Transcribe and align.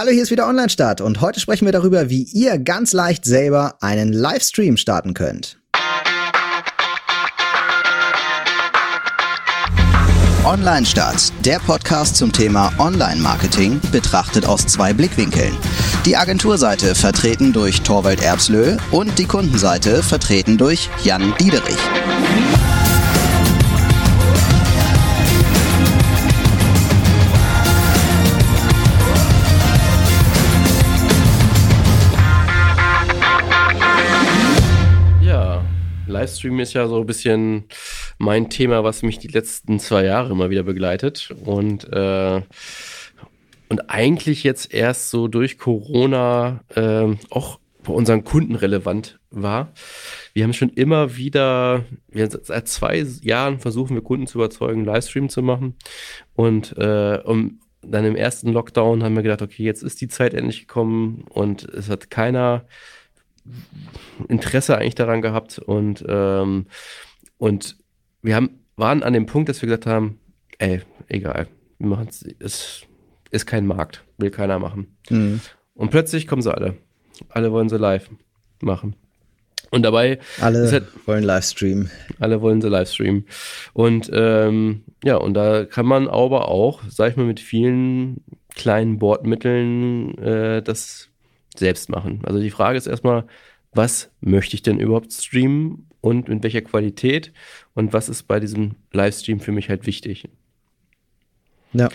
Hallo, 0.00 0.12
hier 0.12 0.22
ist 0.22 0.30
wieder 0.30 0.48
Online-Start 0.48 1.02
und 1.02 1.20
heute 1.20 1.40
sprechen 1.40 1.66
wir 1.66 1.72
darüber, 1.72 2.08
wie 2.08 2.22
ihr 2.22 2.58
ganz 2.58 2.94
leicht 2.94 3.26
selber 3.26 3.74
einen 3.82 4.14
Livestream 4.14 4.78
starten 4.78 5.12
könnt. 5.12 5.58
Online-Start, 10.46 11.34
der 11.44 11.58
Podcast 11.58 12.16
zum 12.16 12.32
Thema 12.32 12.72
Online-Marketing, 12.78 13.78
betrachtet 13.92 14.46
aus 14.46 14.66
zwei 14.66 14.94
Blickwinkeln. 14.94 15.54
Die 16.06 16.16
Agenturseite 16.16 16.94
vertreten 16.94 17.52
durch 17.52 17.82
Torwald 17.82 18.22
Erbslö 18.22 18.78
und 18.92 19.18
die 19.18 19.26
Kundenseite 19.26 20.02
vertreten 20.02 20.56
durch 20.56 20.88
Jan 21.04 21.34
Diederich. 21.38 21.76
Livestream 36.20 36.60
ist 36.60 36.74
ja 36.74 36.86
so 36.86 37.00
ein 37.00 37.06
bisschen 37.06 37.64
mein 38.18 38.50
Thema, 38.50 38.84
was 38.84 39.02
mich 39.02 39.18
die 39.18 39.28
letzten 39.28 39.78
zwei 39.78 40.04
Jahre 40.04 40.32
immer 40.32 40.50
wieder 40.50 40.64
begleitet. 40.64 41.34
Und, 41.44 41.90
äh, 41.92 42.42
und 43.68 43.90
eigentlich 43.90 44.44
jetzt 44.44 44.74
erst 44.74 45.10
so 45.10 45.28
durch 45.28 45.56
Corona 45.56 46.60
äh, 46.74 47.16
auch 47.30 47.58
bei 47.82 47.94
unseren 47.94 48.24
Kunden 48.24 48.54
relevant 48.54 49.18
war. 49.30 49.72
Wir 50.34 50.44
haben 50.44 50.52
schon 50.52 50.68
immer 50.68 51.16
wieder, 51.16 51.84
wir 52.08 52.28
seit 52.30 52.68
zwei 52.68 53.06
Jahren 53.22 53.58
versuchen 53.58 53.94
wir 53.94 54.02
Kunden 54.02 54.26
zu 54.26 54.36
überzeugen, 54.36 54.84
Livestream 54.84 55.30
zu 55.30 55.40
machen. 55.40 55.76
Und 56.34 56.76
äh, 56.76 57.18
um, 57.24 57.60
dann 57.80 58.04
im 58.04 58.16
ersten 58.16 58.52
Lockdown 58.52 59.02
haben 59.02 59.14
wir 59.14 59.22
gedacht, 59.22 59.40
okay, 59.40 59.62
jetzt 59.62 59.82
ist 59.82 60.02
die 60.02 60.08
Zeit 60.08 60.34
endlich 60.34 60.60
gekommen 60.60 61.24
und 61.30 61.64
es 61.64 61.88
hat 61.88 62.10
keiner 62.10 62.66
Interesse 64.28 64.76
eigentlich 64.76 64.94
daran 64.94 65.22
gehabt 65.22 65.58
und, 65.58 66.04
ähm, 66.08 66.66
und 67.38 67.76
wir 68.22 68.36
haben, 68.36 68.60
waren 68.76 69.02
an 69.02 69.12
dem 69.12 69.26
Punkt, 69.26 69.48
dass 69.48 69.62
wir 69.62 69.66
gesagt 69.66 69.86
haben, 69.86 70.18
ey, 70.58 70.82
egal, 71.08 71.48
wir 71.78 71.88
machen 71.88 72.08
es, 72.08 72.22
ist, 72.22 72.86
ist 73.30 73.46
kein 73.46 73.66
Markt, 73.66 74.04
will 74.18 74.30
keiner 74.30 74.58
machen. 74.58 74.96
Mhm. 75.08 75.40
Und 75.74 75.90
plötzlich 75.90 76.26
kommen 76.26 76.42
sie 76.42 76.54
alle. 76.54 76.76
Alle 77.28 77.52
wollen 77.52 77.68
sie 77.68 77.78
live 77.78 78.10
machen. 78.60 78.96
Und 79.70 79.82
dabei. 79.82 80.18
Alle 80.40 80.70
halt, 80.70 81.06
wollen 81.06 81.22
Livestream. 81.22 81.90
Alle 82.18 82.40
wollen 82.40 82.60
sie 82.60 82.68
Livestream. 82.68 83.24
Und 83.72 84.10
ähm, 84.12 84.82
ja, 85.04 85.16
und 85.16 85.34
da 85.34 85.64
kann 85.64 85.86
man 85.86 86.08
aber 86.08 86.48
auch, 86.48 86.82
sag 86.88 87.10
ich 87.10 87.16
mal, 87.16 87.26
mit 87.26 87.40
vielen 87.40 88.24
kleinen 88.54 88.98
Bordmitteln 88.98 90.18
äh, 90.18 90.62
das 90.62 91.09
selbst 91.56 91.88
machen. 91.88 92.20
Also 92.24 92.40
die 92.40 92.50
Frage 92.50 92.78
ist 92.78 92.86
erstmal, 92.86 93.24
was 93.72 94.10
möchte 94.20 94.54
ich 94.54 94.62
denn 94.62 94.80
überhaupt 94.80 95.12
streamen 95.12 95.86
und 96.00 96.28
in 96.28 96.42
welcher 96.42 96.62
Qualität 96.62 97.32
und 97.74 97.92
was 97.92 98.08
ist 98.08 98.24
bei 98.24 98.40
diesem 98.40 98.76
Livestream 98.92 99.40
für 99.40 99.52
mich 99.52 99.68
halt 99.68 99.86
wichtig. 99.86 100.28
Ja. 101.72 101.88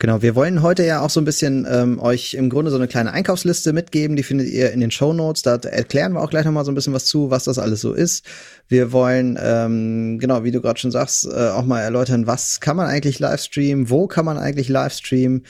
Genau, 0.00 0.20
wir 0.20 0.34
wollen 0.34 0.62
heute 0.62 0.84
ja 0.84 1.00
auch 1.00 1.10
so 1.10 1.20
ein 1.20 1.24
bisschen 1.24 1.64
ähm, 1.70 2.00
euch 2.00 2.34
im 2.34 2.50
Grunde 2.50 2.72
so 2.72 2.76
eine 2.76 2.88
kleine 2.88 3.12
Einkaufsliste 3.12 3.72
mitgeben, 3.72 4.16
die 4.16 4.24
findet 4.24 4.48
ihr 4.48 4.72
in 4.72 4.80
den 4.80 4.90
Show 4.90 5.12
Notes. 5.12 5.42
Da 5.42 5.56
erklären 5.56 6.14
wir 6.14 6.22
auch 6.22 6.30
gleich 6.30 6.44
nochmal 6.44 6.64
so 6.64 6.72
ein 6.72 6.74
bisschen 6.74 6.92
was 6.92 7.06
zu, 7.06 7.30
was 7.30 7.44
das 7.44 7.58
alles 7.58 7.80
so 7.80 7.92
ist. 7.92 8.24
Wir 8.66 8.90
wollen, 8.90 9.38
ähm, 9.40 10.18
genau, 10.18 10.42
wie 10.42 10.50
du 10.50 10.60
gerade 10.60 10.80
schon 10.80 10.90
sagst, 10.90 11.26
äh, 11.26 11.50
auch 11.50 11.64
mal 11.64 11.80
erläutern, 11.80 12.26
was 12.26 12.60
kann 12.60 12.76
man 12.76 12.86
eigentlich 12.86 13.20
livestreamen, 13.20 13.90
wo 13.90 14.08
kann 14.08 14.24
man 14.24 14.38
eigentlich 14.38 14.68
livestreamen 14.68 15.44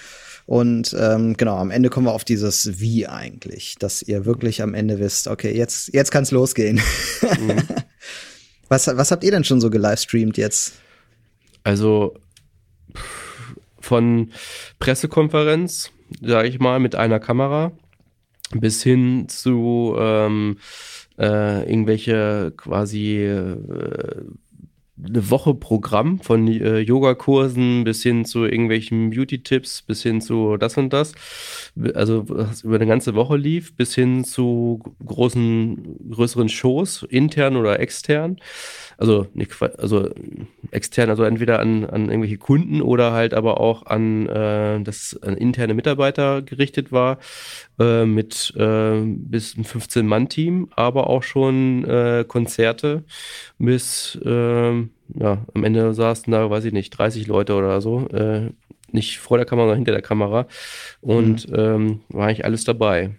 und 0.51 0.97
ähm, 0.99 1.37
genau, 1.37 1.59
am 1.59 1.71
Ende 1.71 1.91
kommen 1.91 2.09
wir 2.09 2.13
auf 2.13 2.25
dieses 2.25 2.81
Wie 2.81 3.07
eigentlich, 3.07 3.77
dass 3.79 4.03
ihr 4.03 4.25
wirklich 4.25 4.63
am 4.63 4.75
Ende 4.75 4.99
wisst, 4.99 5.29
okay, 5.29 5.57
jetzt, 5.57 5.95
jetzt 5.95 6.11
kann 6.11 6.25
es 6.25 6.33
losgehen. 6.33 6.81
Mhm. 7.23 7.63
was, 8.69 8.89
was 8.89 9.13
habt 9.13 9.23
ihr 9.23 9.31
denn 9.31 9.45
schon 9.45 9.61
so 9.61 9.71
gelivestreamt 9.71 10.37
jetzt? 10.39 10.73
Also 11.63 12.17
von 13.79 14.33
Pressekonferenz, 14.81 15.93
sage 16.21 16.49
ich 16.49 16.59
mal, 16.59 16.81
mit 16.81 16.97
einer 16.97 17.21
Kamera 17.21 17.71
bis 18.51 18.83
hin 18.83 19.29
zu 19.29 19.95
ähm, 20.01 20.59
äh, 21.17 21.63
irgendwelche 21.71 22.53
quasi 22.57 23.19
äh, 23.19 23.57
eine 25.07 25.31
Woche 25.31 25.55
Programm 25.55 26.21
von 26.21 26.47
äh, 26.49 26.79
Yogakursen 26.79 27.85
bis 27.85 28.03
hin 28.03 28.25
zu 28.25 28.45
irgendwelchen 28.45 29.11
Beauty-Tipps, 29.11 29.83
bis 29.83 30.03
hin 30.03 30.21
zu 30.21 30.57
das 30.57 30.77
und 30.77 30.93
das. 30.93 31.13
Also 31.95 32.29
was 32.29 32.63
über 32.63 32.77
eine 32.77 32.87
ganze 32.87 33.15
Woche 33.15 33.37
lief, 33.37 33.75
bis 33.77 33.95
hin 33.95 34.25
zu 34.25 34.81
großen, 35.05 36.11
größeren 36.11 36.49
Shows, 36.49 37.05
intern 37.09 37.57
oder 37.57 37.81
extern 37.81 38.37
also 39.01 39.27
nicht, 39.33 39.51
also 39.63 40.11
extern, 40.71 41.09
also 41.09 41.25
entweder 41.25 41.59
an, 41.59 41.87
an 41.87 42.11
irgendwelche 42.11 42.37
Kunden 42.37 42.83
oder 42.83 43.13
halt 43.13 43.33
aber 43.33 43.59
auch 43.59 43.87
an 43.87 44.27
äh, 44.27 44.83
das 44.83 45.19
an 45.23 45.39
interne 45.39 45.73
Mitarbeiter 45.73 46.43
gerichtet 46.43 46.93
war, 46.93 47.19
äh, 47.79 48.05
mit 48.05 48.53
äh, 48.57 49.01
bis 49.03 49.57
ein 49.57 49.65
15-Mann-Team, 49.65 50.69
aber 50.77 51.09
auch 51.09 51.23
schon 51.23 51.85
äh, 51.87 52.27
Konzerte 52.29 53.05
bis 53.59 54.17
äh, 54.23 54.83
ja, 55.15 55.45
am 55.55 55.65
Ende 55.65 55.95
saßen 55.95 56.31
da, 56.31 56.51
weiß 56.51 56.65
ich 56.65 56.73
nicht, 56.73 56.91
30 56.91 57.27
Leute 57.27 57.55
oder 57.55 57.81
so. 57.81 58.09
Äh, 58.09 58.51
nicht 58.93 59.19
vor 59.19 59.39
der 59.39 59.47
Kamera, 59.47 59.67
sondern 59.67 59.79
hinter 59.79 59.93
der 59.93 60.03
Kamera. 60.03 60.47
Und 61.01 61.49
mhm. 61.49 61.55
ähm, 61.57 62.01
war 62.09 62.27
eigentlich 62.27 62.45
alles 62.45 62.65
dabei. 62.65 63.11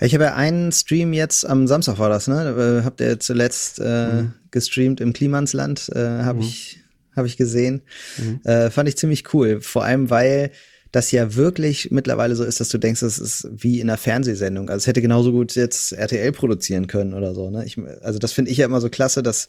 Ich 0.00 0.14
habe 0.14 0.24
ja 0.24 0.34
einen 0.34 0.72
Stream 0.72 1.12
jetzt 1.12 1.48
am 1.48 1.66
Samstag 1.66 1.98
war 1.98 2.08
das, 2.08 2.26
ne? 2.26 2.82
Habt 2.84 3.00
ihr 3.00 3.20
zuletzt 3.20 3.78
äh, 3.78 4.22
mhm. 4.22 4.34
gestreamt 4.50 5.00
im 5.00 5.12
Klimansland, 5.12 5.88
äh, 5.94 6.22
habe 6.22 6.40
mhm. 6.40 6.44
ich 6.44 6.80
habe 7.16 7.28
ich 7.28 7.36
gesehen. 7.36 7.82
Mhm. 8.18 8.40
Äh, 8.44 8.70
fand 8.70 8.88
ich 8.88 8.96
ziemlich 8.96 9.32
cool, 9.32 9.60
vor 9.60 9.84
allem 9.84 10.10
weil 10.10 10.50
das 10.90 11.10
ja 11.10 11.34
wirklich 11.34 11.90
mittlerweile 11.90 12.36
so 12.36 12.44
ist, 12.44 12.60
dass 12.60 12.68
du 12.68 12.78
denkst, 12.78 13.00
das 13.00 13.18
ist 13.18 13.48
wie 13.50 13.80
in 13.80 13.88
einer 13.88 13.98
Fernsehsendung. 13.98 14.68
Also 14.68 14.78
es 14.84 14.86
hätte 14.86 15.02
genauso 15.02 15.32
gut 15.32 15.54
jetzt 15.56 15.92
RTL 15.92 16.30
produzieren 16.32 16.86
können 16.86 17.14
oder 17.14 17.34
so. 17.34 17.50
Ne? 17.50 17.64
Ich, 17.64 17.76
also 18.02 18.20
das 18.20 18.32
finde 18.32 18.52
ich 18.52 18.58
ja 18.58 18.66
immer 18.66 18.80
so 18.80 18.88
klasse, 18.88 19.22
dass 19.22 19.48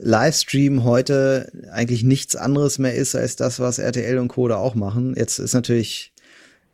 Livestream 0.00 0.84
heute 0.84 1.50
eigentlich 1.72 2.04
nichts 2.04 2.36
anderes 2.36 2.78
mehr 2.78 2.94
ist 2.94 3.14
als 3.14 3.36
das, 3.36 3.60
was 3.60 3.78
RTL 3.78 4.18
und 4.18 4.28
Co. 4.28 4.48
da 4.48 4.56
auch 4.56 4.74
machen. 4.74 5.14
Jetzt 5.16 5.38
ist 5.38 5.54
natürlich 5.54 6.12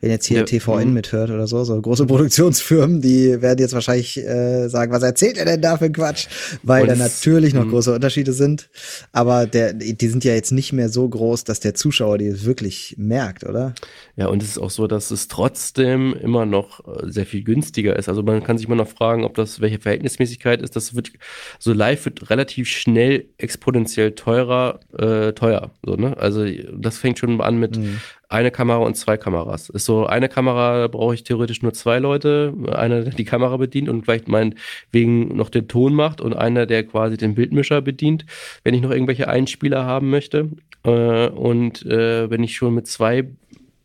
wenn 0.05 0.11
jetzt 0.11 0.27
hier 0.27 0.41
ja, 0.41 0.45
TVN 0.45 0.89
mhm. 0.89 0.93
mithört 0.93 1.31
oder 1.31 1.47
so, 1.47 1.65
so 1.65 1.81
große 1.81 2.05
Produktionsfirmen, 2.07 3.01
die 3.01 3.41
werden 3.41 3.59
jetzt 3.59 3.73
wahrscheinlich 3.73 4.19
äh, 4.19 4.69
sagen, 4.69 4.93
was 4.93 5.03
erzählt 5.03 5.39
er 5.39 5.47
denn 5.47 5.63
da 5.63 5.79
für 5.79 5.91
Quatsch? 5.91 6.27
Weil 6.63 6.87
da 6.87 6.95
natürlich 6.95 7.55
noch 7.55 7.65
mhm. 7.65 7.71
große 7.71 7.95
Unterschiede 7.95 8.35
sind. 8.35 8.69
Aber 9.13 9.47
der, 9.47 9.73
die 9.73 10.09
sind 10.09 10.23
ja 10.23 10.35
jetzt 10.35 10.53
nicht 10.53 10.75
mehr 10.75 10.91
so 10.91 11.09
groß, 11.09 11.45
dass 11.45 11.61
der 11.61 11.73
Zuschauer 11.73 12.19
die 12.19 12.45
wirklich 12.45 12.97
merkt, 12.99 13.45
oder? 13.45 13.75
Ja, 14.17 14.27
und 14.27 14.43
es 14.43 14.51
ist 14.51 14.59
auch 14.59 14.69
so, 14.69 14.87
dass 14.87 15.11
es 15.11 15.27
trotzdem 15.29 16.13
immer 16.13 16.45
noch 16.45 16.87
äh, 16.87 17.11
sehr 17.11 17.25
viel 17.25 17.43
günstiger 17.43 17.97
ist. 17.97 18.11
Also 18.11 18.23
man 18.23 18.45
kann 18.45 18.59
sich 18.59 18.67
immer 18.67 18.77
noch 18.77 18.89
fragen, 18.89 19.25
ob 19.25 19.35
das 19.37 19.63
welche 19.63 19.79
Verhältnismäßigkeit 19.79 20.61
ist. 20.61 20.77
Das 20.77 20.95
wird 20.95 21.13
so 21.59 21.73
live 21.73 22.05
wird 22.05 22.29
relativ 22.29 22.69
schnell 22.69 23.25
exponentiell 23.39 24.13
teurer, 24.13 24.81
äh, 24.99 25.33
teuer. 25.33 25.71
So, 25.83 25.97
ne? 25.97 26.15
Also 26.19 26.45
das 26.77 26.99
fängt 26.99 27.19
schon 27.19 27.41
an 27.41 27.57
mit 27.57 27.79
mhm 27.79 28.01
eine 28.35 28.51
Kamera 28.51 28.79
und 28.79 28.97
zwei 28.97 29.17
Kameras. 29.17 29.71
Ist 29.71 29.85
so, 29.85 30.07
eine 30.07 30.29
Kamera 30.29 30.89
brauche 30.89 31.15
ich 31.15 31.23
theoretisch 31.23 31.63
nur 31.63 31.73
zwei 31.73 32.01
Leute, 32.01 32.53
einer, 32.73 33.03
der 33.03 33.15
die 33.15 33.25
Kamera 33.25 33.57
bedient 33.57 33.89
und 33.89 34.05
vielleicht 34.05 34.29
meint, 34.29 34.57
wegen 34.91 35.37
noch 35.37 35.49
den 35.49 35.69
Ton 35.69 35.95
macht 35.95 36.21
und 36.21 36.35
einer, 36.35 36.67
der 36.67 36.85
quasi 36.85 37.17
den 37.17 37.37
Bildmischer 37.37 37.81
bedient, 37.81 38.27
wenn 38.65 38.75
ich 38.75 38.83
noch 38.83 38.91
irgendwelche 38.91 39.29
Einspieler 39.29 39.87
haben 39.87 40.11
möchte. 40.11 40.51
Äh, 40.85 41.29
und 41.29 41.87
äh, 41.87 42.29
wenn 42.29 42.43
ich 42.43 42.57
schon 42.57 42.75
mit 42.75 42.89
zwei 42.89 43.29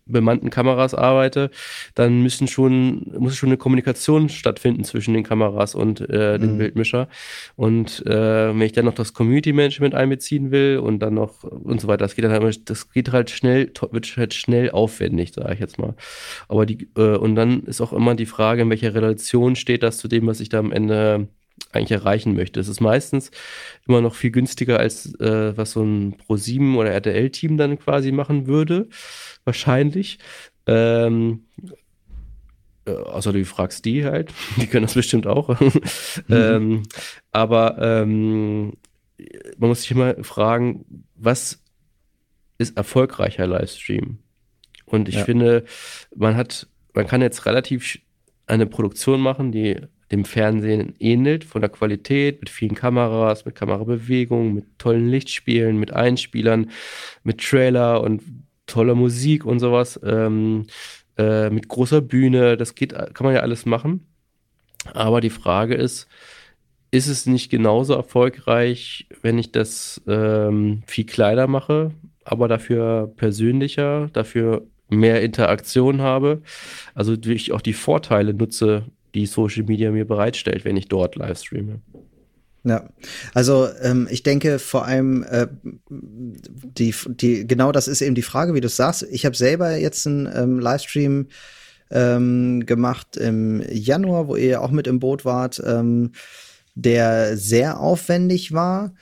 bemannten 0.10 0.50
Kameras 0.50 0.94
arbeite, 0.94 1.52
dann 1.96 2.22
müssen 2.22 2.48
schon, 2.48 3.12
muss 3.18 3.36
schon 3.36 3.50
eine 3.50 3.58
Kommunikation 3.58 4.30
stattfinden 4.30 4.84
zwischen 4.84 5.14
den 5.14 5.24
Kameras 5.24 5.76
und 5.76 6.02
äh, 6.02 6.38
dem 6.40 6.54
mhm. 6.54 6.58
Bildmischer. 6.58 7.08
Und 7.56 8.06
äh, 8.06 8.50
wenn 8.50 8.62
ich 8.62 8.74
dann 8.74 8.86
noch 8.86 8.96
das 8.96 9.14
Community 9.14 9.54
Management 9.54 9.96
einbeziehen 9.96 10.52
will 10.52 10.80
und 10.80 11.00
dann 11.00 11.14
noch 11.14 11.44
und 11.44 11.82
so 11.82 11.88
weiter, 11.88 12.06
das 12.06 12.16
geht 12.16 12.26
dann 12.26 12.32
halt, 12.32 12.70
das 12.70 12.92
geht 12.92 13.12
halt 13.12 13.30
schnell, 13.30 13.72
wird 13.92 14.18
halt 14.18 14.34
schnell 14.34 14.72
aufwendig, 14.72 15.34
sage 15.34 15.54
ich 15.54 15.60
jetzt 15.60 15.80
mal. 15.80 15.96
Aber 16.48 16.66
die, 16.66 16.90
äh, 16.98 17.18
und 17.18 17.36
dann 17.36 17.64
ist 17.64 17.82
auch 17.82 17.94
immer 17.94 18.16
die 18.16 18.26
Frage, 18.26 18.64
in 18.64 18.70
welcher 18.70 18.94
Relation 18.94 19.56
steht 19.56 19.84
das 19.84 19.98
zu 19.98 20.08
dem, 20.08 20.28
was 20.28 20.40
ich 20.40 20.50
da 20.50 20.60
am 20.60 20.72
Ende 20.72 21.30
eigentlich 21.72 21.92
erreichen 21.92 22.36
möchte. 22.36 22.60
Es 22.60 22.68
ist 22.68 22.82
meistens 22.82 23.32
immer 23.88 24.02
noch 24.02 24.16
viel 24.16 24.32
günstiger 24.32 24.80
als 24.80 25.14
äh, 25.20 25.56
was 25.56 25.72
so 25.72 25.84
ein 25.84 26.16
Pro7 26.18 26.76
oder 26.76 26.92
RTL-Team 26.92 27.58
dann 27.58 27.78
quasi 27.80 28.12
machen 28.12 28.48
würde 28.48 28.90
wahrscheinlich. 29.46 30.20
Ähm, 30.66 31.46
äh, 32.86 32.92
außer 32.92 33.34
du 33.34 33.44
fragst 33.46 33.86
die 33.86 34.06
halt, 34.06 34.34
die 34.58 34.68
können 34.68 34.86
das 34.86 34.96
bestimmt 34.96 35.28
auch. 35.28 35.60
mhm. 35.60 35.74
ähm, 36.30 36.84
aber 37.32 37.78
ähm, 37.80 38.74
man 39.58 39.70
muss 39.70 39.82
sich 39.82 39.92
immer 39.92 40.24
fragen, 40.24 40.86
was 41.16 41.62
ist 42.58 42.78
erfolgreicher 42.78 43.48
Livestream? 43.48 44.20
Und 44.86 45.08
ich 45.08 45.16
ja. 45.16 45.26
finde, 45.26 45.66
man 46.16 46.36
hat, 46.36 46.68
man 46.94 47.06
kann 47.06 47.22
jetzt 47.22 47.46
relativ 47.46 48.00
eine 48.48 48.66
Produktion 48.66 49.22
machen, 49.22 49.52
die 49.52 49.78
dem 50.12 50.26
Fernsehen 50.26 50.96
ähnelt, 51.00 51.44
von 51.44 51.62
der 51.62 51.70
Qualität, 51.70 52.40
mit 52.42 52.50
vielen 52.50 52.76
Kameras, 52.76 53.46
mit 53.46 53.56
Kamerabewegungen, 53.56 54.54
mit 54.54 54.66
tollen 54.80 55.08
Lichtspielen, 55.08 55.78
mit 55.78 55.94
Einspielern, 55.94 56.72
mit 57.24 57.42
Trailer 57.42 58.02
und 58.02 58.22
toller 58.66 58.96
Musik 58.96 59.46
und 59.46 59.60
sowas, 59.60 60.00
ähm, 60.04 60.68
äh, 61.18 61.50
mit 61.50 61.68
großer 61.68 62.02
Bühne, 62.02 62.58
das 62.58 62.76
geht, 62.76 62.94
kann 62.94 63.26
man 63.26 63.36
ja 63.36 63.42
alles 63.42 63.66
machen. 63.66 64.08
Aber 64.94 65.22
die 65.22 65.30
Frage 65.30 65.76
ist, 65.76 66.08
ist 66.92 67.08
es 67.08 67.26
nicht 67.26 67.52
genauso 67.52 67.94
erfolgreich, 67.94 69.08
wenn 69.22 69.38
ich 69.38 69.52
das 69.52 70.02
ähm, 70.08 70.82
viel 70.88 71.06
kleiner 71.06 71.48
mache, 71.48 71.92
aber 72.24 72.48
dafür 72.48 73.12
persönlicher, 73.16 74.10
dafür 74.14 74.66
mehr 74.90 75.22
Interaktion 75.22 76.02
habe, 76.02 76.42
also 76.96 77.16
durch 77.16 77.52
auch 77.52 77.62
die 77.62 77.74
Vorteile 77.74 78.34
nutze, 78.34 78.86
die 79.16 79.26
Social 79.26 79.64
Media 79.64 79.92
mir 79.92 80.06
bereitstellt, 80.06 80.66
wenn 80.66 80.78
ich 80.78 80.88
dort 80.88 81.16
live 81.16 81.40
streame. 81.40 81.82
Ja, 82.64 82.90
also 83.34 83.70
ähm, 83.82 84.08
ich 84.12 84.24
denke 84.24 84.60
vor 84.60 84.86
allem 84.86 85.24
äh, 85.24 85.48
die 85.90 86.94
die 87.08 87.48
genau 87.48 87.72
das 87.72 87.88
ist 87.88 88.02
eben 88.02 88.16
die 88.16 88.22
Frage, 88.22 88.54
wie 88.54 88.62
du 88.62 88.68
sagst. 88.68 89.08
Ich 89.12 89.26
habe 89.26 89.36
selber 89.36 89.78
jetzt 89.78 90.06
einen 90.06 90.30
ähm, 90.34 90.60
Livestream 90.60 91.28
ähm, 91.90 92.66
gemacht 92.66 93.16
im 93.16 93.64
Januar, 93.72 94.28
wo 94.28 94.36
ihr 94.36 94.62
auch 94.62 94.72
mit 94.72 94.88
im 94.88 95.00
Boot 95.00 95.24
wart, 95.24 95.62
ähm, 95.66 96.12
der 96.76 97.38
sehr 97.38 97.80
aufwendig 97.80 98.52
war 98.52 98.94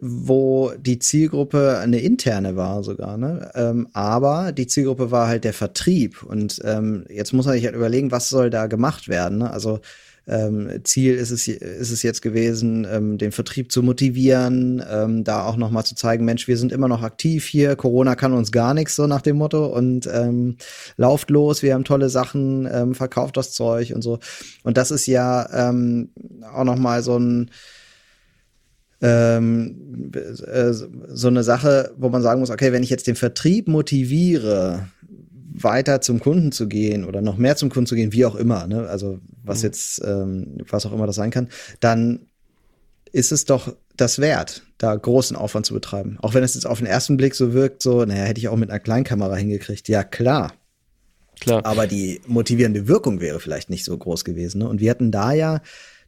wo 0.00 0.72
die 0.78 0.98
Zielgruppe 0.98 1.78
eine 1.78 2.00
interne 2.00 2.56
war 2.56 2.82
sogar, 2.82 3.16
ne? 3.16 3.50
Ähm, 3.54 3.88
aber 3.92 4.52
die 4.52 4.66
Zielgruppe 4.66 5.10
war 5.10 5.28
halt 5.28 5.44
der 5.44 5.52
Vertrieb. 5.52 6.22
Und 6.22 6.60
ähm, 6.64 7.04
jetzt 7.08 7.32
muss 7.32 7.46
man 7.46 7.54
sich 7.54 7.64
halt 7.64 7.74
überlegen, 7.74 8.10
was 8.10 8.28
soll 8.28 8.50
da 8.50 8.66
gemacht 8.66 9.08
werden. 9.08 9.38
Ne? 9.38 9.50
Also 9.50 9.80
ähm, 10.26 10.80
Ziel 10.84 11.14
ist 11.14 11.30
es, 11.30 11.46
ist 11.48 11.90
es 11.90 12.02
jetzt 12.02 12.22
gewesen, 12.22 12.86
ähm, 12.90 13.18
den 13.18 13.32
Vertrieb 13.32 13.70
zu 13.70 13.82
motivieren, 13.82 14.82
ähm, 14.90 15.22
da 15.22 15.44
auch 15.44 15.56
nochmal 15.56 15.84
zu 15.84 15.94
zeigen, 15.94 16.24
Mensch, 16.24 16.48
wir 16.48 16.56
sind 16.56 16.72
immer 16.72 16.88
noch 16.88 17.02
aktiv 17.02 17.44
hier, 17.44 17.76
Corona 17.76 18.14
kann 18.14 18.32
uns 18.32 18.50
gar 18.50 18.72
nichts, 18.72 18.96
so 18.96 19.06
nach 19.06 19.20
dem 19.20 19.36
Motto, 19.36 19.66
und 19.66 20.08
ähm, 20.10 20.56
lauft 20.96 21.28
los, 21.28 21.62
wir 21.62 21.74
haben 21.74 21.84
tolle 21.84 22.08
Sachen, 22.08 22.66
ähm, 22.72 22.94
verkauft 22.94 23.36
das 23.36 23.52
Zeug 23.52 23.92
und 23.94 24.02
so. 24.02 24.18
Und 24.62 24.78
das 24.78 24.90
ist 24.90 25.06
ja 25.06 25.68
ähm, 25.68 26.10
auch 26.54 26.64
nochmal 26.64 27.02
so 27.02 27.18
ein 27.18 27.50
ähm, 29.00 30.12
äh, 30.14 30.72
so 30.72 31.28
eine 31.28 31.42
Sache, 31.42 31.92
wo 31.96 32.08
man 32.08 32.22
sagen 32.22 32.40
muss, 32.40 32.50
okay, 32.50 32.72
wenn 32.72 32.82
ich 32.82 32.90
jetzt 32.90 33.06
den 33.06 33.16
Vertrieb 33.16 33.68
motiviere, 33.68 34.88
weiter 35.54 36.00
zum 36.00 36.20
Kunden 36.20 36.50
zu 36.52 36.66
gehen 36.66 37.04
oder 37.04 37.22
noch 37.22 37.36
mehr 37.36 37.56
zum 37.56 37.70
Kunden 37.70 37.86
zu 37.86 37.94
gehen, 37.94 38.12
wie 38.12 38.24
auch 38.24 38.34
immer, 38.34 38.66
ne? 38.66 38.88
also 38.88 39.20
was 39.42 39.58
mhm. 39.58 39.64
jetzt, 39.64 40.02
ähm, 40.04 40.58
was 40.68 40.84
auch 40.84 40.92
immer 40.92 41.06
das 41.06 41.16
sein 41.16 41.30
kann, 41.30 41.48
dann 41.80 42.26
ist 43.12 43.30
es 43.30 43.44
doch 43.44 43.74
das 43.96 44.18
wert, 44.18 44.64
da 44.78 44.94
großen 44.94 45.36
Aufwand 45.36 45.66
zu 45.66 45.74
betreiben. 45.74 46.18
Auch 46.20 46.34
wenn 46.34 46.42
es 46.42 46.54
jetzt 46.54 46.66
auf 46.66 46.78
den 46.78 46.88
ersten 46.88 47.16
Blick 47.16 47.36
so 47.36 47.52
wirkt, 47.52 47.80
so, 47.80 48.04
naja, 48.04 48.24
hätte 48.24 48.40
ich 48.40 48.48
auch 48.48 48.56
mit 48.56 48.70
einer 48.70 48.80
Kleinkamera 48.80 49.36
hingekriegt. 49.36 49.88
Ja, 49.88 50.02
klar. 50.02 50.52
Klar. 51.40 51.64
Aber 51.64 51.86
die 51.86 52.20
motivierende 52.26 52.88
Wirkung 52.88 53.20
wäre 53.20 53.38
vielleicht 53.38 53.70
nicht 53.70 53.84
so 53.84 53.96
groß 53.96 54.24
gewesen. 54.24 54.58
Ne? 54.58 54.68
Und 54.68 54.80
wir 54.80 54.90
hatten 54.90 55.12
da 55.12 55.32
ja 55.32 55.60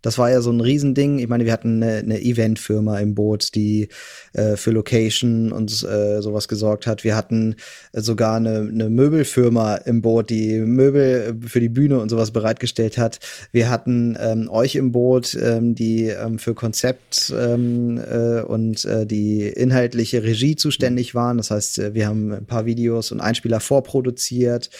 das 0.06 0.18
war 0.18 0.30
ja 0.30 0.40
so 0.40 0.52
ein 0.52 0.60
Riesending. 0.60 1.18
Ich 1.18 1.26
meine, 1.26 1.44
wir 1.46 1.52
hatten 1.52 1.82
eine, 1.82 1.96
eine 1.96 2.22
Eventfirma 2.22 3.00
im 3.00 3.16
Boot, 3.16 3.56
die 3.56 3.88
äh, 4.34 4.54
für 4.54 4.70
Location 4.70 5.50
und 5.50 5.72
äh, 5.82 6.22
sowas 6.22 6.46
gesorgt 6.46 6.86
hat. 6.86 7.02
Wir 7.02 7.16
hatten 7.16 7.56
äh, 7.92 8.00
sogar 8.00 8.36
eine, 8.36 8.68
eine 8.72 8.88
Möbelfirma 8.88 9.74
im 9.78 10.02
Boot, 10.02 10.30
die 10.30 10.60
Möbel 10.60 11.36
für 11.44 11.58
die 11.58 11.68
Bühne 11.68 11.98
und 11.98 12.08
sowas 12.08 12.30
bereitgestellt 12.30 12.98
hat. 12.98 13.18
Wir 13.50 13.68
hatten 13.68 14.16
ähm, 14.20 14.48
euch 14.48 14.76
im 14.76 14.92
Boot, 14.92 15.36
ähm, 15.42 15.74
die 15.74 16.04
ähm, 16.04 16.38
für 16.38 16.54
Konzept 16.54 17.34
ähm, 17.36 17.98
äh, 17.98 18.42
und 18.42 18.84
äh, 18.84 19.06
die 19.06 19.48
inhaltliche 19.48 20.22
Regie 20.22 20.54
zuständig 20.54 21.16
waren. 21.16 21.38
Das 21.38 21.50
heißt, 21.50 21.80
äh, 21.80 21.94
wir 21.94 22.06
haben 22.06 22.30
ein 22.30 22.46
paar 22.46 22.64
Videos 22.64 23.10
und 23.10 23.20
Einspieler 23.20 23.58
vorproduziert. 23.58 24.70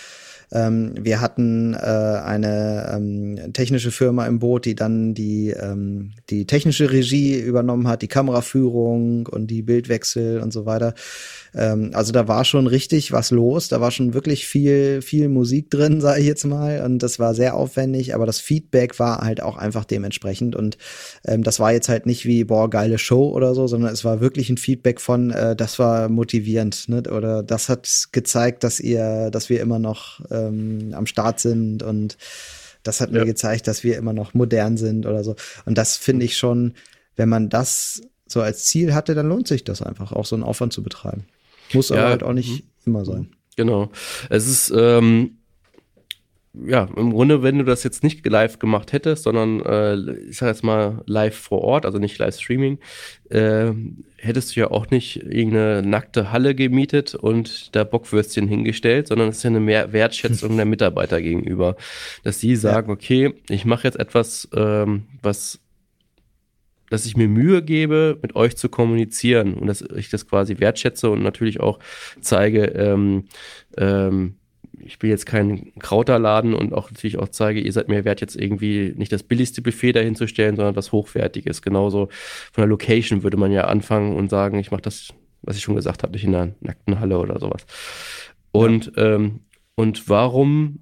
Ähm, 0.53 0.95
wir 0.99 1.21
hatten 1.21 1.75
äh, 1.75 1.77
eine 1.77 2.93
ähm, 2.95 3.53
technische 3.53 3.91
Firma 3.91 4.27
im 4.27 4.39
Boot, 4.39 4.65
die 4.65 4.75
dann 4.75 5.15
die, 5.15 5.51
ähm, 5.51 6.13
die 6.31 6.47
technische 6.47 6.91
Regie 6.91 7.39
übernommen 7.39 7.89
hat, 7.89 8.03
die 8.03 8.09
Kameraführung 8.09 9.27
und 9.27 9.49
die 9.49 9.63
Bildwechsel 9.63 10.41
und 10.41 10.53
so 10.53 10.67
weiter. 10.67 10.95
Ähm, 11.55 11.91
also 11.95 12.13
da 12.13 12.29
war 12.29 12.45
schon 12.45 12.67
richtig 12.67 13.13
was 13.13 13.31
los. 13.31 13.69
Da 13.69 13.81
war 13.81 13.91
schon 13.91 14.15
wirklich 14.15 14.47
viel, 14.47 15.03
viel 15.03 15.29
Musik 15.29 15.71
drin, 15.71 16.01
sage 16.01 16.21
ich 16.21 16.27
jetzt 16.27 16.45
mal. 16.45 16.83
Und 16.85 17.03
das 17.03 17.19
war 17.19 17.35
sehr 17.35 17.55
aufwendig, 17.55 18.15
aber 18.15 18.27
das 18.27 18.39
Feedback 18.41 18.99
war 19.01 19.23
halt 19.23 19.43
auch 19.43 19.57
einfach 19.57 19.85
dementsprechend. 19.85 20.55
Und 20.55 20.79
ähm, 21.25 21.43
das 21.43 21.59
war 21.59 21.73
jetzt 21.73 21.89
halt 21.89 22.07
nicht 22.07 22.25
wie, 22.25 22.45
boah, 22.45 22.71
geile 22.71 22.99
Show 22.99 23.31
oder 23.31 23.55
so, 23.55 23.67
sondern 23.67 23.93
es 23.93 24.05
war 24.05 24.21
wirklich 24.21 24.49
ein 24.51 24.59
Feedback 24.59 25.01
von, 25.01 25.31
äh, 25.31 25.57
das 25.57 25.79
war 25.79 26.09
motivierend, 26.09 26.89
ne? 26.89 27.03
Oder 27.11 27.43
das 27.43 27.69
hat 27.69 27.89
gezeigt, 28.13 28.65
dass 28.65 28.81
ihr, 28.81 29.31
dass 29.31 29.49
wir 29.49 29.61
immer 29.61 29.79
noch 29.79 30.21
ähm, 30.37 30.93
am 30.95 31.07
Start 31.07 31.41
sind 31.41 31.83
und 31.83 32.17
das 32.83 33.01
hat 33.01 33.11
ja. 33.11 33.21
mir 33.21 33.25
gezeigt, 33.25 33.67
dass 33.67 33.83
wir 33.83 33.97
immer 33.97 34.13
noch 34.13 34.35
modern 34.35 34.77
sind 34.77 35.07
oder 35.07 35.25
so. 35.25 35.35
Und 35.65 35.77
das 35.77 35.97
finde 35.97 36.25
ich 36.25 36.37
schon, 36.37 36.75
wenn 37.17 37.29
man 37.29 37.49
das 37.49 38.03
so 38.27 38.41
als 38.41 38.65
Ziel 38.65 38.95
hatte, 38.95 39.15
dann 39.15 39.29
lohnt 39.29 39.49
sich 39.49 39.65
das 39.65 39.83
einfach, 39.83 40.13
auch 40.13 40.27
so 40.27 40.37
einen 40.37 40.45
Aufwand 40.45 40.73
zu 40.73 40.83
betreiben. 40.83 41.27
Muss 41.73 41.89
ja, 41.89 41.97
aber 41.97 42.09
halt 42.11 42.23
auch 42.23 42.33
nicht 42.33 42.51
mhm. 42.51 42.71
immer 42.87 43.05
sein. 43.05 43.33
Genau. 43.57 43.91
Es 44.29 44.47
ist, 44.47 44.73
ähm, 44.77 45.39
ja, 46.65 46.89
im 46.97 47.13
Grunde, 47.13 47.43
wenn 47.43 47.59
du 47.59 47.65
das 47.65 47.83
jetzt 47.85 48.03
nicht 48.03 48.25
live 48.27 48.59
gemacht 48.59 48.93
hättest, 48.93 49.25
sondern 49.25 49.61
äh, 49.61 50.19
ich 50.29 50.39
sag 50.39 50.49
jetzt 50.49 50.65
mal 50.65 51.03
live 51.07 51.37
vor 51.37 51.63
Ort, 51.63 51.85
also 51.85 51.99
nicht 51.99 52.19
Live-Streaming, 52.19 52.79
äh, 53.31 53.73
hättest 54.17 54.57
du 54.57 54.61
ja 54.61 54.71
auch 54.71 54.91
nicht 54.91 55.17
irgendeine 55.17 55.83
nackte 55.83 56.33
Halle 56.33 56.55
gemietet 56.55 57.15
und 57.15 57.75
da 57.75 57.85
Bockwürstchen 57.85 58.49
hingestellt, 58.49 59.09
sondern 59.09 59.29
es 59.29 59.39
ist 59.39 59.43
ja 59.43 59.51
eine 59.51 59.61
mehr 59.61 59.93
Wertschätzung 59.93 60.57
der 60.57 60.67
Mitarbeiter 60.67 61.21
gegenüber, 61.21 61.77
dass 62.25 62.41
sie 62.41 62.57
sagen, 62.57 62.89
ja. 62.89 62.95
okay, 62.95 63.35
ich 63.49 63.65
mache 63.65 63.87
jetzt 63.87 63.99
etwas, 63.99 64.49
ähm, 64.55 65.05
was 65.23 65.61
dass 66.89 67.05
ich 67.05 67.17
mir 67.17 67.27
Mühe 67.27 67.63
gebe, 67.63 68.17
mit 68.23 68.37
euch 68.37 68.57
zu 68.57 68.69
kommunizieren 68.69 69.55
und 69.55 69.67
dass 69.67 69.83
ich 69.83 70.09
das 70.09 70.29
quasi 70.29 70.61
wertschätze 70.61 71.11
und 71.11 71.21
natürlich 71.21 71.59
auch 71.59 71.81
zeige, 72.21 72.67
ähm, 72.67 73.25
ähm, 73.77 74.37
ich 74.79 74.99
bin 74.99 75.11
jetzt 75.11 75.27
kein 75.27 75.73
Krauterladen 75.79 76.55
und 76.55 76.73
auch 76.73 76.91
natürlich 76.91 77.19
auch 77.19 77.29
zeige, 77.29 77.61
ihr 77.61 77.73
seid 77.73 77.89
mir 77.89 78.05
wert, 78.05 78.21
jetzt 78.21 78.37
irgendwie 78.37 78.93
nicht 78.97 79.13
das 79.13 79.23
billigste 79.23 79.63
Buffet 79.63 79.93
dahinzustellen, 79.93 80.57
sondern 80.57 80.77
was 80.77 80.93
Hochwertiges. 80.93 81.63
Genauso 81.63 82.09
von 82.53 82.63
der 82.63 82.69
Location 82.69 83.23
würde 83.23 83.37
man 83.37 83.53
ja 83.53 83.65
anfangen 83.65 84.17
und 84.17 84.31
sagen, 84.31 84.59
ich 84.59 84.71
mache 84.71 84.83
das, 84.83 85.15
was 85.43 85.57
ich 85.57 85.63
schon 85.63 85.77
gesagt 85.77 86.03
habe, 86.03 86.13
nicht 86.13 86.25
in 86.25 86.35
einer 86.35 86.53
nackten 86.61 87.01
Halle 87.01 87.19
oder 87.19 87.39
sowas. 87.39 87.67
Und, 88.53 88.93
ja. 88.97 89.15
ähm, 89.15 89.41
und 89.75 90.09
warum 90.09 90.81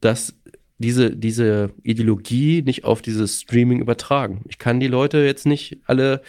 das 0.00 0.34
diese, 0.78 1.16
diese 1.16 1.70
Ideologie 1.82 2.62
nicht 2.62 2.84
auf 2.84 3.00
dieses 3.00 3.40
Streaming 3.40 3.80
übertragen. 3.80 4.42
Ich 4.46 4.58
kann 4.58 4.78
die 4.78 4.88
Leute 4.88 5.18
jetzt 5.18 5.46
nicht 5.46 5.80
alle 5.86 6.20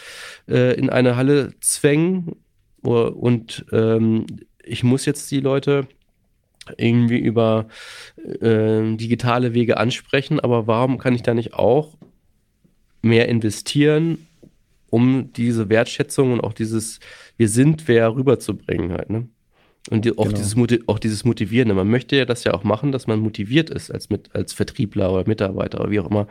äh, 0.47 0.73
in 0.79 0.89
eine 0.89 1.17
Halle 1.17 1.53
zwängen 1.59 2.31
und 2.81 3.65
ähm, 3.73 4.25
ich 4.63 4.83
muss 4.83 5.05
jetzt 5.05 5.29
die 5.31 5.41
Leute 5.41 5.87
irgendwie 6.77 7.19
über 7.19 7.67
äh, 8.17 8.95
digitale 8.95 9.53
Wege 9.53 9.77
ansprechen, 9.77 10.39
aber 10.39 10.67
warum 10.67 10.97
kann 10.97 11.15
ich 11.15 11.23
da 11.23 11.33
nicht 11.33 11.53
auch 11.53 11.97
mehr 13.01 13.27
investieren, 13.29 14.27
um 14.89 15.31
diese 15.33 15.69
Wertschätzung 15.69 16.33
und 16.33 16.41
auch 16.41 16.53
dieses 16.53 16.99
Wir 17.37 17.49
sind 17.49 17.87
wer 17.87 18.15
rüberzubringen 18.15 18.93
halt, 18.93 19.09
ne? 19.09 19.27
Und 19.89 20.03
die, 20.03 20.17
auch, 20.17 20.25
genau. 20.25 20.37
dieses, 20.37 20.55
auch 20.87 20.99
dieses 20.99 21.23
Motivierende. 21.23 21.73
Man 21.73 21.89
möchte 21.89 22.17
ja 22.17 22.25
das 22.25 22.43
ja 22.43 22.53
auch 22.53 22.63
machen, 22.63 22.91
dass 22.91 23.07
man 23.07 23.19
motiviert 23.19 23.69
ist 23.69 23.89
als, 23.89 24.09
mit, 24.09 24.35
als 24.35 24.51
Vertriebler 24.51 25.11
oder 25.13 25.27
Mitarbeiter 25.27 25.79
oder 25.79 25.91
wie 25.91 25.99
auch 25.99 26.09
immer, 26.09 26.27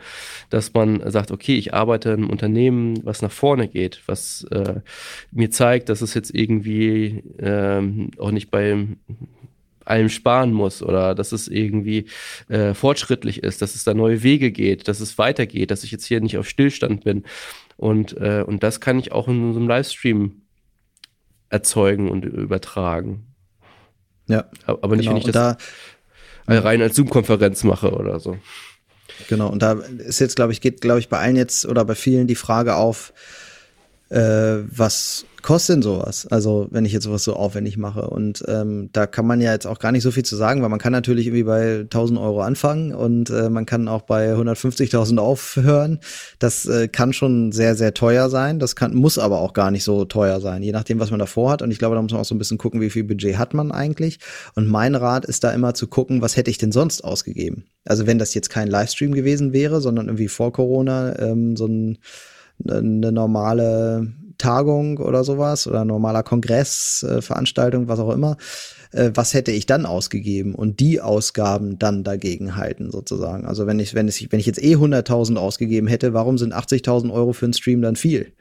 dass 0.49 0.73
man 0.73 1.09
sagt, 1.09 1.31
okay, 1.31 1.55
ich 1.55 1.73
arbeite 1.73 2.09
in 2.09 2.15
einem 2.15 2.29
Unternehmen, 2.29 3.03
was 3.03 3.21
nach 3.21 3.31
vorne 3.31 3.67
geht, 3.67 4.03
was 4.05 4.43
äh, 4.51 4.81
mir 5.31 5.49
zeigt, 5.49 5.89
dass 5.89 6.01
es 6.01 6.13
jetzt 6.13 6.35
irgendwie 6.35 7.23
ähm, 7.39 8.11
auch 8.19 8.31
nicht 8.31 8.51
bei 8.51 8.85
allem 9.89 10.09
sparen 10.09 10.53
muss 10.53 10.81
oder 10.81 11.15
dass 11.15 11.31
es 11.31 11.47
irgendwie 11.47 12.05
äh, 12.49 12.73
fortschrittlich 12.73 13.43
ist, 13.43 13.61
dass 13.61 13.75
es 13.75 13.83
da 13.83 13.93
neue 13.93 14.23
Wege 14.23 14.51
geht, 14.51 14.87
dass 14.87 14.99
es 14.99 15.17
weitergeht, 15.17 15.71
dass 15.71 15.83
ich 15.83 15.91
jetzt 15.91 16.05
hier 16.05 16.21
nicht 16.21 16.37
auf 16.37 16.47
Stillstand 16.47 17.03
bin. 17.03 17.23
Und, 17.77 18.17
äh, 18.17 18.43
und 18.45 18.63
das 18.63 18.81
kann 18.81 18.99
ich 18.99 19.11
auch 19.11 19.27
in 19.27 19.53
so 19.53 19.59
einem 19.59 19.67
Livestream 19.67 20.41
erzeugen 21.49 22.09
und 22.09 22.25
übertragen. 22.25 23.27
Ja. 24.27 24.45
Aber 24.65 24.95
nicht, 24.95 25.05
genau. 25.05 25.11
wenn 25.11 25.17
ich 25.17 25.31
das 25.31 25.57
da, 26.47 26.59
rein 26.59 26.81
als 26.81 26.95
Zoom-Konferenz 26.95 27.63
mache 27.63 27.91
oder 27.91 28.19
so. 28.19 28.37
Genau, 29.29 29.49
und 29.49 29.61
da 29.61 29.73
ist 29.73 30.19
jetzt, 30.19 30.35
glaube 30.35 30.51
ich, 30.51 30.61
geht, 30.61 30.81
glaube 30.81 30.99
ich, 30.99 31.09
bei 31.09 31.19
allen 31.19 31.35
jetzt 31.35 31.65
oder 31.65 31.85
bei 31.85 31.95
vielen 31.95 32.27
die 32.27 32.35
Frage 32.35 32.75
auf, 32.75 33.13
äh, 34.09 34.63
was 34.69 35.25
kostet 35.41 35.75
denn 35.75 35.81
sowas? 35.81 36.27
Also, 36.29 36.67
wenn 36.71 36.85
ich 36.85 36.91
jetzt 36.91 37.05
sowas 37.05 37.23
so 37.23 37.33
aufwendig 37.35 37.77
mache. 37.77 38.09
Und 38.09 38.43
ähm, 38.47 38.89
da 38.91 39.07
kann 39.07 39.25
man 39.25 39.39
ja 39.39 39.53
jetzt 39.53 39.65
auch 39.65 39.79
gar 39.79 39.91
nicht 39.91 40.03
so 40.03 40.11
viel 40.11 40.23
zu 40.23 40.35
sagen, 40.35 40.61
weil 40.61 40.69
man 40.69 40.79
kann 40.79 40.91
natürlich 40.91 41.27
irgendwie 41.27 41.43
bei 41.43 41.79
1000 41.81 42.19
Euro 42.19 42.41
anfangen 42.41 42.93
und 42.93 43.29
äh, 43.29 43.49
man 43.49 43.65
kann 43.65 43.87
auch 43.87 44.01
bei 44.01 44.33
150.000 44.33 45.17
aufhören. 45.19 45.99
Das 46.39 46.65
äh, 46.65 46.87
kann 46.87 47.13
schon 47.13 47.51
sehr, 47.51 47.75
sehr 47.75 47.93
teuer 47.93 48.29
sein. 48.29 48.59
Das 48.59 48.75
kann, 48.75 48.93
muss 48.93 49.17
aber 49.17 49.39
auch 49.39 49.53
gar 49.53 49.71
nicht 49.71 49.83
so 49.83 50.05
teuer 50.05 50.41
sein, 50.41 50.63
je 50.63 50.71
nachdem, 50.71 50.99
was 50.99 51.11
man 51.11 51.19
davor 51.19 51.51
hat. 51.51 51.61
Und 51.61 51.71
ich 51.71 51.79
glaube, 51.79 51.95
da 51.95 52.01
muss 52.01 52.11
man 52.11 52.21
auch 52.21 52.25
so 52.25 52.35
ein 52.35 52.39
bisschen 52.39 52.57
gucken, 52.57 52.81
wie 52.81 52.89
viel 52.89 53.03
Budget 53.03 53.37
hat 53.37 53.53
man 53.53 53.71
eigentlich. 53.71 54.19
Und 54.55 54.67
mein 54.67 54.95
Rat 54.95 55.25
ist 55.25 55.43
da 55.43 55.51
immer 55.51 55.73
zu 55.73 55.87
gucken, 55.87 56.21
was 56.21 56.35
hätte 56.35 56.51
ich 56.51 56.57
denn 56.57 56.71
sonst 56.71 57.03
ausgegeben? 57.03 57.65
Also, 57.85 58.05
wenn 58.05 58.19
das 58.19 58.33
jetzt 58.33 58.49
kein 58.49 58.67
Livestream 58.67 59.13
gewesen 59.13 59.53
wäre, 59.53 59.79
sondern 59.81 60.07
irgendwie 60.07 60.27
vor 60.27 60.51
Corona 60.51 61.17
ähm, 61.19 61.55
so 61.55 61.67
ein 61.67 61.99
eine 62.65 63.11
normale 63.11 64.07
Tagung 64.37 64.97
oder 64.99 65.23
sowas 65.23 65.67
oder 65.67 65.85
normaler 65.85 66.23
Kongress, 66.23 67.03
äh, 67.07 67.21
Veranstaltung, 67.21 67.87
was 67.87 67.99
auch 67.99 68.11
immer, 68.11 68.37
äh, 68.91 69.11
was 69.13 69.33
hätte 69.33 69.51
ich 69.51 69.65
dann 69.65 69.85
ausgegeben 69.85 70.55
und 70.55 70.79
die 70.79 71.01
Ausgaben 71.01 71.79
dann 71.79 72.03
dagegen 72.03 72.55
halten 72.55 72.91
sozusagen. 72.91 73.45
Also 73.45 73.67
wenn 73.67 73.79
ich, 73.79 73.93
wenn 73.93 74.07
ich, 74.07 74.31
wenn 74.31 74.39
ich 74.39 74.45
jetzt 74.45 74.61
eh 74.61 74.75
100.000 74.75 75.35
ausgegeben 75.35 75.87
hätte, 75.87 76.13
warum 76.13 76.37
sind 76.37 76.53
80.000 76.53 77.11
Euro 77.11 77.33
für 77.33 77.45
einen 77.45 77.53
Stream 77.53 77.81
dann 77.81 77.95
viel? 77.95 78.33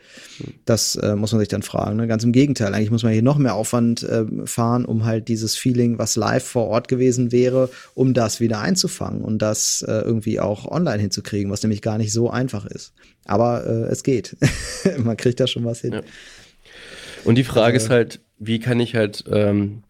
Das 0.65 0.97
äh, 0.97 1.17
muss 1.17 1.33
man 1.33 1.41
sich 1.41 1.49
dann 1.49 1.63
fragen. 1.63 1.97
Ne? 1.97 2.07
Ganz 2.07 2.25
im 2.25 2.33
Gegenteil, 2.33 2.75
eigentlich 2.75 2.91
muss 2.91 3.03
man 3.03 3.13
hier 3.13 3.23
noch 3.23 3.39
mehr 3.39 3.55
Aufwand 3.55 4.03
äh, 4.03 4.25
fahren, 4.45 4.85
um 4.85 5.05
halt 5.05 5.29
dieses 5.29 5.57
Feeling, 5.57 5.99
was 5.99 6.17
live 6.17 6.45
vor 6.45 6.67
Ort 6.69 6.89
gewesen 6.89 7.33
wäre, 7.33 7.71
um 7.95 8.15
das 8.15 8.41
wieder 8.41 8.61
einzufangen 8.61 9.23
und 9.23 9.41
das 9.43 9.85
äh, 9.87 9.93
irgendwie 9.93 10.41
auch 10.41 10.71
online 10.71 11.01
hinzukriegen, 11.01 11.51
was 11.51 11.63
nämlich 11.63 11.83
gar 11.83 11.99
nicht 11.99 12.13
so 12.13 12.31
einfach 12.31 12.67
ist. 12.67 12.93
Aber 13.25 13.67
äh, 13.67 13.91
es 13.91 14.03
geht. 14.03 14.37
Man 14.99 15.17
kriegt 15.17 15.41
da 15.41 15.47
schon 15.47 15.65
was 15.65 15.81
hin. 15.81 15.93
Ja. 15.93 16.03
Und 17.25 17.37
die 17.37 17.45
Frage 17.45 17.75
äh, 17.75 17.77
ist 17.77 17.91
halt, 17.91 18.21
wie 18.39 18.61
kann 18.61 18.81
ich 18.81 18.95
halt, 18.95 19.25
ähm, 19.31 19.83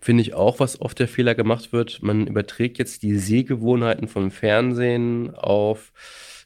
finde 0.00 0.22
ich 0.22 0.34
auch, 0.34 0.60
was 0.60 0.80
oft 0.80 0.98
der 0.98 1.08
Fehler 1.08 1.34
gemacht 1.34 1.72
wird, 1.72 2.02
man 2.02 2.26
überträgt 2.26 2.78
jetzt 2.78 3.02
die 3.02 3.16
Sehgewohnheiten 3.16 4.08
vom 4.08 4.30
Fernsehen 4.30 5.34
auf 5.34 5.92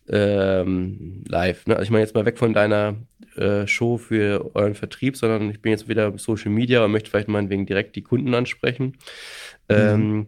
ähm, 0.09 1.23
live. 1.29 1.67
Ne? 1.67 1.75
Also 1.75 1.85
ich 1.85 1.91
meine 1.91 2.03
jetzt 2.03 2.15
mal 2.15 2.25
weg 2.25 2.39
von 2.39 2.53
deiner 2.53 2.97
äh, 3.37 3.67
Show 3.67 3.97
für 3.97 4.51
euren 4.55 4.75
Vertrieb, 4.75 5.17
sondern 5.17 5.51
ich 5.51 5.63
bin 5.63 5.71
jetzt 5.71 5.89
wieder 5.89 6.17
Social 6.19 6.51
Media 6.51 6.85
und 6.85 6.91
möchte 6.91 7.11
vielleicht 7.11 7.29
meinetwegen 7.29 7.67
direkt 7.67 7.97
die 7.97 8.03
Kunden 8.03 8.35
ansprechen. 8.35 8.97
Mhm. 9.69 9.77
Ähm, 9.77 10.27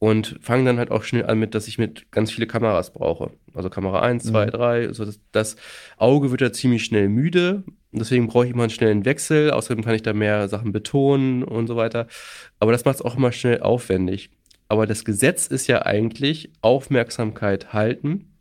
und 0.00 0.38
fange 0.40 0.64
dann 0.64 0.78
halt 0.78 0.90
auch 0.90 1.04
schnell 1.04 1.26
an 1.26 1.38
mit, 1.38 1.54
dass 1.54 1.68
ich 1.68 1.76
mit 1.76 2.10
ganz 2.10 2.32
viele 2.32 2.46
Kameras 2.46 2.90
brauche. 2.92 3.32
Also 3.52 3.68
Kamera 3.68 4.00
1, 4.00 4.24
2, 4.24 4.46
mhm. 4.46 4.50
3. 4.50 4.92
So 4.94 5.04
das, 5.04 5.20
das, 5.30 5.56
Auge 5.98 6.30
wird 6.30 6.40
ja 6.40 6.52
ziemlich 6.52 6.84
schnell 6.84 7.10
müde. 7.10 7.64
Deswegen 7.92 8.26
brauche 8.26 8.46
ich 8.46 8.52
immer 8.52 8.62
einen 8.62 8.70
schnellen 8.70 9.04
Wechsel. 9.04 9.50
Außerdem 9.50 9.84
kann 9.84 9.94
ich 9.94 10.02
da 10.02 10.14
mehr 10.14 10.48
Sachen 10.48 10.72
betonen 10.72 11.44
und 11.44 11.66
so 11.66 11.76
weiter. 11.76 12.06
Aber 12.58 12.72
das 12.72 12.86
macht 12.86 12.96
es 12.96 13.02
auch 13.02 13.18
immer 13.18 13.30
schnell 13.30 13.60
aufwendig. 13.60 14.30
Aber 14.68 14.86
das 14.86 15.04
Gesetz 15.04 15.46
ist 15.46 15.66
ja 15.66 15.82
eigentlich 15.82 16.50
Aufmerksamkeit 16.62 17.74
halten 17.74 18.32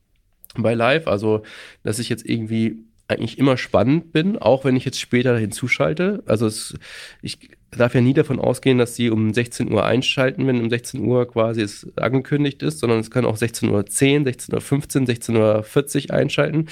bei 0.55 0.73
Live. 0.75 1.07
Also, 1.07 1.43
dass 1.83 1.99
ich 1.99 2.07
jetzt 2.07 2.25
irgendwie 2.25 2.85
eigentlich 3.09 3.37
immer 3.37 3.57
spannend 3.57 4.13
bin, 4.13 4.37
auch 4.37 4.63
wenn 4.63 4.77
ich 4.77 4.85
jetzt 4.85 4.99
später 4.99 5.37
hinzuschalte. 5.37 6.23
Also 6.25 6.47
es, 6.47 6.77
ich 7.21 7.49
darf 7.77 7.93
ja 7.93 8.01
nie 8.01 8.13
davon 8.13 8.39
ausgehen, 8.39 8.77
dass 8.77 8.95
sie 8.95 9.09
um 9.09 9.33
16 9.33 9.71
Uhr 9.71 9.85
einschalten, 9.85 10.47
wenn 10.47 10.61
um 10.61 10.69
16 10.69 11.01
Uhr 11.01 11.27
quasi 11.27 11.61
es 11.61 11.87
angekündigt 11.97 12.63
ist, 12.63 12.79
sondern 12.79 12.99
es 12.99 13.11
kann 13.11 13.25
auch 13.25 13.37
16 13.37 13.69
Uhr 13.69 13.85
10, 13.85 14.25
16 14.25 14.55
Uhr 14.55 14.61
15, 14.61 15.05
16 15.05 15.35
Uhr 15.35 15.63
40 15.63 16.11
einschalten. 16.11 16.67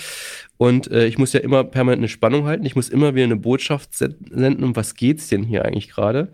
Und 0.58 0.90
äh, 0.90 1.06
ich 1.06 1.18
muss 1.18 1.34
ja 1.34 1.40
immer 1.40 1.64
permanent 1.64 2.00
eine 2.00 2.08
Spannung 2.08 2.46
halten. 2.46 2.66
Ich 2.66 2.76
muss 2.76 2.90
immer 2.90 3.14
wieder 3.14 3.26
eine 3.26 3.36
Botschaft 3.36 3.94
senden, 3.94 4.64
um 4.64 4.76
was 4.76 4.96
geht's 4.96 5.28
denn 5.28 5.44
hier 5.44 5.66
eigentlich 5.66 5.90
gerade. 5.90 6.30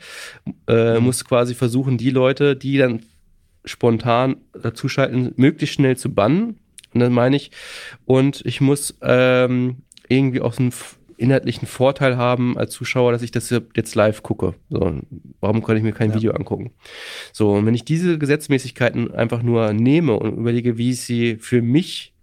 Äh, 0.67 0.98
mhm. 0.98 1.05
Muss 1.05 1.25
quasi 1.25 1.55
versuchen, 1.55 1.98
die 1.98 2.10
Leute, 2.10 2.55
die 2.55 2.77
dann 2.77 3.01
spontan 3.65 4.38
dazuschalten, 4.53 5.34
möglichst 5.36 5.75
schnell 5.75 5.98
zu 5.98 6.13
bannen. 6.13 6.58
Und 6.93 7.00
dann 7.00 7.12
meine 7.12 7.36
ich, 7.36 7.51
und 8.05 8.41
ich 8.46 8.62
muss 8.62 8.96
ähm, 9.01 9.77
irgendwie 10.08 10.41
auch 10.41 10.53
so 10.53 10.63
einen 10.63 10.74
inhaltlichen 11.17 11.67
Vorteil 11.67 12.17
haben 12.17 12.58
als 12.58 12.72
Zuschauer, 12.72 13.12
dass 13.12 13.22
ich 13.22 13.32
das 13.32 13.53
jetzt 13.75 13.96
live 13.96 14.24
gucke. 14.24 14.55
So, 14.70 15.00
warum 15.39 15.63
kann 15.63 15.77
ich 15.77 15.84
mir 15.84 15.93
kein 15.93 16.12
ja. 16.12 16.15
Video 16.15 16.32
angucken? 16.34 16.72
So, 17.32 17.51
und 17.51 17.65
wenn 17.65 17.75
ich 17.75 17.86
diese 17.86 18.17
Gesetzmäßigkeiten 18.17 19.13
einfach 19.13 19.43
nur 19.43 19.74
nehme 19.74 20.13
und 20.13 20.38
überlege, 20.38 20.77
wie 20.77 20.91
ich 20.91 21.01
sie 21.01 21.38
für 21.38 21.62
mich 21.62 22.13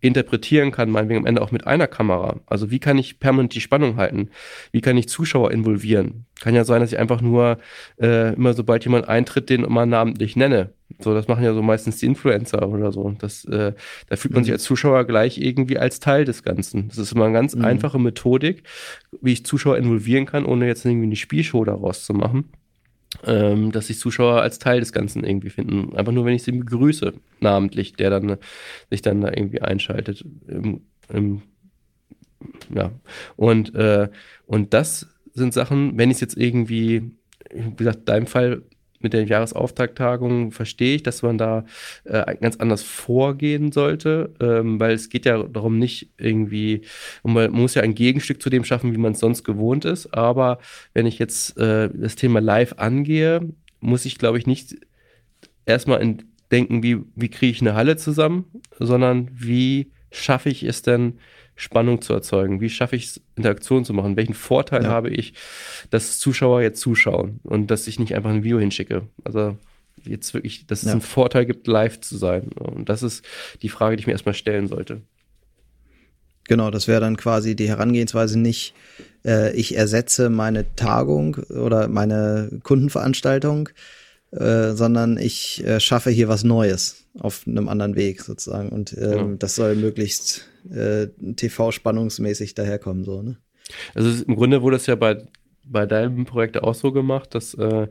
interpretieren 0.00 0.70
kann, 0.70 0.90
meinetwegen 0.90 1.20
am 1.20 1.26
Ende 1.26 1.42
auch 1.42 1.52
mit 1.52 1.66
einer 1.66 1.86
Kamera. 1.86 2.40
Also 2.46 2.70
wie 2.70 2.78
kann 2.78 2.98
ich 2.98 3.20
permanent 3.20 3.54
die 3.54 3.60
Spannung 3.60 3.96
halten? 3.96 4.30
Wie 4.72 4.80
kann 4.80 4.96
ich 4.96 5.08
Zuschauer 5.08 5.50
involvieren? 5.50 6.24
Kann 6.40 6.54
ja 6.54 6.64
sein, 6.64 6.80
dass 6.80 6.92
ich 6.92 6.98
einfach 6.98 7.20
nur 7.20 7.58
äh, 8.00 8.34
immer 8.34 8.54
sobald 8.54 8.84
jemand 8.84 9.08
eintritt, 9.08 9.50
den 9.50 9.64
immer 9.64 9.86
namentlich 9.86 10.36
nenne. 10.36 10.72
So, 11.02 11.14
das 11.14 11.28
machen 11.28 11.44
ja 11.44 11.54
so 11.54 11.62
meistens 11.62 11.98
die 11.98 12.06
Influencer 12.06 12.68
oder 12.68 12.92
so. 12.92 13.14
Das, 13.18 13.44
äh, 13.44 13.72
da 14.08 14.16
fühlt 14.16 14.34
man 14.34 14.42
mhm. 14.42 14.44
sich 14.44 14.52
als 14.52 14.64
Zuschauer 14.64 15.04
gleich 15.04 15.38
irgendwie 15.38 15.78
als 15.78 16.00
Teil 16.00 16.24
des 16.24 16.42
Ganzen. 16.42 16.88
Das 16.88 16.98
ist 16.98 17.12
immer 17.12 17.24
eine 17.24 17.34
ganz 17.34 17.54
mhm. 17.54 17.64
einfache 17.64 17.98
Methodik, 17.98 18.64
wie 19.20 19.32
ich 19.32 19.44
Zuschauer 19.44 19.78
involvieren 19.78 20.26
kann, 20.26 20.44
ohne 20.44 20.66
jetzt 20.66 20.84
irgendwie 20.84 21.06
eine 21.06 21.16
Spielshow 21.16 21.64
daraus 21.64 22.04
zu 22.04 22.14
machen 22.14 22.50
ähm, 23.24 23.72
dass 23.72 23.88
sich 23.88 23.98
Zuschauer 23.98 24.40
als 24.40 24.58
Teil 24.58 24.80
des 24.80 24.92
Ganzen 24.92 25.24
irgendwie 25.24 25.50
finden. 25.50 25.96
Einfach 25.96 26.12
nur, 26.12 26.24
wenn 26.24 26.34
ich 26.34 26.42
sie 26.42 26.52
begrüße, 26.52 27.12
namentlich, 27.40 27.94
der 27.94 28.10
dann 28.10 28.36
sich 28.90 29.02
dann 29.02 29.20
da 29.20 29.28
irgendwie 29.28 29.62
einschaltet. 29.62 30.24
Im, 30.46 30.82
im, 31.08 31.42
ja. 32.74 32.92
Und, 33.36 33.74
äh, 33.74 34.08
und 34.46 34.74
das 34.74 35.08
sind 35.34 35.54
Sachen, 35.54 35.98
wenn 35.98 36.10
ich 36.10 36.16
es 36.16 36.20
jetzt 36.20 36.36
irgendwie, 36.36 37.12
wie 37.52 37.76
gesagt, 37.76 38.00
in 38.00 38.04
deinem 38.04 38.26
Fall 38.26 38.62
mit 39.00 39.12
der 39.12 39.24
Jahresauftagttagung 39.24 40.52
verstehe 40.52 40.96
ich, 40.96 41.02
dass 41.02 41.22
man 41.22 41.38
da 41.38 41.64
äh, 42.04 42.36
ganz 42.36 42.56
anders 42.56 42.82
vorgehen 42.82 43.72
sollte, 43.72 44.32
ähm, 44.40 44.78
weil 44.78 44.92
es 44.92 45.08
geht 45.08 45.24
ja 45.24 45.42
darum 45.42 45.78
nicht 45.78 46.10
irgendwie, 46.18 46.82
man 47.22 47.50
muss 47.50 47.74
ja 47.74 47.82
ein 47.82 47.94
Gegenstück 47.94 48.40
zu 48.42 48.50
dem 48.50 48.64
schaffen, 48.64 48.92
wie 48.92 48.98
man 48.98 49.12
es 49.12 49.20
sonst 49.20 49.44
gewohnt 49.44 49.84
ist. 49.84 50.14
Aber 50.14 50.58
wenn 50.92 51.06
ich 51.06 51.18
jetzt 51.18 51.56
äh, 51.58 51.88
das 51.92 52.16
Thema 52.16 52.40
live 52.40 52.74
angehe, 52.76 53.40
muss 53.80 54.04
ich, 54.04 54.18
glaube 54.18 54.38
ich, 54.38 54.46
nicht 54.46 54.76
erstmal 55.64 56.16
denken, 56.50 56.82
wie, 56.82 56.98
wie 57.14 57.28
kriege 57.28 57.52
ich 57.52 57.60
eine 57.60 57.74
Halle 57.74 57.96
zusammen, 57.96 58.44
sondern 58.78 59.30
wie 59.32 59.90
schaffe 60.10 60.48
ich 60.48 60.64
es 60.64 60.82
denn, 60.82 61.18
Spannung 61.60 62.00
zu 62.00 62.14
erzeugen? 62.14 62.60
Wie 62.62 62.70
schaffe 62.70 62.96
ich 62.96 63.04
es, 63.04 63.20
Interaktion 63.36 63.84
zu 63.84 63.92
machen? 63.92 64.16
Welchen 64.16 64.34
Vorteil 64.34 64.84
ja. 64.84 64.88
habe 64.88 65.10
ich, 65.10 65.34
dass 65.90 66.18
Zuschauer 66.18 66.62
jetzt 66.62 66.80
zuschauen 66.80 67.40
und 67.42 67.70
dass 67.70 67.86
ich 67.86 67.98
nicht 67.98 68.14
einfach 68.14 68.30
ein 68.30 68.44
Video 68.44 68.58
hinschicke? 68.58 69.02
Also 69.24 69.58
jetzt 70.04 70.32
wirklich, 70.32 70.66
dass 70.66 70.80
es 70.80 70.86
ja. 70.86 70.92
einen 70.92 71.02
Vorteil 71.02 71.44
gibt, 71.44 71.66
live 71.66 72.00
zu 72.00 72.16
sein. 72.16 72.48
Und 72.52 72.88
das 72.88 73.02
ist 73.02 73.24
die 73.60 73.68
Frage, 73.68 73.96
die 73.96 74.00
ich 74.00 74.06
mir 74.06 74.14
erstmal 74.14 74.34
stellen 74.34 74.68
sollte. 74.68 75.02
Genau, 76.44 76.70
das 76.70 76.88
wäre 76.88 77.02
dann 77.02 77.18
quasi 77.18 77.54
die 77.54 77.68
Herangehensweise 77.68 78.38
nicht, 78.38 78.74
äh, 79.26 79.54
ich 79.54 79.76
ersetze 79.76 80.30
meine 80.30 80.74
Tagung 80.76 81.36
oder 81.50 81.88
meine 81.88 82.58
Kundenveranstaltung, 82.62 83.68
äh, 84.30 84.72
sondern 84.72 85.18
ich 85.18 85.62
äh, 85.64 85.78
schaffe 85.78 86.08
hier 86.10 86.28
was 86.28 86.42
Neues 86.42 87.04
auf 87.18 87.46
einem 87.46 87.68
anderen 87.68 87.96
Weg 87.96 88.22
sozusagen. 88.22 88.70
Und 88.70 88.94
ähm, 88.94 89.10
genau. 89.10 89.34
das 89.38 89.56
soll 89.56 89.76
möglichst 89.76 90.49
äh, 90.68 91.08
TV-spannungsmäßig 91.36 92.54
daherkommen, 92.54 93.04
so, 93.04 93.22
ne? 93.22 93.36
Also 93.94 94.24
im 94.24 94.34
Grunde 94.34 94.62
wurde 94.62 94.76
es 94.76 94.86
ja 94.86 94.96
bei, 94.96 95.22
bei 95.64 95.86
deinem 95.86 96.24
Projekt 96.24 96.60
auch 96.62 96.74
so 96.74 96.90
gemacht, 96.90 97.34
dass 97.34 97.54
äh, 97.54 97.86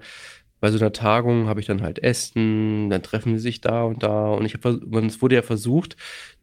bei 0.59 0.71
so 0.71 0.77
einer 0.77 0.91
Tagung 0.91 1.47
habe 1.47 1.61
ich 1.61 1.67
dann 1.67 1.81
halt 1.81 1.99
Essen, 1.99 2.89
dann 2.89 3.01
treffen 3.01 3.37
sie 3.37 3.41
sich 3.41 3.61
da 3.61 3.83
und 3.83 4.03
da 4.03 4.27
und 4.27 4.45
ich 4.45 4.55
habe, 4.55 4.81
es 5.05 5.21
wurde 5.21 5.35
ja 5.35 5.41
versucht, 5.41 5.95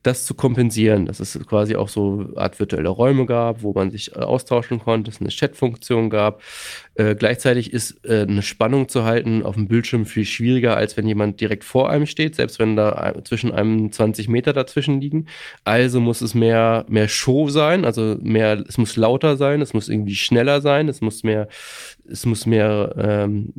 das 0.06 0.24
zu 0.24 0.34
kompensieren, 0.34 1.06
dass 1.06 1.20
es 1.20 1.38
quasi 1.46 1.76
auch 1.76 1.88
so 1.88 2.26
eine 2.28 2.36
Art 2.36 2.58
virtuelle 2.58 2.88
Räume 2.88 3.26
gab, 3.26 3.62
wo 3.62 3.72
man 3.72 3.90
sich 3.90 4.14
äh, 4.14 4.20
austauschen 4.20 4.78
konnte, 4.78 5.10
es 5.10 5.20
eine 5.20 5.30
Chat-Funktion 5.30 6.10
gab. 6.10 6.42
Äh, 6.94 7.14
gleichzeitig 7.14 7.72
ist 7.72 8.04
äh, 8.04 8.22
eine 8.22 8.42
Spannung 8.42 8.88
zu 8.88 9.04
halten 9.04 9.42
auf 9.42 9.56
dem 9.56 9.68
Bildschirm 9.68 10.06
viel 10.06 10.24
schwieriger, 10.24 10.76
als 10.76 10.96
wenn 10.96 11.06
jemand 11.06 11.40
direkt 11.40 11.64
vor 11.64 11.90
einem 11.90 12.06
steht, 12.06 12.36
selbst 12.36 12.58
wenn 12.58 12.76
da 12.76 13.14
zwischen 13.24 13.52
einem 13.52 13.90
20 13.90 14.28
Meter 14.28 14.52
dazwischen 14.52 15.00
liegen. 15.00 15.26
Also 15.64 16.00
muss 16.00 16.20
es 16.20 16.34
mehr, 16.34 16.86
mehr 16.88 17.08
Show 17.08 17.48
sein, 17.48 17.84
also 17.84 18.16
mehr, 18.20 18.64
es 18.68 18.78
muss 18.78 18.96
lauter 18.96 19.36
sein, 19.36 19.60
es 19.60 19.74
muss 19.74 19.88
irgendwie 19.88 20.14
schneller 20.14 20.60
sein, 20.60 20.88
es 20.88 21.00
muss 21.00 21.24
mehr, 21.24 21.48
es 22.08 22.24
muss 22.24 22.46
mehr, 22.46 22.94
ähm, 22.96 23.52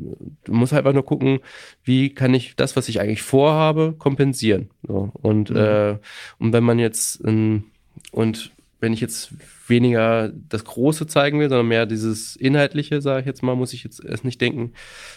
du 0.46 0.54
musst 0.54 0.72
halt 0.72 0.86
einfach 0.86 0.94
nur 0.94 1.06
gucken, 1.06 1.40
wie 1.88 2.14
kann 2.14 2.34
ich 2.34 2.56
das, 2.56 2.76
was 2.76 2.90
ich 2.90 3.00
eigentlich 3.00 3.22
vorhabe, 3.22 3.96
kompensieren. 3.98 4.70
So. 4.86 5.10
Und, 5.14 5.50
mhm. 5.50 5.56
äh, 5.56 5.98
und 6.38 6.54
wenn 6.54 6.64
man 6.64 6.80
jetzt, 6.80 7.22
ähm, 7.26 7.66
und 8.12 8.52
wenn 8.80 8.94
ich 8.94 9.02
jetzt 9.02 9.34
weniger 9.68 10.32
das 10.50 10.64
Große 10.64 11.08
zeigen 11.08 11.40
will, 11.40 11.50
sondern 11.50 11.68
mehr 11.68 11.86
dieses 11.86 12.36
Inhaltliche, 12.36 13.02
sage 13.02 13.22
ich 13.22 13.26
jetzt 13.26 13.42
mal, 13.42 13.56
muss 13.56 13.74
ich 13.74 13.84
jetzt 13.84 14.04
erst 14.04 14.24
nicht 14.24 14.40
denken, 14.40 14.74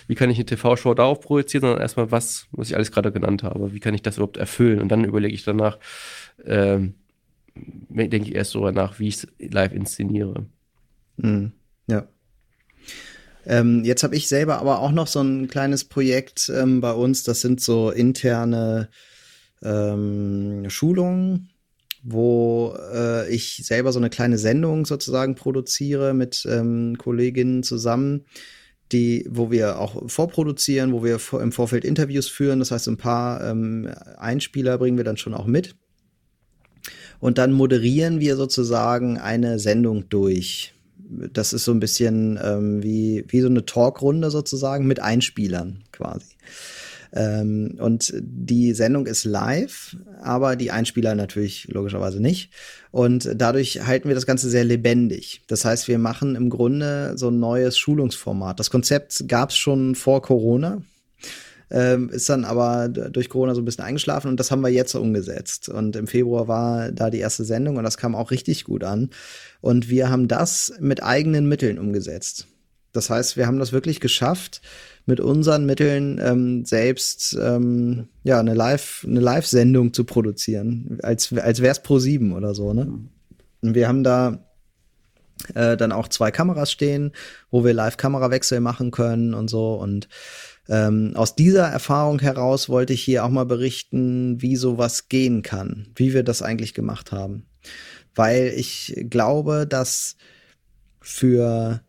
wie 0.07 0.15
kann 0.15 0.31
ich 0.31 0.39
eine 0.39 0.47
TV-Show 0.47 0.95
darauf 0.95 1.21
projizieren, 1.21 1.63
sondern 1.63 1.81
erstmal, 1.81 2.11
was, 2.11 2.47
was 2.53 2.69
ich 2.69 2.77
alles 2.77 2.91
gerade 2.91 3.13
genannt 3.13 3.43
habe, 3.43 3.75
wie 3.75 3.81
kann 3.81 3.95
ich 3.95 4.03
das 4.03 4.17
überhaupt 4.17 4.39
erfüllen? 4.39 4.81
Und 4.81 4.89
dann 4.89 5.05
überlege 5.05 5.35
ich 5.35 5.45
danach, 5.45 5.79
ähm, 6.45 6.95
denke 7.55 8.29
ich 8.29 8.35
erst 8.35 8.55
darüber 8.55 8.73
nach, 8.73 8.99
wie 8.99 9.09
ich 9.09 9.17
es 9.17 9.29
live 9.39 9.73
inszeniere. 9.73 10.47
Mhm. 11.17 11.53
Ja. 11.87 12.09
Ähm, 13.47 13.85
jetzt 13.85 14.03
habe 14.03 14.17
ich 14.17 14.29
selber 14.29 14.59
aber 14.59 14.81
auch 14.81 14.93
noch 14.93 15.07
so 15.07 15.21
ein 15.21 15.49
kleines 15.49 15.85
Projekt 15.85 16.51
ähm, 16.55 16.81
bei 16.81 16.93
uns. 16.93 17.23
Das 17.23 17.41
sind 17.41 17.61
so 17.61 17.91
interne 17.91 18.89
ähm, 19.63 20.69
Schulungen, 20.69 21.51
wo 22.03 22.77
äh, 22.93 23.29
ich 23.33 23.63
selber 23.65 23.93
so 23.93 23.99
eine 23.99 24.11
kleine 24.11 24.39
Sendung 24.39 24.87
sozusagen 24.87 25.35
produziere 25.35 26.15
mit 26.15 26.47
ähm, 26.51 26.97
Kolleginnen 26.99 27.63
zusammen, 27.63 28.25
die, 28.93 29.27
wo 29.31 29.51
wir 29.51 29.79
auch 29.79 30.11
vorproduzieren, 30.11 30.93
wo 30.93 31.05
wir 31.05 31.21
im 31.41 31.53
Vorfeld 31.53 31.85
Interviews 31.85 32.29
führen. 32.29 32.59
Das 32.59 32.71
heißt, 32.71 32.89
ein 32.89 32.97
paar 32.97 33.43
ähm, 33.45 33.89
Einspieler 34.19 34.79
bringen 34.79 34.97
wir 34.97 35.05
dann 35.05 35.17
schon 35.17 35.35
auch 35.35 35.47
mit. 35.47 35.77
Und 37.21 37.37
dann 37.37 37.53
moderieren 37.53 38.19
wir 38.19 38.37
sozusagen 38.37 39.19
eine 39.19 39.59
Sendung 39.59 40.09
durch. 40.09 40.73
Das 41.33 41.53
ist 41.53 41.65
so 41.65 41.73
ein 41.73 41.81
bisschen 41.81 42.39
ähm, 42.43 42.83
wie, 42.83 43.25
wie 43.29 43.41
so 43.41 43.49
eine 43.49 43.67
Talkrunde 43.67 44.31
sozusagen 44.31 44.87
mit 44.87 45.01
Einspielern 45.01 45.83
quasi. 45.93 46.37
Ähm, 47.13 47.77
und 47.81 48.13
die 48.21 48.73
Sendung 48.73 49.07
ist 49.07 49.25
live, 49.25 49.97
aber 50.23 50.57
die 50.57 50.71
Einspieler 50.71 51.15
natürlich 51.15 51.67
logischerweise 51.69 52.21
nicht. 52.21 52.53
Und 52.93 53.29
dadurch 53.35 53.87
halten 53.87 54.09
wir 54.09 54.15
das 54.15 54.27
Ganze 54.27 54.49
sehr 54.49 54.65
lebendig. 54.65 55.43
Das 55.49 55.65
heißt, 55.65 55.89
wir 55.89 55.99
machen 55.99 56.37
im 56.37 56.51
Grunde 56.51 57.15
so 57.17 57.29
ein 57.29 57.41
neues 57.41 57.79
Schulungsformat. 57.79 58.61
Das 58.61 58.71
Konzept 58.71 59.25
gab 59.27 59.51
es 59.51 59.57
schon 59.57 59.95
vor 59.95 60.23
Corona. 60.23 60.83
Ähm, 61.71 62.09
ist 62.11 62.29
dann 62.29 62.45
aber 62.45 62.89
durch 62.89 63.29
Corona 63.29 63.55
so 63.55 63.61
ein 63.61 63.65
bisschen 63.65 63.85
eingeschlafen 63.85 64.29
und 64.29 64.41
das 64.41 64.51
haben 64.51 64.63
wir 64.63 64.71
jetzt 64.71 64.95
umgesetzt. 64.95 65.69
Und 65.69 65.95
im 65.95 66.09
Februar 66.09 66.49
war 66.49 66.91
da 66.91 67.11
die 67.11 67.21
erste 67.21 67.45
Sendung 67.45 67.77
und 67.77 67.85
das 67.85 67.97
kam 67.97 68.15
auch 68.15 68.31
richtig 68.33 68.65
gut 68.65 68.83
an. 68.83 69.11
Und 69.61 69.89
wir 69.89 70.11
haben 70.11 70.27
das 70.27 70.73
mit 70.81 71.03
eigenen 71.03 71.49
Mitteln 71.49 71.79
umgesetzt. 71.79 72.49
Das 72.93 73.09
heißt, 73.09 73.37
wir 73.37 73.47
haben 73.47 73.61
das 73.61 73.73
wirklich 73.73 74.01
geschafft, 74.01 74.63
mit 75.07 75.21
unseren 75.21 75.65
Mitteln 75.65 76.21
ähm, 76.23 76.65
selbst 76.65 77.37
ähm, 77.41 78.09
ja 78.25 78.41
eine 78.41 78.55
Live 78.55 79.05
eine 79.07 79.21
Live-Sendung 79.21 79.93
zu 79.93 80.05
produzieren, 80.05 80.99
als 81.03 81.33
als 81.33 81.63
wär's 81.63 81.83
pro 81.83 81.99
sieben 81.99 82.33
oder 82.33 82.55
so. 82.55 82.73
Ne? 82.73 82.99
Und 83.63 83.75
wir 83.75 83.89
haben 83.89 84.03
da 84.03 84.45
äh, 85.55 85.77
dann 85.77 85.93
auch 85.93 86.09
zwei 86.09 86.31
Kameras 86.31 86.71
stehen, 86.71 87.13
wo 87.51 87.65
wir 87.65 87.75
Live-Kamerawechsel 87.75 88.61
machen 88.61 88.91
können 88.91 89.35
und 89.35 89.49
so 89.49 89.75
und 89.75 90.09
ähm, 90.69 91.13
aus 91.15 91.35
dieser 91.35 91.67
Erfahrung 91.67 92.21
heraus 92.21 92.69
wollte 92.69 92.93
ich 92.93 93.03
hier 93.03 93.25
auch 93.25 93.31
mal 93.31 93.47
berichten, 93.47 94.41
wie 94.41 94.57
sowas 94.57 95.09
gehen 95.09 95.43
kann, 95.43 95.89
wie 95.97 96.15
wir 96.15 96.23
das 96.23 96.43
eigentlich 96.43 96.75
gemacht 96.75 97.13
haben. 97.13 97.47
Weil 98.15 98.53
ich 98.57 98.95
glaube, 99.09 99.67
dass 99.67 100.17
für 101.01 101.83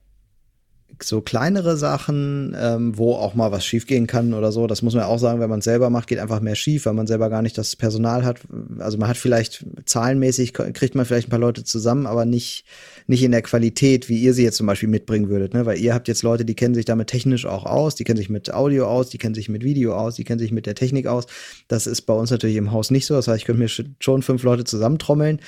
so 1.04 1.22
kleinere 1.22 1.78
Sachen, 1.78 2.56
ähm, 2.60 2.98
wo 2.98 3.14
auch 3.14 3.34
mal 3.34 3.52
was 3.52 3.66
schiefgehen 3.66 4.08
kann 4.08 4.34
oder 4.34 4.52
so. 4.52 4.68
Das 4.68 4.82
muss 4.82 4.94
man 4.94 5.04
auch 5.04 5.20
sagen, 5.20 5.40
wenn 5.40 5.50
man 5.50 5.60
es 5.60 5.66
selber 5.66 5.90
macht, 5.90 6.08
geht 6.08 6.20
einfach 6.20 6.42
mehr 6.42 6.56
schief, 6.56 6.86
weil 6.86 6.94
man 6.94 7.08
selber 7.08 7.30
gar 7.30 7.42
nicht 7.42 7.58
das 7.58 7.76
Personal 7.76 8.24
hat. 8.24 8.40
Also 8.80 8.98
man 8.98 9.10
hat 9.10 9.18
vielleicht 9.18 9.66
zahlenmäßig, 9.86 10.54
kriegt 10.54 10.96
man 10.96 11.06
vielleicht 11.06 11.28
ein 11.28 11.32
paar 11.32 11.40
Leute 11.40 11.64
zusammen, 11.64 12.06
aber 12.06 12.26
nicht, 12.26 12.66
nicht 13.08 13.24
in 13.24 13.32
der 13.32 13.42
Qualität, 13.42 14.10
wie 14.10 14.20
ihr 14.20 14.34
sie 14.34 14.44
jetzt 14.44 14.58
zum 14.58 14.68
Beispiel 14.68 14.90
mitbringen 14.90 15.30
würdet. 15.30 15.54
Ne? 15.54 15.66
Weil 15.66 15.80
ihr 15.80 15.94
habt 15.94 16.08
jetzt 16.08 16.24
Leute, 16.24 16.46
die 16.46 16.56
kennen 16.56 16.76
sich 16.76 16.86
damit 16.86 17.08
technisch 17.08 17.46
auch 17.46 17.66
aus, 17.66 17.96
die 17.96 18.04
kennen 18.04 18.18
sich 18.18 18.30
mit 18.30 18.54
Audio 18.54 18.88
aus, 18.88 19.10
die 19.10 19.18
kennen 19.18 19.36
sich 19.36 19.50
mit 19.50 19.64
Video 19.64 19.96
aus, 19.96 20.16
die 20.16 20.24
kennen 20.24 20.40
sich 20.40 20.52
mit 20.52 20.66
der 20.66 20.76
Technik 20.76 21.08
aus. 21.08 21.26
Das 21.68 21.88
ist 21.88 22.02
bei 22.04 22.14
uns 22.14 22.32
natürlich 22.32 22.56
im 22.56 22.72
Haus 22.72 22.92
nicht 22.92 23.06
so. 23.06 23.16
Das 23.16 23.28
heißt, 23.28 23.40
ich 23.40 23.46
könnte 23.46 23.62
mir 23.62 23.70
schon 24.00 24.22
fünf 24.22 24.44
Leute 24.44 24.64
zusammentrommeln 24.64 25.40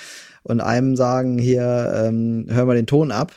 und 0.43 0.61
einem 0.61 0.95
sagen, 0.95 1.37
hier, 1.37 1.93
ähm, 1.95 2.47
hör 2.49 2.65
mal 2.65 2.75
den 2.75 2.87
Ton 2.87 3.11
ab 3.11 3.33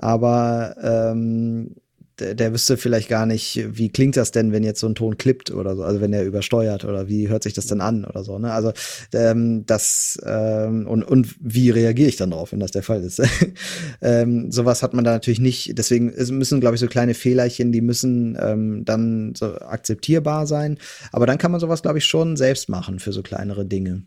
aber 0.00 0.76
ähm, 0.82 1.76
der, 2.20 2.34
der 2.34 2.52
wüsste 2.52 2.76
vielleicht 2.76 3.08
gar 3.08 3.26
nicht, 3.26 3.60
wie 3.66 3.90
klingt 3.90 4.16
das 4.16 4.30
denn, 4.30 4.52
wenn 4.52 4.62
jetzt 4.62 4.80
so 4.80 4.86
ein 4.86 4.94
Ton 4.94 5.18
klippt 5.18 5.50
oder 5.50 5.74
so, 5.76 5.82
also 5.82 6.00
wenn 6.00 6.12
er 6.12 6.24
übersteuert 6.24 6.84
oder 6.84 7.08
wie 7.08 7.28
hört 7.28 7.42
sich 7.42 7.54
das 7.54 7.66
denn 7.66 7.80
an 7.80 8.04
oder 8.04 8.24
so. 8.24 8.38
Ne? 8.38 8.52
Also 8.52 8.72
ähm, 9.12 9.64
das 9.66 10.18
ähm, 10.24 10.86
und, 10.86 11.02
und 11.02 11.34
wie 11.40 11.70
reagiere 11.70 12.08
ich 12.08 12.16
dann 12.16 12.30
drauf, 12.30 12.52
wenn 12.52 12.60
das 12.60 12.70
der 12.70 12.82
Fall 12.82 13.02
ist. 13.02 13.22
ähm, 14.02 14.50
sowas 14.50 14.82
hat 14.82 14.94
man 14.94 15.04
da 15.04 15.12
natürlich 15.12 15.40
nicht. 15.40 15.76
Deswegen 15.78 16.12
müssen, 16.36 16.60
glaube 16.60 16.76
ich, 16.76 16.80
so 16.80 16.86
kleine 16.86 17.14
Fehlerchen, 17.14 17.72
die 17.72 17.80
müssen 17.80 18.38
ähm, 18.40 18.84
dann 18.84 19.34
so 19.36 19.54
akzeptierbar 19.58 20.46
sein. 20.46 20.78
Aber 21.12 21.26
dann 21.26 21.38
kann 21.38 21.50
man 21.50 21.60
sowas, 21.60 21.82
glaube 21.82 21.98
ich, 21.98 22.04
schon 22.04 22.36
selbst 22.36 22.68
machen 22.68 22.98
für 22.98 23.12
so 23.12 23.22
kleinere 23.22 23.66
Dinge. 23.66 24.04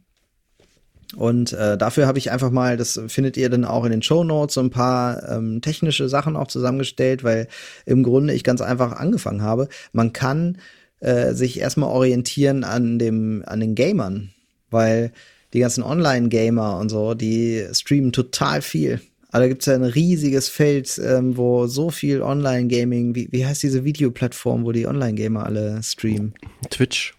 Und 1.15 1.54
äh, 1.54 1.78
dafür 1.78 2.08
habe 2.08 2.17
ich 2.17 2.32
einfach 2.32 2.52
mal, 2.52 2.78
das 2.78 2.99
findet 3.08 3.38
ihr 3.38 3.49
dann 3.49 3.65
auch 3.65 3.86
in 3.86 3.91
den 3.91 4.02
Show 4.02 4.23
Notes, 4.23 4.56
so 4.56 4.62
ein 4.62 4.69
paar 4.69 5.30
ähm, 5.30 5.62
technische 5.62 6.10
Sachen 6.10 6.36
auch 6.36 6.47
zusammengestellt, 6.47 7.23
weil 7.23 7.47
im 7.86 8.04
Grunde 8.04 8.34
ich 8.34 8.43
ganz 8.43 8.62
einfach 8.62 8.93
angefangen 8.93 9.41
habe. 9.41 9.67
Man 9.91 10.13
kann 10.13 10.58
äh, 10.99 11.34
sich 11.34 11.60
erstmal 11.60 11.89
orientieren 11.89 12.63
an 12.63 12.97
dem, 12.97 13.43
an 13.45 13.60
den 13.60 13.76
Gamern, 13.76 14.32
weil 14.71 15.12
die 15.54 15.60
ganzen 15.60 15.84
Online-Gamer 15.84 16.80
und 16.80 16.89
so, 16.89 17.13
die 17.13 17.67
streamen 17.71 18.12
total 18.12 18.62
viel. 18.62 19.02
Aber 19.30 19.41
da 19.41 19.47
gibt's 19.47 19.65
ja 19.65 19.73
ein 19.73 19.84
riesiges 19.84 20.47
Feld, 20.49 20.99
ähm, 21.04 21.38
wo 21.38 21.67
so 21.67 21.89
viel 21.89 22.21
Online-Gaming, 22.21 23.15
wie, 23.15 23.28
wie 23.32 23.45
heißt 23.45 23.63
diese 23.63 23.84
Videoplattform, 23.84 24.63
wo 24.63 24.71
die 24.71 24.88
Online-Gamer 24.88 25.45
alle 25.45 25.82
streamen? 25.82 26.34
Twitch. 26.69 27.15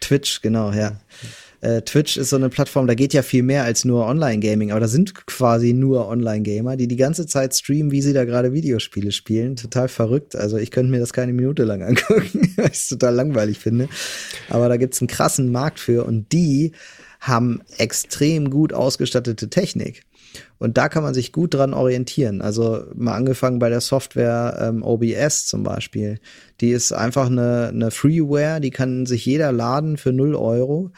Twitch, 0.00 0.40
genau, 0.40 0.72
ja. 0.72 1.00
Äh, 1.60 1.82
Twitch 1.82 2.16
ist 2.16 2.30
so 2.30 2.36
eine 2.36 2.48
Plattform, 2.48 2.86
da 2.86 2.94
geht 2.94 3.12
ja 3.12 3.22
viel 3.22 3.42
mehr 3.42 3.64
als 3.64 3.84
nur 3.84 4.06
Online-Gaming, 4.06 4.70
aber 4.70 4.80
da 4.80 4.88
sind 4.88 5.26
quasi 5.26 5.72
nur 5.72 6.06
Online-Gamer, 6.08 6.76
die 6.76 6.86
die 6.86 6.96
ganze 6.96 7.26
Zeit 7.26 7.54
streamen, 7.54 7.90
wie 7.90 8.02
sie 8.02 8.12
da 8.12 8.24
gerade 8.24 8.52
Videospiele 8.52 9.10
spielen. 9.10 9.56
Total 9.56 9.88
verrückt. 9.88 10.36
Also 10.36 10.56
ich 10.56 10.70
könnte 10.70 10.90
mir 10.90 11.00
das 11.00 11.12
keine 11.12 11.32
Minute 11.32 11.64
lang 11.64 11.82
angucken, 11.88 12.52
weil 12.56 12.66
ich 12.66 12.74
es 12.74 12.88
total 12.88 13.14
langweilig 13.14 13.58
finde. 13.58 13.88
Aber 14.48 14.68
da 14.68 14.76
gibt's 14.76 15.00
einen 15.00 15.08
krassen 15.08 15.50
Markt 15.50 15.80
für 15.80 16.04
und 16.04 16.32
die 16.32 16.72
haben 17.20 17.62
extrem 17.76 18.50
gut 18.50 18.72
ausgestattete 18.72 19.50
Technik. 19.50 20.02
Und 20.58 20.76
da 20.76 20.88
kann 20.88 21.02
man 21.02 21.14
sich 21.14 21.32
gut 21.32 21.54
dran 21.54 21.74
orientieren. 21.74 22.42
Also 22.42 22.84
mal 22.94 23.14
angefangen 23.14 23.58
bei 23.58 23.70
der 23.70 23.80
Software 23.80 24.58
ähm, 24.60 24.82
OBS 24.82 25.46
zum 25.46 25.62
Beispiel. 25.62 26.20
Die 26.60 26.70
ist 26.70 26.92
einfach 26.92 27.26
eine, 27.26 27.68
eine 27.68 27.90
Freeware, 27.90 28.60
die 28.60 28.70
kann 28.70 29.06
sich 29.06 29.24
jeder 29.24 29.50
laden 29.50 29.96
für 29.96 30.12
0 30.12 30.34
Euro 30.34 30.92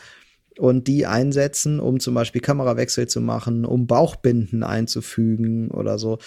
und 0.61 0.89
die 0.89 1.07
einsetzen, 1.07 1.81
um 1.81 2.01
zum 2.01 2.15
Beispiel 2.15 2.43
Kamerawechsel 2.43 3.09
zu 3.09 3.23
machen, 3.23 3.65
um 3.65 3.87
Bauchbinden 3.87 4.63
einzufügen 4.63 5.71
oder 5.71 5.99
so. 5.99 6.19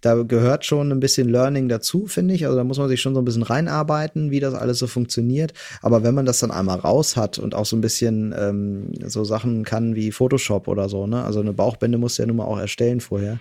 Da 0.00 0.22
gehört 0.22 0.64
schon 0.64 0.92
ein 0.92 1.00
bisschen 1.00 1.28
Learning 1.28 1.68
dazu, 1.68 2.06
finde 2.06 2.34
ich. 2.34 2.46
Also 2.46 2.56
da 2.56 2.64
muss 2.64 2.78
man 2.78 2.88
sich 2.88 3.00
schon 3.00 3.14
so 3.14 3.20
ein 3.20 3.24
bisschen 3.24 3.42
reinarbeiten, 3.42 4.30
wie 4.30 4.40
das 4.40 4.54
alles 4.54 4.78
so 4.78 4.86
funktioniert. 4.86 5.52
Aber 5.82 6.02
wenn 6.04 6.14
man 6.14 6.24
das 6.24 6.38
dann 6.38 6.52
einmal 6.52 6.78
raus 6.78 7.16
hat 7.16 7.38
und 7.38 7.54
auch 7.54 7.66
so 7.66 7.76
ein 7.76 7.82
bisschen 7.82 8.32
ähm, 8.38 8.92
so 9.04 9.24
Sachen 9.24 9.64
kann 9.64 9.96
wie 9.96 10.12
Photoshop 10.12 10.68
oder 10.68 10.88
so, 10.88 11.06
ne? 11.06 11.22
Also 11.24 11.40
eine 11.40 11.52
Bauchbinde 11.52 11.98
muss 11.98 12.16
ja 12.16 12.24
nun 12.24 12.36
mal 12.36 12.44
auch 12.44 12.58
erstellen 12.58 13.00
vorher. 13.00 13.40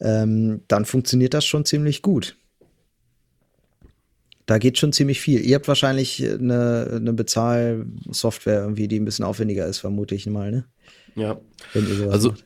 Ähm, 0.00 0.60
dann 0.68 0.84
funktioniert 0.84 1.32
das 1.32 1.46
schon 1.46 1.64
ziemlich 1.64 2.02
gut 2.02 2.36
da 4.48 4.56
geht 4.56 4.78
schon 4.78 4.94
ziemlich 4.94 5.20
viel. 5.20 5.44
Ihr 5.44 5.56
habt 5.56 5.68
wahrscheinlich 5.68 6.24
eine, 6.24 6.88
eine 6.96 7.12
Bezahlsoftware 7.12 8.62
irgendwie, 8.62 8.88
die 8.88 8.98
ein 8.98 9.04
bisschen 9.04 9.26
aufwendiger 9.26 9.66
ist, 9.66 9.78
vermute 9.78 10.14
ich 10.14 10.26
mal, 10.26 10.50
ne? 10.50 10.64
Ja. 11.16 11.38
also, 12.08 12.30
macht. 12.30 12.44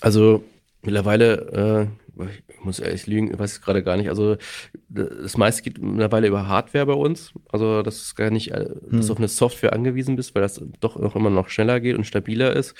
also 0.00 0.44
mittlerweile, 0.82 1.88
äh, 2.16 2.26
ich 2.46 2.64
muss 2.64 2.78
ehrlich 2.78 3.08
lügen, 3.08 3.32
ich 3.32 3.38
weiß 3.40 3.54
es 3.54 3.60
gerade 3.60 3.82
gar 3.82 3.96
nicht. 3.96 4.08
Also 4.08 4.36
das 4.88 5.36
meiste 5.36 5.62
geht 5.62 5.82
mittlerweile 5.82 6.28
über 6.28 6.46
Hardware 6.46 6.86
bei 6.86 6.92
uns. 6.92 7.32
Also 7.50 7.82
das 7.82 7.96
ist 7.96 8.14
gar 8.14 8.30
nicht, 8.30 8.52
äh, 8.52 8.68
dass 8.92 9.00
hm. 9.00 9.06
du 9.06 9.12
auf 9.12 9.18
eine 9.18 9.26
Software 9.26 9.72
angewiesen 9.72 10.14
bist, 10.14 10.36
weil 10.36 10.42
das 10.42 10.62
doch 10.78 10.94
auch 10.94 11.16
immer 11.16 11.30
noch 11.30 11.48
schneller 11.48 11.80
geht 11.80 11.96
und 11.98 12.04
stabiler 12.04 12.54
ist. 12.54 12.76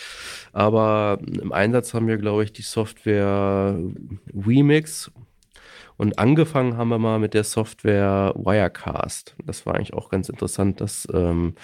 Aber 0.52 1.18
im 1.20 1.50
Einsatz 1.50 1.94
haben 1.94 2.06
wir, 2.06 2.16
glaube 2.16 2.44
ich, 2.44 2.52
die 2.52 2.62
Software 2.62 3.76
Remix 4.32 5.10
und 6.02 6.18
angefangen 6.18 6.76
haben 6.76 6.88
wir 6.88 6.98
mal 6.98 7.20
mit 7.20 7.32
der 7.32 7.44
Software 7.44 8.34
Wirecast. 8.34 9.36
Das 9.46 9.66
war 9.66 9.76
eigentlich 9.76 9.94
auch 9.94 10.08
ganz 10.08 10.28
interessant, 10.28 10.80
dass 10.80 11.06
ähm, 11.14 11.54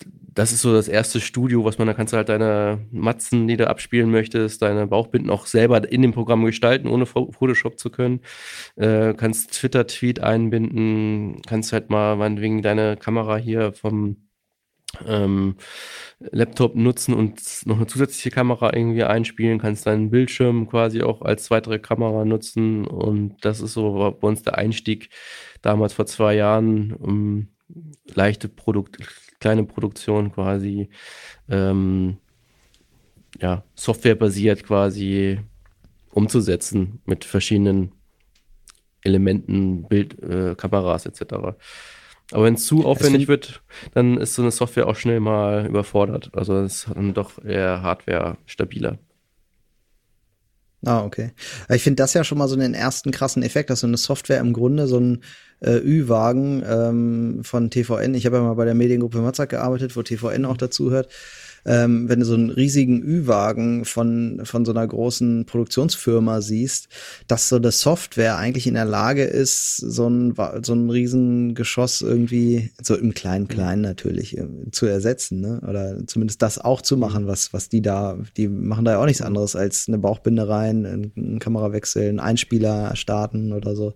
das 0.00 0.50
ist 0.50 0.62
so 0.62 0.72
das 0.72 0.88
erste 0.88 1.20
Studio, 1.20 1.64
was 1.64 1.78
man, 1.78 1.86
da 1.86 1.94
kannst 1.94 2.12
du 2.12 2.16
halt 2.16 2.28
deine 2.28 2.84
Matzen, 2.90 3.46
die 3.46 3.56
du 3.56 3.68
abspielen 3.68 4.10
möchtest, 4.10 4.60
deine 4.62 4.88
Bauchbinden 4.88 5.30
auch 5.30 5.46
selber 5.46 5.88
in 5.88 6.02
dem 6.02 6.10
Programm 6.10 6.44
gestalten, 6.44 6.88
ohne 6.88 7.06
Photoshop 7.06 7.78
zu 7.78 7.90
können. 7.90 8.22
Äh, 8.74 9.14
kannst 9.14 9.52
Twitter-Tweet 9.52 10.18
einbinden, 10.18 11.40
kannst 11.46 11.72
halt 11.72 11.90
mal 11.90 12.16
meinetwegen 12.16 12.60
deine 12.60 12.96
Kamera 12.96 13.36
hier 13.36 13.72
vom 13.72 14.23
ähm, 15.06 15.56
Laptop 16.18 16.74
nutzen 16.74 17.14
und 17.14 17.40
noch 17.66 17.76
eine 17.76 17.86
zusätzliche 17.86 18.30
Kamera 18.30 18.74
irgendwie 18.74 19.04
einspielen, 19.04 19.58
kannst 19.58 19.86
deinen 19.86 20.10
Bildschirm 20.10 20.68
quasi 20.68 21.02
auch 21.02 21.22
als 21.22 21.50
weitere 21.50 21.78
Kamera 21.78 22.24
nutzen 22.24 22.86
und 22.86 23.36
das 23.44 23.60
ist 23.60 23.74
so 23.74 24.16
bei 24.20 24.28
uns 24.28 24.42
der 24.42 24.58
Einstieg 24.58 25.10
damals 25.62 25.92
vor 25.92 26.06
zwei 26.06 26.34
Jahren, 26.34 26.92
um 26.92 27.48
leichte 28.14 28.48
Produkt, 28.48 28.98
kleine 29.40 29.64
Produktion 29.64 30.32
quasi 30.32 30.88
ähm, 31.48 32.18
ja, 33.40 33.64
softwarebasiert 33.74 34.64
quasi 34.64 35.40
umzusetzen 36.10 37.00
mit 37.04 37.24
verschiedenen 37.24 37.92
Elementen, 39.02 39.86
Bild, 39.88 40.20
äh, 40.22 40.54
Kameras 40.56 41.06
etc. 41.06 41.56
Aber 42.34 42.46
wenn 42.46 42.54
es 42.54 42.66
zu 42.66 42.84
aufwendig 42.84 43.28
wird, 43.28 43.62
dann 43.92 44.18
ist 44.18 44.34
so 44.34 44.42
eine 44.42 44.50
Software 44.50 44.88
auch 44.88 44.96
schnell 44.96 45.20
mal 45.20 45.66
überfordert. 45.66 46.32
Also 46.32 46.56
es 46.56 46.74
ist 46.74 46.88
dann 46.92 47.14
doch 47.14 47.42
eher 47.44 47.82
Hardware 47.82 48.36
stabiler. 48.44 48.98
Ah, 50.84 51.04
okay. 51.04 51.30
Ich 51.68 51.84
finde 51.84 52.02
das 52.02 52.12
ja 52.12 52.24
schon 52.24 52.38
mal 52.38 52.48
so 52.48 52.56
einen 52.56 52.74
ersten 52.74 53.12
krassen 53.12 53.44
Effekt, 53.44 53.70
dass 53.70 53.80
so 53.80 53.86
eine 53.86 53.98
Software 53.98 54.40
im 54.40 54.52
Grunde 54.52 54.88
so 54.88 54.98
ein 54.98 55.22
äh, 55.60 55.76
Ü-Wagen 55.76 56.64
ähm, 56.68 57.44
von 57.44 57.70
TVN, 57.70 58.14
ich 58.14 58.26
habe 58.26 58.38
ja 58.38 58.42
mal 58.42 58.54
bei 58.54 58.64
der 58.64 58.74
Mediengruppe 58.74 59.18
Matzak 59.18 59.50
gearbeitet, 59.50 59.94
wo 59.96 60.02
TVN 60.02 60.44
auch 60.44 60.56
dazu 60.56 60.90
hört, 60.90 61.08
ähm, 61.64 62.08
wenn 62.08 62.20
du 62.20 62.26
so 62.26 62.34
einen 62.34 62.50
riesigen 62.50 63.02
Ü-Wagen 63.02 63.84
von, 63.84 64.40
von 64.44 64.64
so 64.64 64.72
einer 64.72 64.86
großen 64.86 65.46
Produktionsfirma 65.46 66.40
siehst, 66.40 66.88
dass 67.26 67.48
so 67.48 67.56
eine 67.56 67.72
Software 67.72 68.36
eigentlich 68.36 68.66
in 68.66 68.74
der 68.74 68.84
Lage 68.84 69.24
ist, 69.24 69.76
so 69.76 70.08
ein, 70.08 70.34
so 70.62 70.74
ein 70.74 70.90
riesen 70.90 71.54
Geschoss 71.54 72.02
irgendwie, 72.02 72.70
so 72.82 72.94
im 72.94 73.14
kleinen 73.14 73.48
Kleinen 73.48 73.82
natürlich, 73.82 74.36
äh, 74.36 74.46
zu 74.72 74.86
ersetzen, 74.86 75.40
ne? 75.40 75.60
Oder 75.68 76.06
zumindest 76.06 76.42
das 76.42 76.58
auch 76.58 76.82
zu 76.82 76.96
machen, 76.96 77.26
was, 77.26 77.52
was 77.52 77.68
die 77.68 77.82
da, 77.82 78.18
die 78.36 78.48
machen 78.48 78.84
da 78.84 78.92
ja 78.92 78.98
auch 78.98 79.06
nichts 79.06 79.22
anderes 79.22 79.56
als 79.56 79.88
eine 79.88 79.98
Bauchbinde 79.98 80.48
rein, 80.48 80.86
einen 80.86 81.38
Kamerawechsel, 81.38 82.08
einen 82.08 82.20
Einspieler 82.20 82.94
starten 82.96 83.52
oder 83.52 83.74
so. 83.74 83.94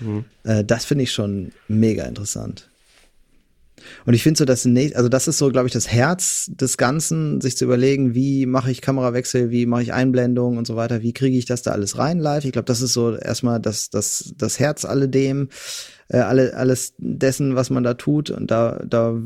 Mhm. 0.00 0.24
Äh, 0.44 0.64
das 0.64 0.84
finde 0.84 1.04
ich 1.04 1.12
schon 1.12 1.52
mega 1.68 2.04
interessant. 2.04 2.69
Und 4.06 4.14
ich 4.14 4.22
finde 4.22 4.38
so, 4.38 4.44
dass 4.44 4.66
also 4.66 5.08
das 5.08 5.28
ist 5.28 5.38
so, 5.38 5.48
glaube 5.48 5.66
ich, 5.66 5.72
das 5.72 5.88
Herz 5.88 6.50
des 6.52 6.76
Ganzen, 6.76 7.40
sich 7.40 7.56
zu 7.56 7.64
überlegen, 7.64 8.14
wie 8.14 8.46
mache 8.46 8.70
ich 8.70 8.80
Kamerawechsel, 8.80 9.50
wie 9.50 9.66
mache 9.66 9.82
ich 9.82 9.92
Einblendung 9.92 10.56
und 10.56 10.66
so 10.66 10.76
weiter, 10.76 11.02
wie 11.02 11.12
kriege 11.12 11.36
ich 11.36 11.44
das 11.44 11.62
da 11.62 11.72
alles 11.72 11.98
rein 11.98 12.18
live. 12.18 12.44
Ich 12.44 12.52
glaube, 12.52 12.66
das 12.66 12.80
ist 12.80 12.92
so 12.92 13.14
erstmal 13.14 13.60
das, 13.60 13.90
das, 13.90 14.34
das 14.36 14.58
Herz 14.58 14.84
alledem, 14.84 15.48
äh, 16.08 16.18
alle, 16.18 16.54
alles 16.54 16.94
dessen, 16.98 17.56
was 17.56 17.70
man 17.70 17.84
da 17.84 17.94
tut. 17.94 18.30
Und 18.30 18.50
da, 18.50 18.82
da 18.86 19.16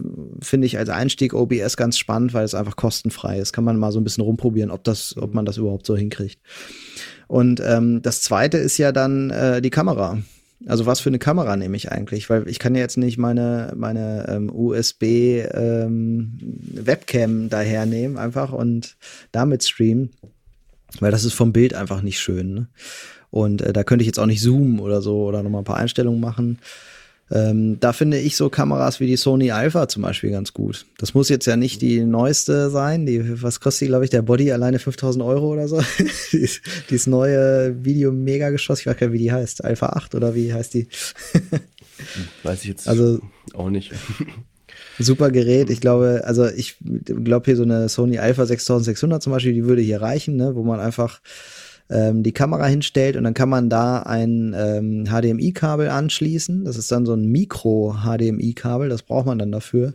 finde 0.41 0.67
ich 0.67 0.79
als 0.79 0.91
Einstieg 0.91 1.35
OBS 1.35 1.77
ganz 1.77 1.99
spannend, 1.99 2.35
weil 2.35 2.45
es 2.45 2.55
einfach 2.55 2.77
kostenfrei 2.77 3.39
ist. 3.39 3.53
Kann 3.53 3.65
man 3.65 3.79
mal 3.79 3.93
so 3.93 4.01
ein 4.01 4.05
bisschen 4.05 4.25
rumprobieren, 4.25 4.71
ob 4.71 4.85
das, 4.85 5.17
ob 5.17 5.35
man 5.35 5.45
das 5.45 5.57
überhaupt 5.57 5.87
so 5.87 5.97
hinkriegt. 5.97 6.39
Und 7.27 7.61
ähm, 7.65 8.03
das 8.03 8.21
zweite 8.21 8.59
ist 8.59 8.79
ja 8.79 8.93
dann 8.93 9.31
äh, 9.31 9.63
die 9.63 9.71
Kamera. 9.71 10.19
Also 10.67 10.87
was 10.87 11.01
für 11.01 11.11
eine 11.11 11.19
Kamera 11.19 11.57
nehme 11.57 11.77
ich 11.77 11.93
eigentlich? 11.93 12.31
Weil 12.31 12.49
ich 12.49 12.59
kann 12.59 12.75
ja 12.75 12.81
jetzt 12.81 12.97
nicht 12.97 13.19
meine, 13.19 13.73
meine 13.77 14.27
ähm, 14.29 14.51
USB 14.55 15.03
ähm, 15.53 16.39
Webcam 16.41 17.49
dahernehmen 17.49 18.17
einfach 18.17 18.53
und 18.53 18.97
damit 19.33 19.65
streamen, 19.65 20.11
weil 21.01 21.11
das 21.11 21.25
ist 21.25 21.35
vom 21.35 21.53
Bild 21.53 21.75
einfach 21.75 22.03
nicht 22.03 22.19
schön. 22.19 22.55
Ne? 22.55 22.69
Und 23.31 23.63
äh, 23.63 23.73
da 23.73 23.85
könnte 23.85 24.03
ich 24.03 24.07
jetzt 24.07 24.19
auch 24.19 24.27
nicht 24.27 24.43
zoomen 24.43 24.79
oder 24.79 25.03
so 25.03 25.25
oder 25.25 25.43
nochmal 25.43 25.63
ein 25.63 25.67
paar 25.67 25.77
Einstellungen 25.77 26.21
machen. 26.21 26.59
Ähm, 27.35 27.81
da 27.81 27.93
finde 27.93 28.19
ich 28.21 28.37
so 28.37 28.49
Kameras 28.49 29.01
wie 29.01 29.09
die 29.09 29.17
Sony 29.17 29.51
Alpha 29.51 29.89
zum 29.89 30.03
Beispiel 30.03 30.31
ganz 30.31 30.53
gut. 30.53 30.87
Das 30.99 31.15
muss 31.15 31.29
jetzt 31.29 31.47
ja 31.47 31.57
nicht 31.57 31.83
die 31.83 32.05
neueste 32.05 32.71
sein. 32.71 33.07
Die, 33.07 33.43
was 33.43 33.59
kostet 33.59 33.83
die, 33.83 33.87
glaube 33.89 34.05
ich, 34.05 34.11
der 34.11 34.23
Body 34.23 34.53
alleine 34.53 34.79
5000 34.79 35.25
Euro 35.25 35.53
oder 35.53 35.67
so? 35.67 35.83
dieses 36.33 37.09
neue 37.09 37.85
Video-Mega-Geschoss, 37.85 38.81
ich 38.81 38.87
weiß 38.87 38.97
gar 38.97 39.09
nicht, 39.09 39.15
wie 39.15 39.25
die 39.25 39.33
heißt. 39.33 39.65
Alpha 39.65 39.87
8 39.87 40.15
oder 40.15 40.37
wie 40.37 40.55
heißt 40.55 40.75
die? 40.75 40.87
weiß 42.45 42.63
ich 42.63 42.69
jetzt 42.69 42.89
also, 42.89 43.19
auch 43.53 43.69
nicht. 43.69 43.93
Super 45.01 45.33
Gerät. 45.33 45.71
Ich 45.71 45.81
glaube, 45.81 46.23
also 46.25 46.47
ich 46.47 46.77
glaube 47.05 47.47
hier 47.47 47.57
so 47.57 47.65
eine 47.65 47.89
Sony 47.89 48.19
Alpha 48.19 48.47
6600 48.47 49.21
zum 49.21 49.33
Beispiel, 49.33 49.55
die 49.55 49.65
würde 49.65 49.83
hier 49.83 50.01
reichen, 50.01 50.37
ne, 50.37 50.55
wo 50.55 50.63
man 50.63 50.79
einfach 50.79 51.21
ähm, 51.91 52.23
die 52.23 52.33
Kamera 52.33 52.67
hinstellt 52.67 53.17
und 53.17 53.25
dann 53.25 53.35
kann 53.35 53.49
man 53.49 53.69
da 53.69 54.01
ein 54.01 54.55
ähm, 54.57 55.05
HDMI-Kabel 55.07 55.89
anschließen. 55.89 56.65
Das 56.65 56.77
ist 56.77 56.91
dann 56.91 57.07
so 57.07 57.15
ein 57.15 57.27
Mikro-HDMI-Kabel, 57.27 58.89
das 58.89 59.03
braucht 59.03 59.27
man 59.27 59.39
dann 59.39 59.53
dafür. 59.53 59.95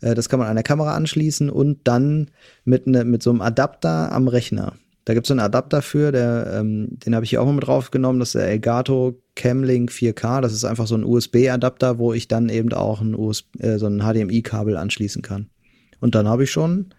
Äh, 0.00 0.14
das 0.14 0.28
kann 0.28 0.38
man 0.38 0.48
an 0.48 0.56
der 0.56 0.62
Kamera 0.62 0.94
anschließen 0.94 1.50
und 1.50 1.80
dann 1.84 2.30
mit, 2.64 2.86
ne, 2.86 3.04
mit 3.04 3.22
so 3.22 3.30
einem 3.30 3.42
Adapter 3.42 4.12
am 4.12 4.28
Rechner. 4.28 4.74
Da 5.04 5.14
gibt 5.14 5.26
es 5.26 5.30
einen 5.30 5.40
Adapter 5.40 5.80
für, 5.80 6.12
der, 6.12 6.52
ähm, 6.58 6.98
den 7.04 7.14
habe 7.14 7.24
ich 7.24 7.30
hier 7.30 7.40
auch 7.40 7.46
mal 7.46 7.54
mit 7.54 7.66
draufgenommen, 7.66 8.20
das 8.20 8.28
ist 8.28 8.34
der 8.34 8.48
Elgato 8.48 9.18
Camlink 9.36 9.90
4K. 9.90 10.42
Das 10.42 10.52
ist 10.52 10.64
einfach 10.64 10.86
so 10.86 10.96
ein 10.96 11.04
USB-Adapter, 11.04 11.98
wo 11.98 12.12
ich 12.12 12.28
dann 12.28 12.50
eben 12.50 12.70
auch 12.74 13.00
ein 13.00 13.14
USB, 13.14 13.46
äh, 13.58 13.78
so 13.78 13.86
ein 13.86 14.00
HDMI-Kabel 14.00 14.76
anschließen 14.76 15.22
kann. 15.22 15.48
Und 16.00 16.14
dann 16.14 16.28
habe 16.28 16.44
ich 16.44 16.50
schon 16.50 16.92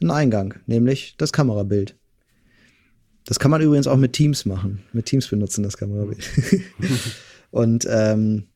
einen 0.00 0.10
Eingang, 0.10 0.54
nämlich 0.66 1.14
das 1.18 1.32
Kamerabild. 1.32 1.96
Das 3.24 3.38
kann 3.38 3.50
man 3.50 3.60
übrigens 3.60 3.86
auch 3.86 3.96
mit 3.96 4.12
Teams 4.12 4.44
machen. 4.44 4.82
Mit 4.92 5.06
Teams 5.06 5.28
benutzen 5.28 5.62
das 5.62 5.76
Kamerabild. 5.76 6.28
und 7.50 7.86
ähm, 7.88 8.48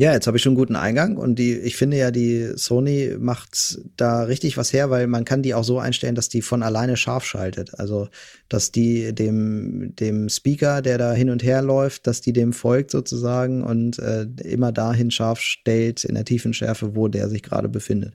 ja, 0.00 0.14
jetzt 0.14 0.26
habe 0.26 0.36
ich 0.36 0.42
schon 0.42 0.52
einen 0.52 0.58
guten 0.58 0.76
Eingang 0.76 1.16
und 1.16 1.38
die, 1.38 1.54
ich 1.58 1.76
finde 1.76 1.98
ja, 1.98 2.10
die 2.10 2.52
Sony 2.54 3.16
macht 3.18 3.80
da 3.96 4.22
richtig 4.22 4.56
was 4.56 4.72
her, 4.72 4.88
weil 4.88 5.06
man 5.06 5.24
kann 5.24 5.42
die 5.42 5.52
auch 5.52 5.62
so 5.62 5.78
einstellen, 5.78 6.14
dass 6.14 6.28
die 6.28 6.42
von 6.42 6.62
alleine 6.62 6.96
scharf 6.96 7.24
schaltet. 7.24 7.78
Also, 7.78 8.08
dass 8.48 8.72
die 8.72 9.14
dem, 9.14 9.94
dem 9.96 10.28
Speaker, 10.28 10.80
der 10.80 10.96
da 10.96 11.12
hin 11.12 11.28
und 11.28 11.42
her 11.42 11.60
läuft, 11.60 12.06
dass 12.06 12.20
die 12.20 12.32
dem 12.32 12.52
folgt 12.52 12.90
sozusagen 12.90 13.62
und 13.62 13.98
äh, 13.98 14.26
immer 14.44 14.72
dahin 14.72 15.10
scharf 15.10 15.40
stellt 15.40 16.04
in 16.04 16.14
der 16.14 16.24
tiefen 16.24 16.54
Schärfe, 16.54 16.96
wo 16.96 17.08
der 17.08 17.28
sich 17.28 17.42
gerade 17.42 17.68
befindet. 17.68 18.14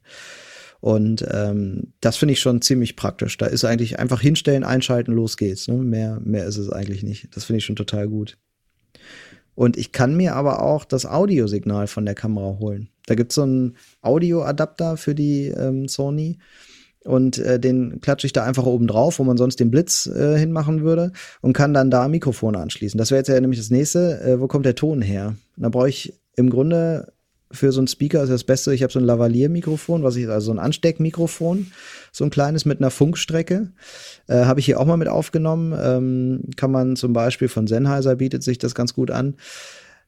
Und 0.82 1.26
ähm, 1.32 1.94
das 2.02 2.18
finde 2.18 2.34
ich 2.34 2.40
schon 2.40 2.62
ziemlich 2.62 2.96
praktisch. 2.96 3.38
Da 3.38 3.48
ist 3.48 3.66
eigentlich 3.66 4.00
einfach 4.00 4.22
hinstellen, 4.22 4.64
einschalten, 4.64 5.14
los 5.14 5.38
geht's. 5.38 5.68
Ne? 5.68 5.76
Mehr, 5.78 6.20
mehr 6.24 6.46
ist 6.46 6.58
es 6.58 6.70
eigentlich 6.70 7.04
nicht. 7.04 7.36
Das 7.36 7.46
finde 7.46 7.60
ich 7.60 7.66
schon 7.66 7.76
total 7.76 8.08
gut. 8.08 8.38
Und 9.56 9.78
ich 9.78 9.92
kann 9.92 10.16
mir 10.16 10.36
aber 10.36 10.62
auch 10.62 10.84
das 10.86 11.06
Audiosignal 11.06 11.88
von 11.88 12.06
der 12.06 12.14
Kamera 12.14 12.60
holen. 12.60 12.90
Da 13.08 13.16
gibt 13.16 13.32
es 13.32 13.36
so 13.36 13.44
einen 13.44 13.78
Audioadapter 14.02 14.98
für 14.98 15.16
die 15.16 15.48
ähm, 15.48 15.88
Sony. 15.88 16.38
Und 17.06 17.38
äh, 17.38 17.60
den 17.60 18.02
klatsche 18.02 18.26
ich 18.26 18.34
da 18.34 18.44
einfach 18.44 18.66
oben 18.66 18.88
drauf, 18.88 19.20
wo 19.20 19.24
man 19.24 19.38
sonst 19.38 19.60
den 19.60 19.70
Blitz 19.70 20.08
äh, 20.08 20.38
hinmachen 20.38 20.82
würde 20.82 21.12
und 21.42 21.54
kann 21.54 21.74
dann 21.74 21.92
da 21.92 22.08
Mikrofone 22.08 22.58
anschließen. 22.58 22.98
Das 22.98 23.12
wäre 23.12 23.20
jetzt 23.20 23.28
ja 23.28 23.40
nämlich 23.40 23.60
das 23.60 23.70
nächste. 23.70 24.20
Äh, 24.22 24.40
wo 24.42 24.48
kommt 24.48 24.66
der 24.66 24.76
Ton 24.76 25.02
her? 25.02 25.36
Da 25.56 25.70
brauche 25.70 25.90
ich 25.90 26.14
im 26.36 26.50
Grunde 26.50 27.14
für 27.56 27.72
so 27.72 27.80
einen 27.80 27.88
Speaker 27.88 28.24
ist 28.24 28.30
das 28.30 28.44
Beste. 28.44 28.74
Ich 28.74 28.84
habe 28.84 28.94
so 28.94 29.00
ein 29.00 29.06
Lavalier-Mikrofon, 29.06 30.04
was 30.04 30.16
ich, 30.16 30.28
also 30.28 30.48
so 30.48 30.52
ein 30.52 30.60
Ansteckmikrofon, 30.60 31.72
so 32.12 32.24
ein 32.24 32.30
kleines 32.30 32.66
mit 32.66 32.80
einer 32.80 32.92
Funkstrecke. 32.92 33.72
Äh, 34.28 34.46
habe 34.46 34.60
ich 34.60 34.66
hier 34.66 34.80
auch 34.80 34.86
mal 34.86 34.98
mit 34.98 35.08
aufgenommen. 35.08 35.74
Ähm, 35.80 36.42
kann 36.56 36.72
man 36.72 36.96
zum 36.96 37.14
Beispiel 37.14 37.48
von 37.48 37.68
Sennheiser 37.68 38.16
bietet 38.16 38.44
sich 38.44 38.58
das 38.58 38.76
ganz 38.76 38.94
gut 38.94 39.12
an. 39.12 39.36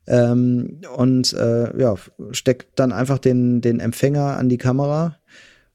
Ähm, 0.07 0.81
und 0.95 1.33
äh, 1.33 1.79
ja, 1.79 1.95
steckt 2.31 2.79
dann 2.79 2.91
einfach 2.91 3.19
den, 3.19 3.61
den 3.61 3.79
Empfänger 3.79 4.37
an 4.37 4.49
die 4.49 4.57
Kamera 4.57 5.17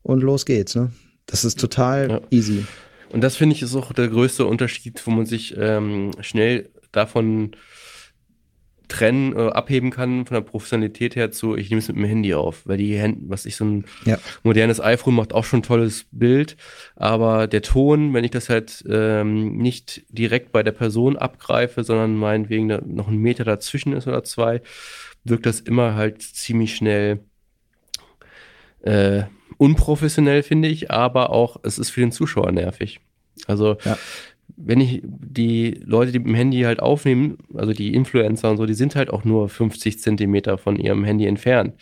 und 0.02 0.22
los 0.22 0.46
geht's. 0.46 0.74
Ne? 0.74 0.90
Das 1.26 1.44
ist 1.44 1.60
total 1.60 2.10
ja. 2.10 2.20
easy. 2.30 2.64
Und 3.10 3.20
das 3.22 3.36
finde 3.36 3.54
ich 3.54 3.62
ist 3.62 3.76
auch 3.76 3.92
der 3.92 4.08
größte 4.08 4.46
Unterschied, 4.46 5.02
wo 5.06 5.10
man 5.10 5.26
sich 5.26 5.54
ähm, 5.58 6.12
schnell 6.20 6.70
davon 6.92 7.52
trennen, 8.92 9.34
äh, 9.34 9.48
abheben 9.48 9.90
kann 9.90 10.26
von 10.26 10.34
der 10.34 10.42
Professionalität 10.42 11.16
her 11.16 11.30
zu, 11.30 11.56
ich 11.56 11.70
nehme 11.70 11.80
es 11.80 11.88
mit 11.88 11.96
dem 11.96 12.04
Handy 12.04 12.34
auf, 12.34 12.66
weil 12.66 12.76
die 12.76 12.96
Hände, 12.96 13.20
was 13.28 13.46
ich 13.46 13.56
so 13.56 13.64
ein 13.64 13.84
ja. 14.04 14.18
modernes 14.42 14.80
iPhone 14.80 15.14
macht 15.14 15.32
auch 15.32 15.44
schon 15.44 15.60
ein 15.60 15.64
tolles 15.64 16.04
Bild, 16.12 16.56
aber 16.94 17.46
der 17.46 17.62
Ton, 17.62 18.12
wenn 18.12 18.24
ich 18.24 18.30
das 18.30 18.50
halt 18.50 18.84
ähm, 18.88 19.56
nicht 19.56 20.04
direkt 20.10 20.52
bei 20.52 20.62
der 20.62 20.72
Person 20.72 21.16
abgreife, 21.16 21.84
sondern 21.84 22.16
meinetwegen 22.16 22.68
da 22.68 22.82
noch 22.84 23.08
ein 23.08 23.16
Meter 23.16 23.44
dazwischen 23.44 23.94
ist 23.94 24.06
oder 24.06 24.24
zwei, 24.24 24.60
wirkt 25.24 25.46
das 25.46 25.60
immer 25.60 25.94
halt 25.94 26.20
ziemlich 26.20 26.76
schnell 26.76 27.20
äh, 28.82 29.22
unprofessionell, 29.56 30.42
finde 30.42 30.68
ich, 30.68 30.90
aber 30.90 31.30
auch 31.30 31.56
es 31.62 31.78
ist 31.78 31.90
für 31.90 32.00
den 32.00 32.12
Zuschauer 32.12 32.52
nervig. 32.52 33.00
Also 33.46 33.78
ja 33.84 33.96
wenn 34.64 34.80
ich 34.80 35.02
die 35.04 35.80
Leute, 35.84 36.12
die 36.12 36.18
mit 36.18 36.28
dem 36.28 36.34
Handy 36.34 36.62
halt 36.62 36.80
aufnehmen, 36.80 37.38
also 37.54 37.72
die 37.72 37.94
Influencer 37.94 38.50
und 38.50 38.56
so, 38.56 38.66
die 38.66 38.74
sind 38.74 38.94
halt 38.94 39.10
auch 39.10 39.24
nur 39.24 39.48
50 39.48 39.98
Zentimeter 39.98 40.58
von 40.58 40.76
ihrem 40.76 41.04
Handy 41.04 41.26
entfernt. 41.26 41.74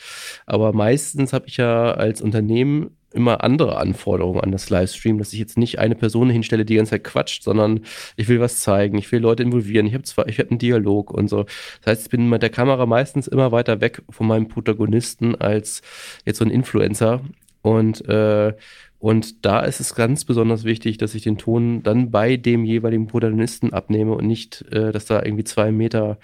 Aber 0.46 0.72
meistens 0.72 1.32
habe 1.32 1.46
ich 1.46 1.58
ja 1.58 1.92
als 1.92 2.22
Unternehmen 2.22 2.90
immer 3.12 3.42
andere 3.42 3.76
Anforderungen 3.76 4.40
an 4.40 4.52
das 4.52 4.70
Livestream, 4.70 5.18
dass 5.18 5.32
ich 5.32 5.40
jetzt 5.40 5.58
nicht 5.58 5.78
eine 5.78 5.96
Person 5.96 6.30
hinstelle, 6.30 6.64
die 6.64 6.74
die 6.74 6.76
ganze 6.76 6.90
Zeit 6.90 7.04
quatscht, 7.04 7.42
sondern 7.42 7.80
ich 8.16 8.28
will 8.28 8.40
was 8.40 8.60
zeigen, 8.60 8.98
ich 8.98 9.10
will 9.10 9.20
Leute 9.20 9.42
involvieren, 9.42 9.86
ich 9.86 9.94
habe 9.94 10.04
zwar, 10.04 10.28
ich 10.28 10.38
habe 10.38 10.50
einen 10.50 10.58
Dialog 10.58 11.10
und 11.10 11.28
so. 11.28 11.44
Das 11.82 11.92
heißt, 11.92 12.02
ich 12.04 12.10
bin 12.10 12.28
mit 12.28 12.42
der 12.42 12.50
Kamera 12.50 12.86
meistens 12.86 13.26
immer 13.26 13.50
weiter 13.52 13.80
weg 13.80 14.02
von 14.10 14.26
meinem 14.28 14.48
Protagonisten 14.48 15.34
als 15.34 15.82
jetzt 16.24 16.38
so 16.38 16.44
ein 16.44 16.50
Influencer 16.50 17.20
und 17.62 18.08
äh, 18.08 18.54
und 19.00 19.46
da 19.46 19.60
ist 19.60 19.80
es 19.80 19.94
ganz 19.94 20.26
besonders 20.26 20.64
wichtig, 20.64 20.98
dass 20.98 21.14
ich 21.14 21.22
den 21.22 21.38
Ton 21.38 21.82
dann 21.82 22.10
bei 22.10 22.36
dem 22.36 22.64
jeweiligen 22.64 23.06
Protagonisten 23.06 23.72
abnehme 23.72 24.12
und 24.12 24.26
nicht, 24.26 24.62
äh, 24.70 24.92
dass 24.92 25.06
da 25.06 25.22
irgendwie 25.22 25.44
zwei 25.44 25.72
Meter 25.72 26.18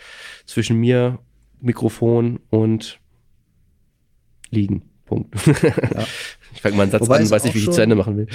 zwischen 0.44 0.76
mir, 0.76 1.18
Mikrofon 1.58 2.38
und 2.50 3.00
liegen. 4.50 4.82
Punkt. 5.06 5.34
Ja. 5.46 6.06
Ich 6.52 6.62
fange 6.62 6.76
mal 6.76 6.82
einen 6.84 6.92
Satz 6.92 7.02
wobei 7.02 7.18
an, 7.18 7.30
weiß 7.30 7.44
nicht, 7.44 7.54
wie 7.54 7.58
ich 7.58 7.70
zu 7.70 7.82
Ende 7.82 7.96
machen 7.96 8.16
will. 8.16 8.26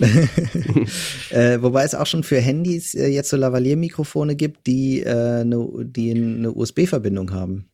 äh, 1.30 1.60
wobei 1.60 1.82
es 1.82 1.94
auch 1.94 2.06
schon 2.06 2.22
für 2.22 2.40
Handys 2.40 2.94
äh, 2.94 3.08
jetzt 3.08 3.30
so 3.30 3.36
Lavalier-Mikrofone 3.36 4.36
gibt, 4.36 4.68
die, 4.68 5.00
äh, 5.00 5.44
ne, 5.44 5.68
die 5.82 6.12
eine 6.12 6.52
USB-Verbindung 6.52 7.32
haben. 7.32 7.71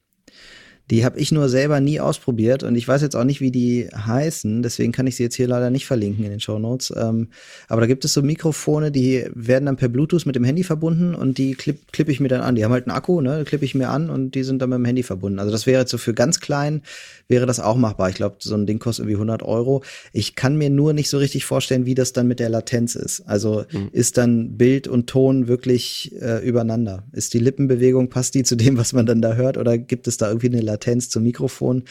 Die 0.90 1.04
habe 1.04 1.18
ich 1.18 1.32
nur 1.32 1.48
selber 1.48 1.80
nie 1.80 2.00
ausprobiert 2.00 2.62
und 2.62 2.74
ich 2.74 2.88
weiß 2.88 3.02
jetzt 3.02 3.14
auch 3.14 3.24
nicht, 3.24 3.40
wie 3.40 3.50
die 3.50 3.88
heißen, 3.94 4.62
deswegen 4.62 4.92
kann 4.92 5.06
ich 5.06 5.16
sie 5.16 5.22
jetzt 5.22 5.34
hier 5.34 5.46
leider 5.46 5.68
nicht 5.68 5.86
verlinken 5.86 6.24
in 6.24 6.30
den 6.30 6.40
Show 6.40 6.58
Notes. 6.58 6.92
Ähm, 6.96 7.28
aber 7.68 7.82
da 7.82 7.86
gibt 7.86 8.04
es 8.06 8.14
so 8.14 8.22
Mikrofone, 8.22 8.90
die 8.90 9.26
werden 9.34 9.66
dann 9.66 9.76
per 9.76 9.88
Bluetooth 9.88 10.24
mit 10.24 10.34
dem 10.34 10.44
Handy 10.44 10.64
verbunden 10.64 11.14
und 11.14 11.36
die 11.36 11.54
klippe 11.54 11.80
klipp 11.92 12.08
ich 12.08 12.20
mir 12.20 12.28
dann 12.28 12.40
an. 12.40 12.54
Die 12.54 12.64
haben 12.64 12.72
halt 12.72 12.86
einen 12.86 12.96
Akku, 12.96 13.20
ne, 13.20 13.44
klippe 13.44 13.66
ich 13.66 13.74
mir 13.74 13.90
an 13.90 14.08
und 14.08 14.34
die 14.34 14.42
sind 14.44 14.62
dann 14.62 14.70
mit 14.70 14.78
dem 14.78 14.84
Handy 14.86 15.02
verbunden. 15.02 15.38
Also 15.38 15.52
das 15.52 15.66
wäre 15.66 15.80
jetzt 15.80 15.90
so 15.90 15.98
für 15.98 16.14
ganz 16.14 16.40
klein, 16.40 16.82
wäre 17.28 17.44
das 17.44 17.60
auch 17.60 17.76
machbar. 17.76 18.08
Ich 18.08 18.16
glaube, 18.16 18.36
so 18.40 18.54
ein 18.54 18.66
Ding 18.66 18.78
kostet 18.78 19.04
irgendwie 19.04 19.16
100 19.16 19.42
Euro. 19.42 19.82
Ich 20.12 20.36
kann 20.36 20.56
mir 20.56 20.70
nur 20.70 20.94
nicht 20.94 21.10
so 21.10 21.18
richtig 21.18 21.44
vorstellen, 21.44 21.84
wie 21.84 21.94
das 21.94 22.14
dann 22.14 22.28
mit 22.28 22.40
der 22.40 22.48
Latenz 22.48 22.94
ist. 22.94 23.22
Also 23.26 23.64
mhm. 23.70 23.90
ist 23.92 24.16
dann 24.16 24.56
Bild 24.56 24.88
und 24.88 25.06
Ton 25.06 25.48
wirklich 25.48 26.12
äh, 26.20 26.42
übereinander? 26.46 27.04
Ist 27.12 27.34
die 27.34 27.40
Lippenbewegung, 27.40 28.08
passt 28.08 28.34
die 28.34 28.42
zu 28.42 28.56
dem, 28.56 28.78
was 28.78 28.94
man 28.94 29.04
dann 29.04 29.20
da 29.20 29.34
hört 29.34 29.58
oder 29.58 29.76
gibt 29.76 30.08
es 30.08 30.16
da 30.16 30.28
irgendwie 30.28 30.46
eine 30.46 30.62
Latenz? 30.62 30.77
Latenz 30.78 31.10
zum 31.10 31.24
Mikrofon, 31.24 31.84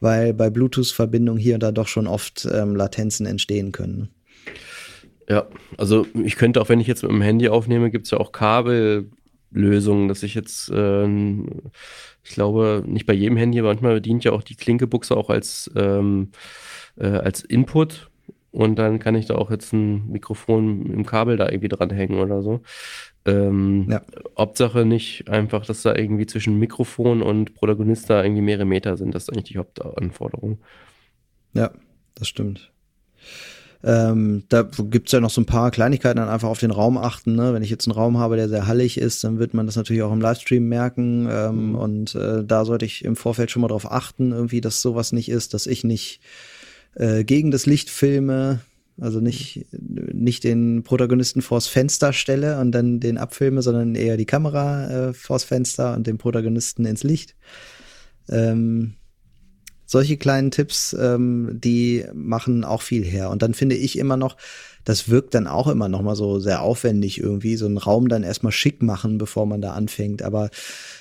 weil 0.00 0.34
bei 0.34 0.50
Bluetooth-Verbindungen 0.50 1.40
hier 1.40 1.54
und 1.54 1.62
da 1.62 1.70
doch 1.70 1.86
schon 1.86 2.06
oft 2.06 2.48
ähm, 2.52 2.74
Latenzen 2.74 3.24
entstehen 3.26 3.70
können. 3.70 4.08
Ja, 5.28 5.46
also 5.78 6.06
ich 6.24 6.36
könnte 6.36 6.60
auch, 6.60 6.68
wenn 6.68 6.80
ich 6.80 6.88
jetzt 6.88 7.02
mit 7.02 7.12
dem 7.12 7.22
Handy 7.22 7.48
aufnehme, 7.48 7.90
gibt 7.90 8.06
es 8.06 8.10
ja 8.10 8.18
auch 8.18 8.32
Kabellösungen, 8.32 10.08
dass 10.08 10.24
ich 10.24 10.34
jetzt, 10.34 10.68
äh, 10.70 11.06
ich 11.06 12.30
glaube, 12.34 12.82
nicht 12.84 13.06
bei 13.06 13.14
jedem 13.14 13.36
Handy, 13.36 13.60
aber 13.60 13.68
manchmal 13.68 14.00
dient 14.00 14.24
ja 14.24 14.32
auch 14.32 14.42
die 14.42 14.56
Klinkebuchse 14.56 15.16
auch 15.16 15.30
als, 15.30 15.70
ähm, 15.76 16.32
äh, 16.96 17.06
als 17.06 17.42
Input 17.42 18.10
und 18.52 18.76
dann 18.78 18.98
kann 18.98 19.14
ich 19.14 19.26
da 19.26 19.34
auch 19.34 19.50
jetzt 19.50 19.72
ein 19.72 20.08
Mikrofon 20.10 20.86
im 20.92 21.06
Kabel 21.06 21.36
da 21.36 21.48
irgendwie 21.48 21.68
dranhängen 21.68 22.18
oder 22.18 22.42
so. 22.42 22.60
Ähm, 23.24 23.86
ja. 23.90 24.02
Hauptsache 24.36 24.84
nicht 24.84 25.28
einfach, 25.28 25.64
dass 25.64 25.82
da 25.82 25.94
irgendwie 25.94 26.26
zwischen 26.26 26.58
Mikrofon 26.58 27.22
und 27.22 27.54
Protagonist 27.54 28.10
da 28.10 28.22
irgendwie 28.22 28.42
mehrere 28.42 28.66
Meter 28.66 28.96
sind. 28.96 29.14
Das 29.14 29.24
ist 29.24 29.30
eigentlich 29.30 29.52
die 29.52 29.58
Hauptanforderung. 29.58 30.58
Ja, 31.54 31.70
das 32.14 32.28
stimmt. 32.28 32.72
Ähm, 33.84 34.44
da 34.48 34.62
gibt 34.62 35.08
es 35.08 35.12
ja 35.12 35.20
noch 35.20 35.30
so 35.30 35.40
ein 35.40 35.46
paar 35.46 35.70
Kleinigkeiten, 35.70 36.18
dann 36.18 36.28
einfach 36.28 36.48
auf 36.48 36.60
den 36.60 36.70
Raum 36.70 36.96
achten. 36.98 37.34
Ne? 37.34 37.54
Wenn 37.54 37.62
ich 37.62 37.70
jetzt 37.70 37.88
einen 37.88 37.96
Raum 37.96 38.18
habe, 38.18 38.36
der 38.36 38.48
sehr 38.48 38.66
hallig 38.66 38.98
ist, 38.98 39.24
dann 39.24 39.38
wird 39.38 39.54
man 39.54 39.66
das 39.66 39.76
natürlich 39.76 40.02
auch 40.02 40.12
im 40.12 40.20
Livestream 40.20 40.68
merken. 40.68 41.26
Ähm, 41.30 41.70
mhm. 41.70 41.74
Und 41.74 42.14
äh, 42.14 42.44
da 42.44 42.64
sollte 42.64 42.84
ich 42.84 43.04
im 43.04 43.16
Vorfeld 43.16 43.50
schon 43.50 43.62
mal 43.62 43.68
drauf 43.68 43.90
achten, 43.90 44.32
irgendwie, 44.32 44.60
dass 44.60 44.82
sowas 44.82 45.12
nicht 45.12 45.30
ist, 45.30 45.54
dass 45.54 45.66
ich 45.66 45.84
nicht 45.84 46.20
äh, 46.94 47.24
gegen 47.24 47.50
das 47.50 47.66
Licht 47.66 47.90
filme, 47.90 48.60
also 49.00 49.20
nicht, 49.20 49.66
nicht 49.72 50.44
den 50.44 50.82
Protagonisten 50.82 51.42
vors 51.42 51.66
Fenster 51.66 52.12
stelle 52.12 52.60
und 52.60 52.72
dann 52.72 53.00
den 53.00 53.18
abfilme, 53.18 53.62
sondern 53.62 53.94
eher 53.94 54.16
die 54.16 54.26
Kamera 54.26 55.08
äh, 55.08 55.14
vors 55.14 55.44
Fenster 55.44 55.94
und 55.94 56.06
den 56.06 56.18
Protagonisten 56.18 56.84
ins 56.84 57.02
Licht. 57.02 57.34
Ähm, 58.28 58.94
solche 59.86 60.16
kleinen 60.16 60.50
Tipps, 60.50 60.96
ähm, 60.98 61.50
die 61.52 62.04
machen 62.14 62.64
auch 62.64 62.82
viel 62.82 63.04
her. 63.04 63.30
Und 63.30 63.42
dann 63.42 63.54
finde 63.54 63.76
ich 63.76 63.98
immer 63.98 64.16
noch, 64.16 64.36
das 64.84 65.08
wirkt 65.08 65.34
dann 65.34 65.46
auch 65.46 65.68
immer 65.68 65.88
noch 65.88 66.02
mal 66.02 66.16
so 66.16 66.38
sehr 66.38 66.62
aufwendig 66.62 67.20
irgendwie, 67.20 67.56
so 67.56 67.66
einen 67.66 67.78
Raum 67.78 68.08
dann 68.08 68.22
erstmal 68.22 68.52
schick 68.52 68.82
machen, 68.82 69.18
bevor 69.18 69.46
man 69.46 69.60
da 69.60 69.72
anfängt. 69.72 70.22
Aber 70.22 70.50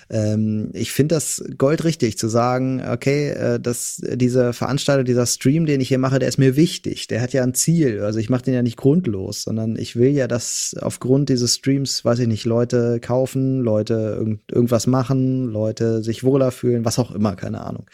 ähm, 0.10 0.70
ich 0.74 0.92
finde 0.92 1.16
das 1.16 1.44
goldrichtig 1.58 2.18
zu 2.18 2.28
sagen, 2.28 2.84
okay, 2.88 3.30
äh, 3.30 3.60
dass 3.60 4.02
dieser 4.14 4.54
Veranstalter, 4.54 5.04
dieser 5.04 5.26
Stream, 5.26 5.66
den 5.66 5.82
ich 5.82 5.88
hier 5.88 5.98
mache, 5.98 6.20
der 6.20 6.28
ist 6.28 6.38
mir 6.38 6.56
wichtig. 6.56 7.08
Der 7.08 7.22
hat 7.22 7.34
ja 7.34 7.44
ein 7.44 7.54
Ziel. 7.54 8.02
Also 8.02 8.20
ich 8.20 8.30
mache 8.30 8.44
den 8.44 8.54
ja 8.54 8.62
nicht 8.62 8.78
grundlos, 8.78 9.44
sondern 9.44 9.78
ich 9.78 9.96
will 9.96 10.12
ja, 10.12 10.28
dass 10.28 10.76
aufgrund 10.80 11.30
dieses 11.30 11.56
Streams, 11.56 12.04
weiß 12.04 12.20
ich 12.20 12.28
nicht, 12.28 12.46
Leute 12.46 13.00
kaufen, 13.00 13.62
Leute 13.62 14.16
irgend, 14.18 14.52
irgendwas 14.52 14.86
machen, 14.86 15.46
Leute 15.46 16.04
sich 16.04 16.24
wohler 16.24 16.52
fühlen, 16.52 16.86
was 16.86 17.00
auch 17.00 17.12
immer, 17.12 17.36
keine 17.36 17.62
Ahnung. 17.62 17.86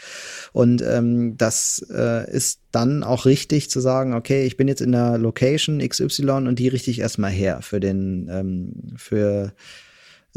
Und 0.54 0.82
ähm, 0.82 1.38
das 1.38 1.86
äh, 1.94 2.30
ist 2.32 2.62
dann 2.78 3.04
auch 3.04 3.26
richtig 3.26 3.70
zu 3.70 3.80
sagen, 3.80 4.14
okay, 4.14 4.46
ich 4.46 4.56
bin 4.56 4.68
jetzt 4.68 4.82
in 4.82 4.92
der 4.92 5.18
Location 5.18 5.80
XY 5.80 6.30
und 6.30 6.60
die 6.60 6.68
richte 6.68 6.92
ich 6.92 7.00
erstmal 7.00 7.32
her 7.32 7.62
für 7.62 7.80
den, 7.80 8.30
ähm, 8.32 8.74
für 8.96 9.54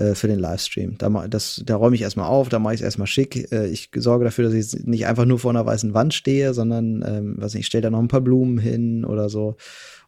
äh, 0.01 0.15
für 0.15 0.29
den 0.29 0.39
Livestream. 0.39 0.97
Da, 0.97 1.09
das, 1.29 1.63
da 1.67 1.77
räume 1.77 1.95
ich 1.95 2.03
erstmal 2.03 2.27
auf, 2.27 2.49
da 2.49 2.59
mache 2.59 2.75
ich 2.75 2.81
es 2.81 2.85
erstmal 2.85 3.07
schick. 3.07 3.53
Äh, 3.53 3.67
ich 3.67 3.91
sorge 3.95 4.25
dafür, 4.25 4.45
dass 4.45 4.55
ich 4.55 4.87
nicht 4.87 5.07
einfach 5.07 5.27
nur 5.27 5.39
vor 5.39 5.51
einer 5.51 5.67
weißen 5.67 5.93
Wand 5.93 6.15
stehe, 6.15 6.55
sondern 6.55 7.05
ähm, 7.07 7.35
was 7.37 7.55
ich 7.55 7.67
stelle 7.67 7.83
da 7.83 7.91
noch 7.91 7.99
ein 7.99 8.09
paar 8.09 8.23
Blumen 8.23 8.59
hin 8.59 9.05
oder 9.05 9.29
so 9.29 9.57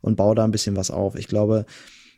und 0.01 0.17
baue 0.17 0.35
da 0.35 0.45
ein 0.45 0.51
bisschen 0.51 0.77
was 0.77 0.91
auf. 0.91 1.15
Ich 1.17 1.29
glaube, 1.29 1.67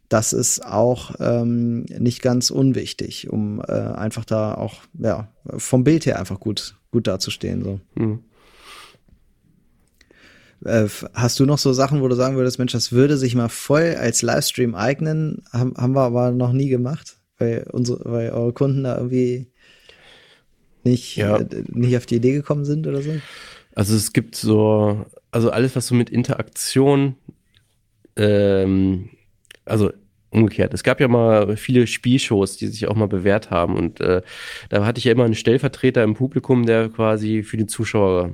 das 0.08 0.32
ist 0.32 0.64
auch 0.64 1.16
ähm, 1.18 1.86
nicht 1.98 2.22
ganz 2.22 2.50
unwichtig, 2.50 3.30
um 3.30 3.60
äh, 3.60 3.72
einfach 3.72 4.24
da 4.24 4.54
auch 4.54 4.82
ja 4.96 5.28
vom 5.56 5.82
Bild 5.82 6.06
her 6.06 6.20
einfach 6.20 6.38
gut 6.38 6.76
gut 6.92 7.08
dazustehen 7.08 7.64
so. 7.64 7.80
Mhm. 7.96 8.20
Äh, 10.64 10.88
hast 11.12 11.38
du 11.40 11.46
noch 11.46 11.58
so 11.58 11.72
Sachen, 11.72 12.00
wo 12.00 12.08
du 12.08 12.14
sagen 12.14 12.36
würdest, 12.36 12.58
Mensch, 12.58 12.72
das 12.72 12.92
würde 12.92 13.16
sich 13.16 13.34
mal 13.34 13.48
voll 13.48 13.96
als 13.98 14.22
Livestream 14.22 14.74
eignen, 14.74 15.42
haben, 15.52 15.74
haben 15.76 15.94
wir 15.94 16.02
aber 16.02 16.30
noch 16.30 16.52
nie 16.52 16.68
gemacht? 16.68 17.18
weil, 17.38 17.66
unsere, 17.72 18.00
weil 18.04 18.30
eure 18.30 18.52
Kunden 18.52 18.84
da 18.84 18.96
irgendwie 18.96 19.46
nicht, 20.82 21.16
ja. 21.16 21.38
äh, 21.38 21.64
nicht 21.68 21.96
auf 21.96 22.06
die 22.06 22.16
Idee 22.16 22.32
gekommen 22.32 22.64
sind 22.64 22.86
oder 22.86 23.02
so? 23.02 23.12
Also 23.74 23.96
es 23.96 24.12
gibt 24.12 24.36
so, 24.36 25.04
also 25.30 25.50
alles, 25.50 25.74
was 25.74 25.86
so 25.86 25.94
mit 25.94 26.10
Interaktion, 26.10 27.16
ähm, 28.16 29.10
also 29.64 29.90
umgekehrt. 30.30 30.74
Es 30.74 30.82
gab 30.82 31.00
ja 31.00 31.08
mal 31.08 31.56
viele 31.56 31.86
Spielshows, 31.86 32.56
die 32.56 32.66
sich 32.66 32.86
auch 32.88 32.96
mal 32.96 33.08
bewährt 33.08 33.50
haben 33.50 33.76
und 33.76 34.00
äh, 34.00 34.22
da 34.68 34.84
hatte 34.84 34.98
ich 34.98 35.04
ja 35.04 35.12
immer 35.12 35.24
einen 35.24 35.34
Stellvertreter 35.34 36.02
im 36.02 36.14
Publikum, 36.14 36.66
der 36.66 36.88
quasi 36.88 37.42
für 37.42 37.56
die 37.56 37.66
Zuschauer 37.66 38.30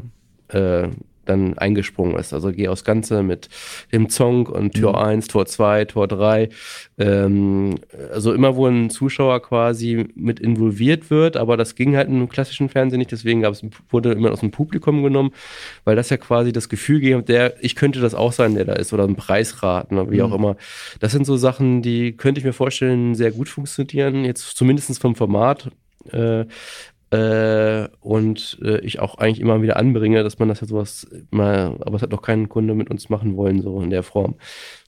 äh, 0.48 0.88
dann 1.24 1.56
eingesprungen 1.58 2.16
ist. 2.16 2.32
Also 2.32 2.52
geh 2.52 2.68
aus 2.68 2.84
Ganze 2.84 3.22
mit 3.22 3.48
dem 3.92 4.08
Zong 4.08 4.46
und 4.46 4.74
Tür 4.74 4.90
mhm. 4.90 4.96
1, 4.96 5.28
Tor 5.28 5.46
2, 5.46 5.84
Tor 5.86 6.08
3. 6.08 6.48
Ähm, 6.98 7.76
also 8.12 8.32
immer, 8.32 8.56
wo 8.56 8.66
ein 8.66 8.90
Zuschauer 8.90 9.40
quasi 9.42 10.08
mit 10.14 10.40
involviert 10.40 11.10
wird, 11.10 11.36
aber 11.36 11.56
das 11.56 11.74
ging 11.74 11.96
halt 11.96 12.08
im 12.08 12.28
klassischen 12.28 12.68
Fernsehen 12.68 12.98
nicht, 12.98 13.12
deswegen 13.12 13.42
gab's, 13.42 13.62
wurde 13.88 14.12
immer 14.12 14.32
aus 14.32 14.40
dem 14.40 14.50
Publikum 14.50 15.02
genommen, 15.02 15.32
weil 15.84 15.96
das 15.96 16.10
ja 16.10 16.16
quasi 16.16 16.52
das 16.52 16.68
Gefühl 16.68 17.00
gibt, 17.00 17.28
der, 17.28 17.54
ich 17.60 17.76
könnte 17.76 18.00
das 18.00 18.14
auch 18.14 18.32
sein, 18.32 18.54
der 18.54 18.64
da 18.64 18.74
ist, 18.74 18.92
oder 18.92 19.04
ein 19.04 19.16
Preisraten 19.16 19.98
oder 19.98 20.10
wie 20.10 20.18
mhm. 20.18 20.22
auch 20.22 20.34
immer. 20.34 20.56
Das 21.00 21.12
sind 21.12 21.26
so 21.26 21.36
Sachen, 21.36 21.82
die 21.82 22.12
könnte 22.12 22.40
ich 22.40 22.44
mir 22.44 22.52
vorstellen, 22.52 23.14
sehr 23.14 23.30
gut 23.30 23.48
funktionieren, 23.48 24.24
jetzt 24.24 24.56
zumindest 24.56 25.00
vom 25.00 25.14
Format. 25.14 25.70
Äh, 26.10 26.46
äh, 27.10 27.88
und 28.00 28.58
äh, 28.62 28.80
ich 28.80 29.00
auch 29.00 29.16
eigentlich 29.16 29.40
immer 29.40 29.62
wieder 29.62 29.76
anbringe, 29.76 30.22
dass 30.22 30.38
man 30.38 30.48
das 30.48 30.60
ja 30.60 30.66
sowas 30.68 31.08
mal, 31.30 31.76
aber 31.80 31.96
es 31.96 32.02
hat 32.02 32.10
noch 32.10 32.22
keinen 32.22 32.48
Kunde 32.48 32.74
mit 32.74 32.88
uns 32.88 33.08
machen 33.08 33.36
wollen, 33.36 33.62
so 33.62 33.80
in 33.80 33.90
der 33.90 34.04
Form, 34.04 34.36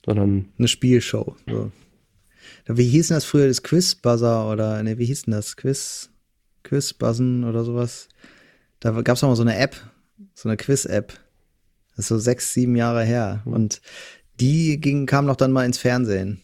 sondern. 0.06 0.46
Eine 0.56 0.68
Spielshow. 0.68 1.34
So. 1.48 1.72
Wie 2.66 2.88
hieß 2.88 3.08
denn 3.08 3.16
das 3.16 3.24
früher, 3.24 3.48
das 3.48 3.62
Quiz-Buzzer 3.64 4.48
oder, 4.48 4.82
ne, 4.84 4.98
wie 4.98 5.06
hieß 5.06 5.22
denn 5.22 5.32
das? 5.32 5.56
Quiz, 5.56 6.10
Quiz-Buzzen 6.62 7.44
oder 7.44 7.64
sowas? 7.64 8.08
Da 8.78 8.92
gab 9.00 9.16
es 9.16 9.24
auch 9.24 9.28
mal 9.28 9.36
so 9.36 9.42
eine 9.42 9.58
App, 9.58 9.74
so 10.34 10.48
eine 10.48 10.56
Quiz-App. 10.56 11.12
Das 11.96 12.04
ist 12.04 12.08
so 12.08 12.18
sechs, 12.18 12.54
sieben 12.54 12.76
Jahre 12.76 13.02
her. 13.02 13.42
Mhm. 13.44 13.52
Und 13.52 13.82
die 14.38 14.80
ging, 14.80 15.06
kam 15.06 15.26
noch 15.26 15.36
dann 15.36 15.52
mal 15.52 15.66
ins 15.66 15.78
Fernsehen. 15.78 16.42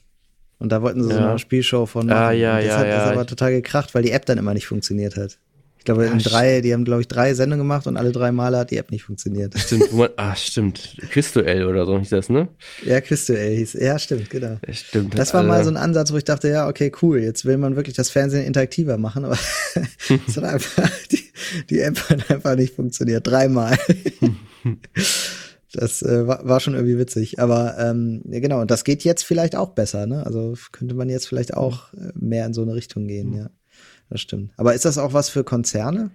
Und 0.58 0.72
da 0.72 0.82
wollten 0.82 1.04
sie 1.04 1.10
ja. 1.10 1.16
so 1.16 1.22
eine 1.22 1.38
Spielshow 1.38 1.86
von 1.86 2.06
machen. 2.06 2.18
Ah, 2.18 2.32
ja, 2.32 2.56
das 2.56 2.66
ja, 2.66 2.78
hat 2.78 2.86
das 2.88 3.10
aber 3.10 3.26
total 3.26 3.52
gekracht, 3.52 3.94
weil 3.94 4.02
die 4.02 4.10
App 4.10 4.26
dann 4.26 4.38
immer 4.38 4.54
nicht 4.54 4.66
funktioniert 4.66 5.16
hat. 5.16 5.38
Ich 5.78 5.84
glaube, 5.84 6.04
ja, 6.04 6.12
in 6.12 6.18
drei, 6.18 6.60
die 6.60 6.72
haben, 6.74 6.84
glaube 6.84 7.00
ich, 7.00 7.08
drei 7.08 7.32
Sendungen 7.34 7.64
gemacht 7.64 7.86
und 7.86 7.96
alle 7.96 8.12
drei 8.12 8.32
Male 8.32 8.58
hat 8.58 8.70
die 8.70 8.76
App 8.76 8.90
nicht 8.90 9.04
funktioniert. 9.04 9.58
Stimmt, 9.58 9.92
man, 9.92 10.10
ah, 10.16 10.34
stimmt. 10.34 10.96
Quizduell 11.10 11.64
oder 11.64 11.86
so 11.86 11.98
hieß 11.98 12.10
das, 12.10 12.28
ne? 12.28 12.48
Ja, 12.84 13.00
Quizduell 13.00 13.56
hieß, 13.56 13.74
ja, 13.74 13.98
stimmt, 13.98 14.28
genau. 14.28 14.58
Ja, 14.66 14.74
stimmt. 14.74 15.18
Das 15.18 15.32
war 15.32 15.42
mal 15.42 15.62
so 15.64 15.70
ein 15.70 15.76
Ansatz, 15.76 16.12
wo 16.12 16.16
ich 16.16 16.24
dachte, 16.24 16.48
ja, 16.48 16.68
okay, 16.68 16.92
cool, 17.00 17.20
jetzt 17.20 17.44
will 17.44 17.56
man 17.56 17.76
wirklich 17.76 17.94
das 17.94 18.10
Fernsehen 18.10 18.44
interaktiver 18.44 18.98
machen, 18.98 19.24
aber 19.24 19.38
es 20.26 20.36
hat 20.36 20.44
einfach, 20.44 20.90
die, 21.10 21.24
die 21.70 21.80
App 21.80 21.98
hat 22.10 22.30
einfach 22.30 22.56
nicht 22.56 22.74
funktioniert. 22.74 23.26
Dreimal. 23.26 23.78
Das 25.74 26.00
äh, 26.00 26.26
war, 26.26 26.48
war 26.48 26.60
schon 26.60 26.72
irgendwie 26.72 26.96
witzig. 26.96 27.40
Aber 27.40 27.76
ähm, 27.78 28.22
ja, 28.24 28.40
genau, 28.40 28.62
und 28.62 28.70
das 28.70 28.84
geht 28.84 29.04
jetzt 29.04 29.22
vielleicht 29.22 29.54
auch 29.54 29.74
besser, 29.74 30.06
ne? 30.06 30.24
Also 30.24 30.54
könnte 30.72 30.94
man 30.94 31.10
jetzt 31.10 31.28
vielleicht 31.28 31.52
auch 31.52 31.92
äh, 31.92 32.10
mehr 32.14 32.46
in 32.46 32.54
so 32.54 32.62
eine 32.62 32.74
Richtung 32.74 33.06
gehen, 33.06 33.34
ja 33.34 33.50
das 34.10 34.20
stimmt. 34.20 34.52
Aber 34.56 34.74
ist 34.74 34.84
das 34.84 34.98
auch 34.98 35.12
was 35.12 35.28
für 35.28 35.44
Konzerne? 35.44 36.10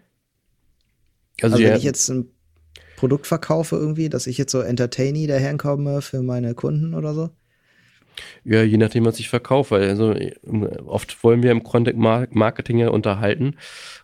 Also, 1.42 1.56
also 1.56 1.66
wenn 1.66 1.78
ich 1.78 1.84
jetzt 1.84 2.10
ein 2.10 2.30
Produkt 2.98 3.28
verkaufe 3.28 3.76
irgendwie, 3.76 4.10
dass 4.10 4.28
ich 4.28 4.38
jetzt 4.38 4.52
so 4.52 4.62
entertainy 4.62 5.28
daherkomme 5.28 6.02
für 6.02 6.22
meine 6.22 6.54
Kunden 6.54 6.94
oder 6.94 7.14
so? 7.14 7.30
Ja, 8.44 8.62
je 8.62 8.78
nachdem, 8.78 9.06
was 9.06 9.20
ich 9.20 9.30
verkaufe. 9.30 9.76
Also 9.76 10.16
oft 10.86 11.24
wollen 11.24 11.42
wir 11.42 11.52
im 11.52 11.64
Content 11.64 11.98
Marketing 11.98 12.78
ja 12.78 12.90
unterhalten. 12.90 13.56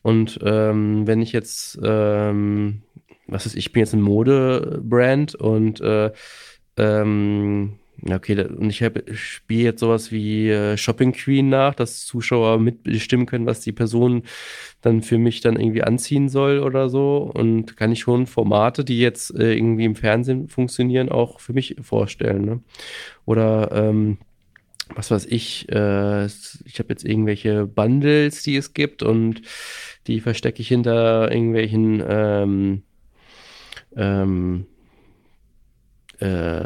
Und 0.02 0.40
ähm, 0.44 1.06
wenn 1.06 1.22
ich 1.22 1.32
jetzt 1.32 1.78
ähm, 1.84 2.82
was 3.32 3.46
ist, 3.46 3.56
ich 3.56 3.72
bin 3.72 3.82
jetzt 3.82 3.94
ein 3.94 4.02
Modebrand 4.02 5.36
und 5.36 5.82
äh, 5.82 6.12
ähm, 6.78 7.79
okay, 8.10 8.46
und 8.46 8.70
ich 8.70 8.84
spiele 9.14 9.64
jetzt 9.64 9.80
sowas 9.80 10.12
wie 10.12 10.50
äh, 10.50 10.78
Shopping 10.78 11.14
Queen 11.14 11.50
nach, 11.50 11.76
dass 11.76 12.06
Zuschauer 12.06 12.60
mitbestimmen 12.60 13.26
können, 13.26 13.46
was 13.46 13.62
die 13.62 13.72
Person 13.72 14.24
dann 14.82 15.02
für 15.02 15.18
mich 15.18 15.42
dann 15.42 15.60
irgendwie 15.60 15.84
anziehen 15.84 16.30
soll 16.30 16.60
oder 16.60 16.90
so. 16.90 17.32
Und 17.34 17.78
kann 17.78 17.92
ich 17.92 18.00
schon 18.00 18.28
Formate, 18.28 18.84
die 18.84 19.00
jetzt 19.00 19.34
äh, 19.36 19.54
irgendwie 19.54 19.86
im 19.86 19.96
Fernsehen 19.96 20.48
funktionieren, 20.48 21.10
auch 21.10 21.40
für 21.40 21.54
mich 21.54 21.76
vorstellen. 21.82 22.46
Ne? 22.46 22.62
Oder 23.26 23.72
ähm, 23.74 24.18
was 24.96 25.12
weiß 25.12 25.26
ich, 25.26 25.70
äh, 25.70 26.26
ich 26.26 26.80
habe 26.80 26.90
jetzt 26.90 27.06
irgendwelche 27.06 27.66
Bundles, 27.66 28.44
die 28.44 28.56
es 28.56 28.74
gibt 28.74 29.04
und 29.04 29.42
die 30.08 30.20
verstecke 30.20 30.62
ich 30.62 30.68
hinter 30.68 31.32
irgendwelchen 31.32 32.04
ähm, 32.08 32.84
ähm, 33.96 34.66
äh, 36.20 36.64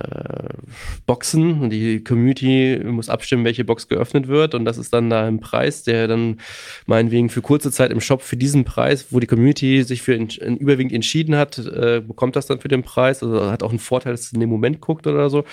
Boxen 1.05 1.61
und 1.61 1.69
die 1.69 2.03
Community 2.03 2.79
muss 2.83 3.09
abstimmen, 3.09 3.45
welche 3.45 3.63
Box 3.63 3.87
geöffnet 3.87 4.27
wird 4.27 4.55
und 4.55 4.65
das 4.65 4.77
ist 4.77 4.93
dann 4.93 5.09
da 5.09 5.25
ein 5.25 5.39
Preis, 5.39 5.83
der 5.83 6.07
dann 6.07 6.37
meinetwegen 6.85 7.29
für 7.29 7.41
kurze 7.41 7.71
Zeit 7.71 7.91
im 7.91 8.01
Shop 8.01 8.21
für 8.21 8.37
diesen 8.37 8.63
Preis, 8.63 9.07
wo 9.11 9.19
die 9.19 9.27
Community 9.27 9.83
sich 9.83 10.01
für 10.01 10.13
in, 10.13 10.27
in 10.29 10.57
überwiegend 10.57 10.93
entschieden 10.93 11.35
hat, 11.35 11.57
äh, 11.57 12.01
bekommt 12.05 12.35
das 12.35 12.47
dann 12.47 12.59
für 12.59 12.67
den 12.67 12.83
Preis, 12.83 13.21
also 13.21 13.49
hat 13.51 13.63
auch 13.63 13.69
einen 13.69 13.79
Vorteil, 13.79 14.13
dass 14.13 14.21
es 14.21 14.33
in 14.33 14.39
dem 14.39 14.49
Moment 14.49 14.81
guckt 14.81 15.07
oder 15.07 15.29
so. 15.29 15.43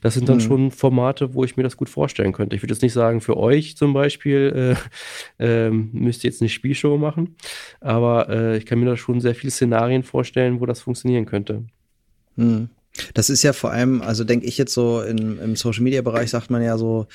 Das 0.00 0.14
sind 0.14 0.28
dann 0.28 0.36
mhm. 0.36 0.40
schon 0.40 0.70
Formate, 0.70 1.34
wo 1.34 1.44
ich 1.44 1.56
mir 1.56 1.62
das 1.62 1.76
gut 1.76 1.88
vorstellen 1.88 2.32
könnte. 2.32 2.56
Ich 2.56 2.62
würde 2.62 2.72
jetzt 2.72 2.82
nicht 2.82 2.92
sagen, 2.92 3.20
für 3.20 3.36
euch 3.36 3.76
zum 3.76 3.92
Beispiel 3.92 4.76
äh, 5.38 5.66
äh, 5.66 5.70
müsst 5.70 6.24
ihr 6.24 6.30
jetzt 6.30 6.40
eine 6.40 6.48
Spielshow 6.48 6.96
machen, 6.96 7.36
aber 7.80 8.28
äh, 8.28 8.56
ich 8.56 8.66
kann 8.66 8.78
mir 8.78 8.86
da 8.86 8.96
schon 8.96 9.20
sehr 9.20 9.34
viele 9.34 9.50
Szenarien 9.50 10.02
vorstellen, 10.02 10.60
wo 10.60 10.66
das 10.66 10.80
funktionieren 10.80 11.26
könnte. 11.26 11.64
Mhm. 12.36 12.70
Das 13.14 13.30
ist 13.30 13.42
ja 13.42 13.52
vor 13.52 13.70
allem, 13.70 14.02
also 14.02 14.24
denke 14.24 14.46
ich 14.46 14.58
jetzt 14.58 14.74
so 14.74 15.00
in, 15.02 15.38
im 15.38 15.56
Social 15.56 15.82
Media 15.82 16.02
Bereich 16.02 16.30
sagt 16.30 16.50
man 16.50 16.62
ja 16.62 16.78
so 16.78 17.06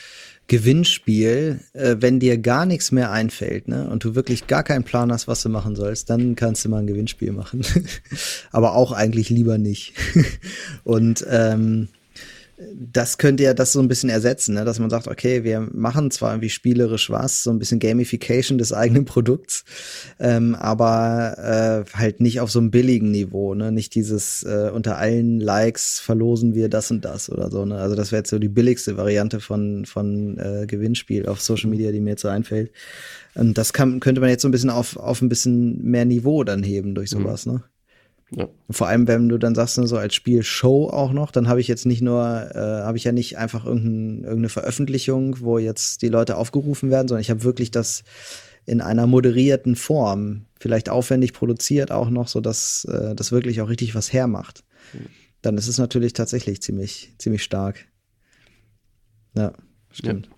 Gewinnspiel, 0.47 1.59
äh, 1.73 1.97
wenn 1.99 2.19
dir 2.19 2.37
gar 2.37 2.65
nichts 2.65 2.91
mehr 2.91 3.11
einfällt, 3.11 3.67
ne, 3.67 3.89
und 3.89 4.03
du 4.03 4.15
wirklich 4.15 4.47
gar 4.47 4.63
keinen 4.63 4.83
Plan 4.83 5.11
hast, 5.11 5.27
was 5.27 5.41
du 5.41 5.49
machen 5.49 5.75
sollst, 5.75 6.09
dann 6.09 6.35
kannst 6.35 6.63
du 6.63 6.69
mal 6.69 6.79
ein 6.79 6.87
Gewinnspiel 6.87 7.33
machen. 7.33 7.65
Aber 8.51 8.73
auch 8.73 8.93
eigentlich 8.93 9.29
lieber 9.29 9.57
nicht. 9.57 9.93
und 10.85 11.25
ähm, 11.29 11.89
das 12.73 13.19
könnte 13.19 13.43
ja 13.43 13.53
das 13.53 13.71
so 13.71 13.79
ein 13.79 13.87
bisschen 13.87 14.09
ersetzen, 14.09 14.55
ne? 14.55 14.65
dass 14.65 14.79
man 14.79 14.89
sagt, 14.89 15.07
okay, 15.07 15.43
wir 15.43 15.59
machen 15.59 16.09
zwar 16.09 16.31
irgendwie 16.33 16.49
spielerisch 16.49 17.11
was, 17.11 17.43
so 17.43 17.51
ein 17.51 17.59
bisschen 17.59 17.79
Gamification 17.79 18.57
des 18.57 18.73
eigenen 18.73 19.05
Produkts, 19.05 19.63
ähm, 20.19 20.55
aber 20.55 21.85
äh, 21.87 21.97
halt 21.97 22.19
nicht 22.19 22.39
auf 22.39 22.49
so 22.49 22.59
einem 22.59 22.71
billigen 22.71 23.11
Niveau, 23.11 23.53
ne? 23.53 23.71
Nicht 23.71 23.93
dieses 23.93 24.41
äh, 24.43 24.71
unter 24.73 24.97
allen 24.97 25.39
Likes 25.39 25.99
verlosen 25.99 26.55
wir 26.55 26.67
das 26.67 26.89
und 26.89 27.05
das 27.05 27.29
oder 27.29 27.51
so, 27.51 27.63
ne? 27.63 27.75
Also 27.75 27.95
das 27.95 28.11
wäre 28.11 28.21
jetzt 28.21 28.31
so 28.31 28.39
die 28.39 28.49
billigste 28.49 28.97
Variante 28.97 29.39
von, 29.39 29.85
von 29.85 30.39
äh, 30.39 30.65
Gewinnspiel 30.65 31.27
auf 31.27 31.41
Social 31.41 31.69
Media, 31.69 31.91
die 31.91 31.99
mir 31.99 32.11
jetzt 32.11 32.23
so 32.23 32.27
einfällt. 32.27 32.71
Und 33.35 33.57
das 33.59 33.71
kann, 33.71 33.99
könnte 33.99 34.19
man 34.19 34.31
jetzt 34.31 34.41
so 34.41 34.47
ein 34.47 34.51
bisschen 34.51 34.71
auf, 34.71 34.97
auf 34.97 35.21
ein 35.21 35.29
bisschen 35.29 35.83
mehr 35.83 36.05
Niveau 36.05 36.43
dann 36.43 36.63
heben 36.63 36.95
durch 36.95 37.13
mhm. 37.13 37.21
sowas, 37.21 37.45
mhm. 37.45 37.53
ne? 37.53 37.63
Ja. 38.31 38.49
Vor 38.69 38.87
allem, 38.87 39.07
wenn 39.07 39.29
du 39.29 39.37
dann 39.37 39.55
sagst, 39.55 39.75
so 39.75 39.97
als 39.97 40.13
Spiel 40.13 40.43
Show 40.43 40.89
auch 40.89 41.13
noch, 41.13 41.31
dann 41.31 41.47
habe 41.47 41.61
ich 41.61 41.67
jetzt 41.67 41.85
nicht 41.85 42.01
nur, 42.01 42.23
äh, 42.53 42.83
habe 42.83 42.97
ich 42.97 43.05
ja 43.05 43.13
nicht 43.13 43.37
einfach 43.37 43.65
irgendein, 43.65 44.23
irgendeine 44.23 44.49
Veröffentlichung, 44.49 45.39
wo 45.39 45.57
jetzt 45.59 46.01
die 46.01 46.09
Leute 46.09 46.35
aufgerufen 46.35 46.89
werden, 46.89 47.07
sondern 47.07 47.21
ich 47.21 47.29
habe 47.29 47.43
wirklich 47.43 47.71
das 47.71 48.03
in 48.65 48.81
einer 48.81 49.07
moderierten 49.07 49.77
Form, 49.77 50.45
vielleicht 50.59 50.89
aufwendig 50.89 51.31
produziert 51.31 51.91
auch 51.91 52.09
noch, 52.09 52.27
so 52.27 52.41
dass 52.41 52.83
äh, 52.85 53.15
das 53.15 53.31
wirklich 53.31 53.61
auch 53.61 53.69
richtig 53.69 53.95
was 53.95 54.11
hermacht. 54.11 54.65
Mhm. 54.91 55.07
Dann 55.41 55.57
ist 55.57 55.69
es 55.69 55.77
natürlich 55.77 56.11
tatsächlich 56.11 56.61
ziemlich, 56.61 57.13
ziemlich 57.17 57.43
stark. 57.43 57.85
Ja, 59.35 59.53
stimmt. 59.91 60.25
Ja. 60.25 60.31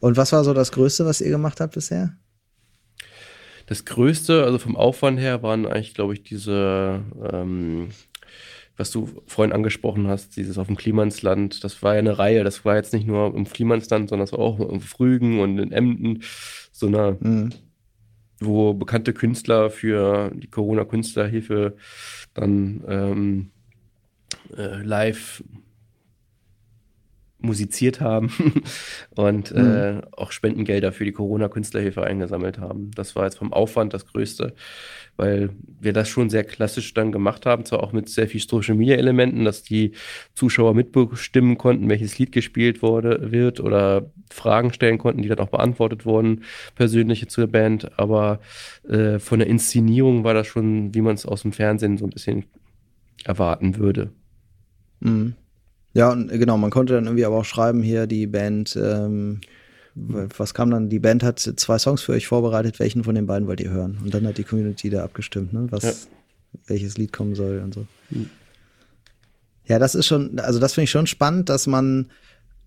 Und 0.00 0.16
was 0.16 0.32
war 0.32 0.42
so 0.42 0.52
das 0.52 0.72
Größte, 0.72 1.04
was 1.04 1.20
ihr 1.20 1.30
gemacht 1.30 1.60
habt 1.60 1.74
bisher? 1.74 2.16
Das 3.70 3.84
Größte, 3.84 4.42
also 4.42 4.58
vom 4.58 4.74
Aufwand 4.74 5.20
her, 5.20 5.44
waren 5.44 5.64
eigentlich, 5.64 5.94
glaube 5.94 6.12
ich, 6.14 6.24
diese, 6.24 7.04
ähm, 7.32 7.90
was 8.76 8.90
du 8.90 9.08
vorhin 9.28 9.52
angesprochen 9.52 10.08
hast, 10.08 10.36
dieses 10.36 10.58
auf 10.58 10.66
dem 10.66 10.74
Klimansland, 10.74 11.62
das 11.62 11.80
war 11.80 11.92
ja 11.92 12.00
eine 12.00 12.18
Reihe, 12.18 12.42
das 12.42 12.64
war 12.64 12.74
jetzt 12.74 12.92
nicht 12.92 13.06
nur 13.06 13.32
im 13.32 13.44
Klimansland, 13.44 14.08
sondern 14.08 14.26
das 14.26 14.32
war 14.32 14.40
auch 14.40 14.58
im 14.58 14.80
Frügen 14.80 15.38
und 15.38 15.56
in 15.60 15.70
Emden, 15.70 16.24
so 16.72 16.88
eine, 16.88 17.16
mhm. 17.20 17.50
wo 18.40 18.74
bekannte 18.74 19.12
Künstler 19.12 19.70
für 19.70 20.32
die 20.34 20.48
Corona-Künstlerhilfe 20.48 21.76
dann 22.34 22.82
ähm, 22.88 23.50
äh, 24.56 24.82
live 24.82 25.44
musiziert 27.42 28.00
haben 28.00 28.62
und 29.16 29.54
mhm. 29.54 29.58
äh, 29.58 30.00
auch 30.12 30.32
Spendengelder 30.32 30.92
für 30.92 31.04
die 31.04 31.12
Corona-Künstlerhilfe 31.12 32.02
eingesammelt 32.02 32.58
haben. 32.58 32.90
Das 32.94 33.16
war 33.16 33.24
jetzt 33.24 33.38
vom 33.38 33.52
Aufwand 33.52 33.94
das 33.94 34.06
Größte, 34.06 34.54
weil 35.16 35.50
wir 35.80 35.92
das 35.92 36.08
schon 36.08 36.30
sehr 36.30 36.44
klassisch 36.44 36.94
dann 36.94 37.12
gemacht 37.12 37.46
haben, 37.46 37.64
zwar 37.64 37.82
auch 37.82 37.92
mit 37.92 38.08
sehr 38.08 38.28
viel 38.28 38.40
Social-Media-Elementen, 38.40 39.44
dass 39.44 39.62
die 39.62 39.92
Zuschauer 40.34 40.74
mitbestimmen 40.74 41.58
konnten, 41.58 41.88
welches 41.88 42.18
Lied 42.18 42.32
gespielt 42.32 42.82
wurde, 42.82 43.30
wird 43.32 43.60
oder 43.60 44.10
Fragen 44.30 44.72
stellen 44.72 44.98
konnten, 44.98 45.22
die 45.22 45.28
dann 45.28 45.38
auch 45.40 45.48
beantwortet 45.48 46.06
wurden, 46.06 46.44
persönliche 46.74 47.26
zur 47.26 47.46
Band, 47.46 47.98
aber 47.98 48.40
äh, 48.88 49.18
von 49.18 49.38
der 49.38 49.48
Inszenierung 49.48 50.24
war 50.24 50.34
das 50.34 50.46
schon, 50.46 50.94
wie 50.94 51.00
man 51.00 51.14
es 51.14 51.26
aus 51.26 51.42
dem 51.42 51.52
Fernsehen 51.52 51.98
so 51.98 52.06
ein 52.06 52.10
bisschen 52.10 52.44
erwarten 53.24 53.76
würde. 53.76 54.10
Mhm. 55.00 55.34
Ja, 55.92 56.12
und 56.12 56.28
genau, 56.28 56.56
man 56.56 56.70
konnte 56.70 56.94
dann 56.94 57.04
irgendwie 57.04 57.24
aber 57.24 57.38
auch 57.38 57.44
schreiben, 57.44 57.82
hier 57.82 58.06
die 58.06 58.26
Band, 58.26 58.78
ähm, 58.80 59.40
was 59.94 60.54
kam 60.54 60.70
dann? 60.70 60.88
Die 60.88 61.00
Band 61.00 61.22
hat 61.22 61.40
zwei 61.40 61.78
Songs 61.78 62.02
für 62.02 62.12
euch 62.12 62.28
vorbereitet, 62.28 62.78
welchen 62.78 63.02
von 63.02 63.14
den 63.14 63.26
beiden 63.26 63.48
wollt 63.48 63.60
ihr 63.60 63.70
hören? 63.70 63.98
Und 64.02 64.14
dann 64.14 64.26
hat 64.26 64.38
die 64.38 64.44
Community 64.44 64.88
da 64.88 65.02
abgestimmt, 65.02 65.52
ne? 65.52 65.66
Was, 65.70 65.82
ja. 65.82 65.92
welches 66.66 66.96
Lied 66.96 67.12
kommen 67.12 67.34
soll 67.34 67.60
und 67.64 67.74
so. 67.74 67.86
Mhm. 68.10 68.30
Ja, 69.66 69.78
das 69.78 69.94
ist 69.94 70.06
schon, 70.06 70.38
also 70.38 70.58
das 70.58 70.74
finde 70.74 70.84
ich 70.84 70.90
schon 70.90 71.06
spannend, 71.06 71.48
dass 71.48 71.66
man 71.66 72.10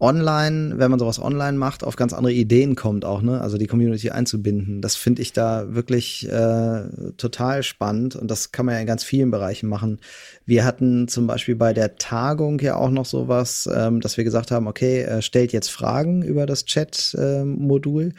online, 0.03 0.77
wenn 0.77 0.91
man 0.91 0.99
sowas 0.99 1.19
online 1.19 1.57
macht, 1.57 1.85
auf 1.85 1.95
ganz 1.95 2.11
andere 2.11 2.33
Ideen 2.33 2.75
kommt 2.75 3.05
auch, 3.05 3.21
ne? 3.21 3.39
Also 3.39 3.57
die 3.57 3.67
Community 3.67 4.09
einzubinden. 4.09 4.81
Das 4.81 4.97
finde 4.97 5.21
ich 5.21 5.31
da 5.31 5.73
wirklich 5.73 6.29
äh, 6.29 6.83
total 7.15 7.63
spannend 7.63 8.17
und 8.17 8.29
das 8.29 8.51
kann 8.51 8.65
man 8.65 8.75
ja 8.75 8.81
in 8.81 8.87
ganz 8.87 9.05
vielen 9.05 9.31
Bereichen 9.31 9.69
machen. 9.69 9.99
Wir 10.45 10.65
hatten 10.65 11.07
zum 11.07 11.25
Beispiel 11.25 11.55
bei 11.55 11.71
der 11.73 11.95
Tagung 11.95 12.59
ja 12.59 12.75
auch 12.75 12.89
noch 12.89 13.05
sowas, 13.05 13.69
ähm, 13.73 14.01
dass 14.01 14.17
wir 14.17 14.25
gesagt 14.25 14.51
haben, 14.51 14.67
okay, 14.67 15.03
äh, 15.03 15.21
stellt 15.21 15.53
jetzt 15.53 15.69
Fragen 15.69 16.21
über 16.21 16.45
das 16.45 16.65
Chat-Modul. 16.65 18.07
Äh, 18.07 18.13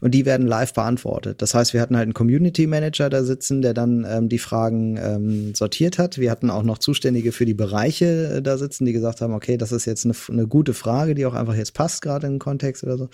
und 0.00 0.12
die 0.12 0.26
werden 0.26 0.46
live 0.46 0.72
beantwortet. 0.74 1.42
Das 1.42 1.54
heißt, 1.54 1.72
wir 1.72 1.80
hatten 1.80 1.96
halt 1.96 2.04
einen 2.04 2.14
Community 2.14 2.66
Manager 2.66 3.10
da 3.10 3.22
sitzen, 3.22 3.62
der 3.62 3.74
dann 3.74 4.06
ähm, 4.08 4.28
die 4.28 4.38
Fragen 4.38 4.96
ähm, 4.96 5.54
sortiert 5.54 5.98
hat. 5.98 6.18
Wir 6.18 6.30
hatten 6.30 6.50
auch 6.50 6.62
noch 6.62 6.78
Zuständige 6.78 7.32
für 7.32 7.46
die 7.46 7.54
Bereiche 7.54 8.36
äh, 8.36 8.42
da 8.42 8.58
sitzen, 8.58 8.84
die 8.84 8.92
gesagt 8.92 9.20
haben, 9.20 9.34
okay, 9.34 9.56
das 9.56 9.72
ist 9.72 9.86
jetzt 9.86 10.04
eine, 10.04 10.14
eine 10.28 10.46
gute 10.46 10.74
Frage, 10.74 11.14
die 11.14 11.24
auch 11.28 11.34
einfach 11.34 11.54
jetzt 11.54 11.74
passt, 11.74 12.02
gerade 12.02 12.26
im 12.26 12.38
Kontext 12.38 12.82
oder 12.84 12.98
so 12.98 13.08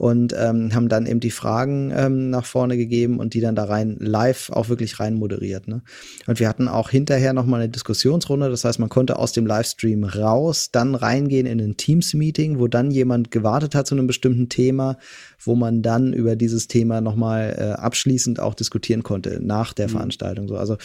und 0.00 0.34
ähm, 0.34 0.74
haben 0.74 0.88
dann 0.88 1.04
eben 1.04 1.20
die 1.20 1.30
Fragen 1.30 1.92
ähm, 1.94 2.30
nach 2.30 2.46
vorne 2.46 2.78
gegeben 2.78 3.20
und 3.20 3.34
die 3.34 3.42
dann 3.42 3.54
da 3.54 3.64
rein 3.64 3.98
live 4.00 4.48
auch 4.48 4.70
wirklich 4.70 4.98
rein 4.98 5.12
moderiert. 5.12 5.68
Ne? 5.68 5.82
Und 6.26 6.40
wir 6.40 6.48
hatten 6.48 6.68
auch 6.68 6.88
hinterher 6.88 7.34
nochmal 7.34 7.60
eine 7.60 7.68
Diskussionsrunde, 7.68 8.48
das 8.48 8.64
heißt, 8.64 8.78
man 8.78 8.88
konnte 8.88 9.18
aus 9.18 9.32
dem 9.32 9.44
Livestream 9.44 10.04
raus, 10.04 10.70
dann 10.72 10.94
reingehen 10.94 11.44
in 11.44 11.60
ein 11.60 11.76
Teams-Meeting, 11.76 12.58
wo 12.58 12.66
dann 12.66 12.90
jemand 12.90 13.30
gewartet 13.30 13.74
hat 13.74 13.86
zu 13.86 13.94
einem 13.94 14.06
bestimmten 14.06 14.48
Thema, 14.48 14.96
wo 15.38 15.54
man 15.54 15.82
dann 15.82 16.14
über 16.14 16.34
dieses 16.34 16.66
Thema 16.66 17.02
nochmal 17.02 17.54
äh, 17.58 17.62
abschließend 17.78 18.40
auch 18.40 18.54
diskutieren 18.54 19.02
konnte 19.02 19.38
nach 19.42 19.74
der 19.74 19.88
mhm. 19.88 19.92
Veranstaltung. 19.92 20.48
So, 20.48 20.56
also 20.56 20.78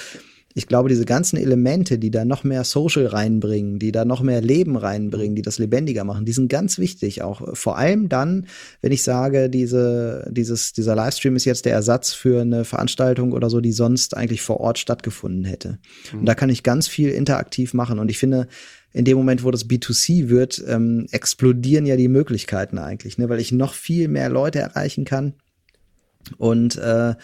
ich 0.57 0.67
glaube, 0.67 0.87
diese 0.87 1.03
ganzen 1.03 1.35
Elemente, 1.35 1.99
die 1.99 2.11
da 2.11 2.23
noch 2.23 2.45
mehr 2.45 2.63
Social 2.63 3.07
reinbringen, 3.07 3.77
die 3.77 3.91
da 3.91 4.05
noch 4.05 4.21
mehr 4.21 4.39
Leben 4.39 4.77
reinbringen, 4.77 5.35
die 5.35 5.41
das 5.41 5.59
lebendiger 5.59 6.05
machen, 6.05 6.23
die 6.23 6.31
sind 6.31 6.47
ganz 6.47 6.79
wichtig. 6.79 7.23
Auch 7.23 7.57
vor 7.57 7.77
allem 7.77 8.07
dann, 8.07 8.47
wenn 8.81 8.93
ich 8.93 9.03
sage, 9.03 9.49
diese, 9.49 10.25
dieses, 10.31 10.71
dieser 10.71 10.95
Livestream 10.95 11.35
ist 11.35 11.43
jetzt 11.43 11.65
der 11.65 11.73
Ersatz 11.73 12.13
für 12.13 12.39
eine 12.39 12.63
Veranstaltung 12.63 13.33
oder 13.33 13.49
so, 13.49 13.59
die 13.59 13.73
sonst 13.73 14.15
eigentlich 14.15 14.41
vor 14.41 14.61
Ort 14.61 14.79
stattgefunden 14.79 15.43
hätte. 15.43 15.77
Mhm. 16.13 16.19
Und 16.19 16.25
da 16.25 16.35
kann 16.35 16.49
ich 16.49 16.63
ganz 16.63 16.87
viel 16.87 17.09
interaktiv 17.09 17.73
machen. 17.73 17.99
Und 17.99 18.09
ich 18.09 18.17
finde, 18.17 18.47
in 18.93 19.03
dem 19.03 19.17
Moment, 19.17 19.43
wo 19.43 19.51
das 19.51 19.67
B2C 19.67 20.29
wird, 20.29 20.63
ähm, 20.69 21.07
explodieren 21.11 21.85
ja 21.85 21.97
die 21.97 22.07
Möglichkeiten 22.07 22.77
eigentlich, 22.77 23.17
ne? 23.17 23.27
weil 23.27 23.41
ich 23.41 23.51
noch 23.51 23.73
viel 23.73 24.07
mehr 24.07 24.29
Leute 24.29 24.59
erreichen 24.59 25.03
kann. 25.03 25.33
Und 26.37 26.77
äh, 26.77 27.15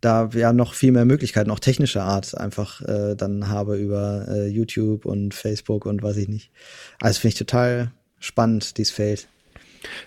da 0.00 0.30
ja 0.34 0.52
noch 0.52 0.74
viel 0.74 0.92
mehr 0.92 1.04
Möglichkeiten, 1.04 1.50
auch 1.50 1.58
technischer 1.58 2.04
Art, 2.04 2.36
einfach 2.36 2.80
äh, 2.82 3.14
dann 3.16 3.48
habe 3.48 3.76
über 3.76 4.26
äh, 4.28 4.46
YouTube 4.46 5.04
und 5.04 5.34
Facebook 5.34 5.86
und 5.86 6.02
weiß 6.02 6.16
ich 6.18 6.28
nicht. 6.28 6.50
Also 7.00 7.20
finde 7.20 7.32
ich 7.32 7.38
total 7.38 7.92
spannend, 8.20 8.78
dieses 8.78 8.92
Feld. 8.92 9.28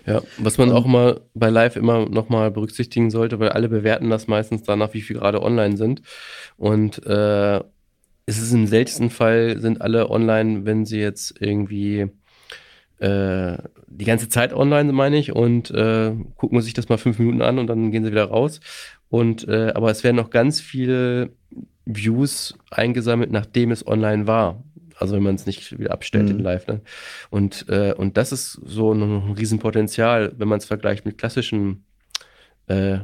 Ja, 0.06 0.22
was 0.38 0.58
man 0.58 0.70
auch 0.70 0.86
mal 0.86 1.20
bei 1.34 1.48
Live 1.48 1.76
immer 1.76 2.08
nochmal 2.08 2.50
berücksichtigen 2.50 3.10
sollte, 3.10 3.38
weil 3.38 3.50
alle 3.50 3.68
bewerten 3.68 4.10
das 4.10 4.26
meistens 4.26 4.62
danach, 4.62 4.94
wie 4.94 5.00
viel 5.00 5.16
gerade 5.16 5.42
online 5.42 5.76
sind. 5.76 6.02
Und 6.56 7.04
äh, 7.06 7.60
es 8.26 8.38
ist 8.38 8.52
im 8.52 8.66
seltensten 8.66 9.10
Fall, 9.10 9.60
sind 9.60 9.80
alle 9.80 10.10
online, 10.10 10.64
wenn 10.64 10.84
sie 10.84 10.98
jetzt 10.98 11.34
irgendwie 11.40 12.08
äh, 12.98 13.58
die 13.88 14.04
ganze 14.04 14.28
Zeit 14.28 14.54
online, 14.54 14.92
meine 14.92 15.18
ich, 15.18 15.32
und 15.32 15.70
äh, 15.70 16.12
gucken 16.36 16.60
sich 16.60 16.74
das 16.74 16.88
mal 16.88 16.98
fünf 16.98 17.18
Minuten 17.18 17.42
an 17.42 17.58
und 17.58 17.66
dann 17.66 17.90
gehen 17.90 18.04
sie 18.04 18.10
wieder 18.10 18.26
raus. 18.26 18.60
Und 19.12 19.46
äh, 19.46 19.72
aber 19.74 19.90
es 19.90 20.02
werden 20.04 20.16
noch 20.16 20.30
ganz 20.30 20.58
viele 20.58 21.32
Views 21.84 22.56
eingesammelt, 22.70 23.30
nachdem 23.30 23.70
es 23.70 23.86
online 23.86 24.26
war. 24.26 24.64
Also 24.96 25.16
wenn 25.16 25.22
man 25.22 25.34
es 25.34 25.44
nicht 25.44 25.78
wieder 25.78 25.92
abstellt 25.92 26.30
mhm. 26.30 26.38
in 26.38 26.38
Live. 26.38 26.66
Ne? 26.66 26.80
Und, 27.28 27.66
äh, 27.68 27.92
und 27.92 28.16
das 28.16 28.32
ist 28.32 28.52
so 28.64 28.94
ein, 28.94 29.02
ein 29.02 29.32
Riesenpotenzial, 29.32 30.32
wenn 30.38 30.48
man 30.48 30.56
es 30.56 30.64
vergleicht 30.64 31.04
mit 31.04 31.18
klassischen 31.18 31.84
äh, 32.68 33.00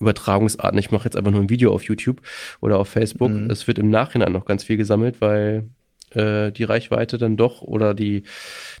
Übertragungsarten. 0.00 0.78
Ich 0.78 0.90
mache 0.90 1.04
jetzt 1.04 1.16
einfach 1.16 1.30
nur 1.30 1.40
ein 1.40 1.48
Video 1.48 1.72
auf 1.72 1.84
YouTube 1.84 2.20
oder 2.60 2.78
auf 2.78 2.90
Facebook. 2.90 3.30
Mhm. 3.30 3.48
Es 3.48 3.66
wird 3.66 3.78
im 3.78 3.88
Nachhinein 3.88 4.32
noch 4.32 4.44
ganz 4.44 4.64
viel 4.64 4.76
gesammelt, 4.76 5.22
weil 5.22 5.70
äh, 6.10 6.52
die 6.52 6.64
Reichweite 6.64 7.16
dann 7.16 7.38
doch 7.38 7.62
oder 7.62 7.94
die, 7.94 8.24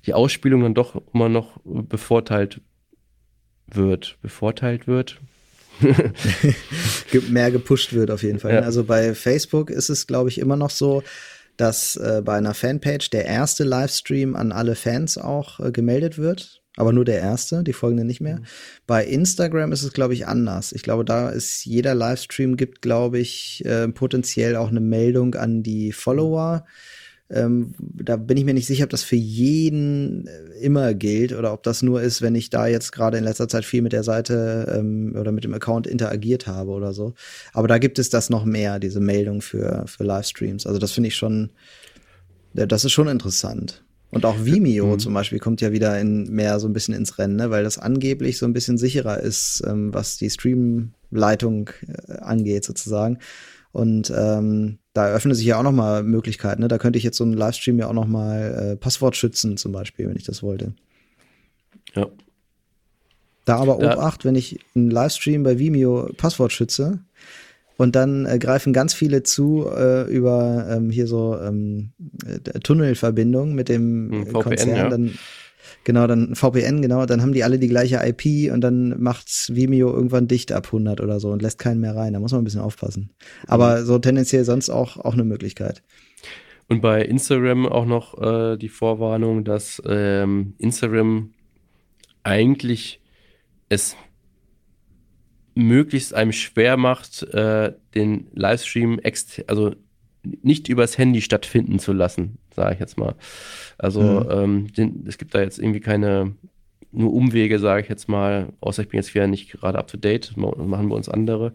die 0.04 0.12
Ausspielung 0.12 0.64
dann 0.64 0.74
doch 0.74 1.00
immer 1.14 1.30
noch 1.30 1.60
bevorteilt 1.64 2.60
wird. 3.68 4.18
Bevorteilt 4.20 4.86
wird? 4.86 5.18
mehr 7.28 7.50
gepusht 7.50 7.92
wird 7.92 8.10
auf 8.10 8.22
jeden 8.22 8.38
Fall. 8.38 8.54
Ja. 8.54 8.60
Also 8.60 8.84
bei 8.84 9.14
Facebook 9.14 9.70
ist 9.70 9.88
es, 9.88 10.06
glaube 10.06 10.28
ich, 10.28 10.38
immer 10.38 10.56
noch 10.56 10.70
so, 10.70 11.02
dass 11.56 11.96
äh, 11.96 12.22
bei 12.24 12.36
einer 12.36 12.54
Fanpage 12.54 13.10
der 13.10 13.26
erste 13.26 13.64
Livestream 13.64 14.34
an 14.34 14.52
alle 14.52 14.74
Fans 14.74 15.18
auch 15.18 15.60
äh, 15.60 15.72
gemeldet 15.72 16.16
wird. 16.18 16.62
Aber 16.76 16.92
nur 16.92 17.04
der 17.04 17.18
erste, 17.18 17.62
die 17.62 17.72
folgende 17.72 18.04
nicht 18.04 18.20
mehr. 18.20 18.38
Mhm. 18.38 18.44
Bei 18.86 19.04
Instagram 19.04 19.72
ist 19.72 19.82
es, 19.82 19.92
glaube 19.92 20.14
ich, 20.14 20.26
anders. 20.26 20.72
Ich 20.72 20.82
glaube, 20.82 21.04
da 21.04 21.28
ist 21.28 21.64
jeder 21.66 21.94
Livestream 21.94 22.56
gibt, 22.56 22.80
glaube 22.80 23.18
ich, 23.18 23.62
äh, 23.66 23.88
potenziell 23.88 24.56
auch 24.56 24.68
eine 24.68 24.80
Meldung 24.80 25.34
an 25.34 25.62
die 25.62 25.92
Follower. 25.92 26.64
Ähm, 27.32 27.74
da 27.78 28.16
bin 28.16 28.36
ich 28.36 28.44
mir 28.44 28.54
nicht 28.54 28.66
sicher, 28.66 28.84
ob 28.84 28.90
das 28.90 29.04
für 29.04 29.16
jeden 29.16 30.26
äh, 30.26 30.58
immer 30.60 30.94
gilt 30.94 31.32
oder 31.32 31.52
ob 31.52 31.62
das 31.62 31.82
nur 31.82 32.02
ist, 32.02 32.22
wenn 32.22 32.34
ich 32.34 32.50
da 32.50 32.66
jetzt 32.66 32.90
gerade 32.90 33.18
in 33.18 33.24
letzter 33.24 33.48
Zeit 33.48 33.64
viel 33.64 33.82
mit 33.82 33.92
der 33.92 34.02
Seite 34.02 34.74
ähm, 34.76 35.14
oder 35.18 35.30
mit 35.30 35.44
dem 35.44 35.54
Account 35.54 35.86
interagiert 35.86 36.48
habe 36.48 36.72
oder 36.72 36.92
so. 36.92 37.14
Aber 37.52 37.68
da 37.68 37.78
gibt 37.78 38.00
es 38.00 38.10
das 38.10 38.30
noch 38.30 38.44
mehr, 38.44 38.80
diese 38.80 39.00
Meldung 39.00 39.42
für, 39.42 39.84
für 39.86 40.02
Livestreams. 40.02 40.66
Also 40.66 40.80
das 40.80 40.90
finde 40.90 41.08
ich 41.08 41.16
schon, 41.16 41.50
das 42.52 42.84
ist 42.84 42.92
schon 42.92 43.06
interessant. 43.06 43.84
Und 44.10 44.24
auch 44.24 44.44
Vimeo 44.44 44.86
mhm. 44.86 44.98
zum 44.98 45.14
Beispiel 45.14 45.38
kommt 45.38 45.60
ja 45.60 45.70
wieder 45.70 45.98
in 46.00 46.30
mehr 46.30 46.58
so 46.58 46.66
ein 46.66 46.72
bisschen 46.72 46.94
ins 46.94 47.16
Rennen, 47.18 47.36
ne? 47.36 47.50
weil 47.50 47.62
das 47.62 47.78
angeblich 47.78 48.38
so 48.38 48.46
ein 48.46 48.52
bisschen 48.52 48.76
sicherer 48.76 49.20
ist, 49.20 49.62
ähm, 49.66 49.94
was 49.94 50.16
die 50.16 50.30
Streamleitung 50.30 51.70
äh, 51.86 52.14
angeht 52.14 52.64
sozusagen. 52.64 53.18
Und 53.72 54.12
ähm, 54.16 54.78
da 54.92 55.08
eröffnen 55.08 55.34
sich 55.34 55.46
ja 55.46 55.58
auch 55.58 55.62
nochmal 55.62 56.02
Möglichkeiten. 56.02 56.62
Ne? 56.62 56.68
Da 56.68 56.78
könnte 56.78 56.98
ich 56.98 57.04
jetzt 57.04 57.16
so 57.16 57.24
einen 57.24 57.34
Livestream 57.34 57.78
ja 57.78 57.88
auch 57.88 57.92
nochmal 57.92 58.72
äh, 58.72 58.76
Passwort 58.76 59.16
schützen, 59.16 59.56
zum 59.56 59.72
Beispiel, 59.72 60.08
wenn 60.08 60.16
ich 60.16 60.24
das 60.24 60.42
wollte. 60.42 60.74
Ja. 61.94 62.06
Da 63.44 63.56
aber 63.56 63.78
Obacht, 63.78 64.24
wenn 64.24 64.34
ich 64.34 64.60
einen 64.74 64.90
Livestream 64.90 65.42
bei 65.42 65.58
Vimeo 65.58 66.10
Passwort 66.16 66.52
schütze 66.52 67.00
und 67.76 67.96
dann 67.96 68.26
äh, 68.26 68.38
greifen 68.38 68.72
ganz 68.72 68.92
viele 68.92 69.22
zu 69.22 69.66
äh, 69.74 70.02
über 70.02 70.66
ähm, 70.70 70.90
hier 70.90 71.06
so 71.06 71.38
ähm, 71.40 71.92
äh, 72.26 72.60
Tunnelverbindung 72.60 73.54
mit 73.54 73.68
dem 73.68 74.10
hm, 74.12 74.26
VPN, 74.26 74.42
Konzern, 74.42 74.76
ja. 74.76 74.88
dann 74.88 75.18
Genau, 75.84 76.06
dann 76.06 76.34
VPN, 76.34 76.82
genau, 76.82 77.06
dann 77.06 77.22
haben 77.22 77.32
die 77.32 77.42
alle 77.42 77.58
die 77.58 77.68
gleiche 77.68 78.00
IP 78.04 78.52
und 78.52 78.60
dann 78.60 79.00
macht's 79.00 79.50
Vimeo 79.54 79.90
irgendwann 79.90 80.28
dicht 80.28 80.52
ab 80.52 80.66
100 80.66 81.00
oder 81.00 81.20
so 81.20 81.30
und 81.30 81.40
lässt 81.40 81.58
keinen 81.58 81.80
mehr 81.80 81.96
rein. 81.96 82.12
Da 82.12 82.20
muss 82.20 82.32
man 82.32 82.42
ein 82.42 82.44
bisschen 82.44 82.60
aufpassen. 82.60 83.10
Aber 83.46 83.80
mhm. 83.80 83.84
so 83.86 83.98
tendenziell 83.98 84.44
sonst 84.44 84.68
auch, 84.68 84.98
auch 84.98 85.14
eine 85.14 85.24
Möglichkeit. 85.24 85.82
Und 86.68 86.82
bei 86.82 87.02
Instagram 87.02 87.66
auch 87.66 87.86
noch 87.86 88.20
äh, 88.20 88.56
die 88.56 88.68
Vorwarnung, 88.68 89.42
dass 89.42 89.82
ähm, 89.86 90.54
Instagram 90.58 91.32
eigentlich 92.22 93.00
es 93.68 93.96
möglichst 95.54 96.14
einem 96.14 96.32
schwer 96.32 96.76
macht, 96.76 97.22
äh, 97.22 97.72
den 97.94 98.28
Livestream 98.34 99.00
also 99.46 99.74
nicht 100.22 100.68
übers 100.68 100.98
Handy 100.98 101.20
stattfinden 101.22 101.78
zu 101.78 101.92
lassen, 101.92 102.38
sage 102.54 102.74
ich 102.74 102.80
jetzt 102.80 102.98
mal. 102.98 103.14
Also 103.78 104.02
mhm. 104.02 104.30
ähm, 104.30 104.72
den, 104.72 105.04
es 105.06 105.18
gibt 105.18 105.34
da 105.34 105.40
jetzt 105.40 105.58
irgendwie 105.58 105.80
keine 105.80 106.34
nur 106.92 107.12
Umwege, 107.12 107.58
sage 107.58 107.82
ich 107.82 107.88
jetzt 107.88 108.08
mal, 108.08 108.52
außer 108.60 108.82
ich 108.82 108.88
bin 108.88 108.98
jetzt 108.98 109.14
wieder 109.14 109.26
nicht 109.26 109.52
gerade 109.52 109.78
up 109.78 109.86
to 109.86 109.96
date, 109.96 110.36
machen 110.36 110.88
wir 110.88 110.96
uns 110.96 111.08
andere, 111.08 111.52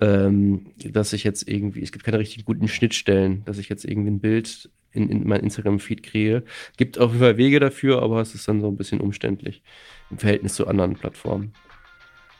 ähm, 0.00 0.66
dass 0.84 1.12
ich 1.12 1.24
jetzt 1.24 1.48
irgendwie, 1.48 1.82
es 1.82 1.92
gibt 1.92 2.04
keine 2.04 2.18
richtig 2.18 2.44
guten 2.44 2.68
Schnittstellen, 2.68 3.44
dass 3.44 3.58
ich 3.58 3.68
jetzt 3.68 3.84
irgendwie 3.84 4.10
ein 4.10 4.20
Bild 4.20 4.70
in, 4.92 5.08
in 5.08 5.26
mein 5.26 5.40
Instagram-Feed 5.40 6.02
kriege. 6.02 6.44
Gibt 6.76 6.98
auf 6.98 7.10
jeden 7.10 7.22
Fall 7.22 7.36
Wege 7.36 7.60
dafür, 7.60 8.02
aber 8.02 8.20
es 8.20 8.34
ist 8.34 8.46
dann 8.46 8.60
so 8.60 8.68
ein 8.68 8.76
bisschen 8.76 9.00
umständlich 9.00 9.62
im 10.10 10.18
Verhältnis 10.18 10.54
zu 10.54 10.66
anderen 10.66 10.94
Plattformen. 10.94 11.52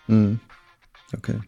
Mhm. 0.06 0.38
Okay. 1.14 1.40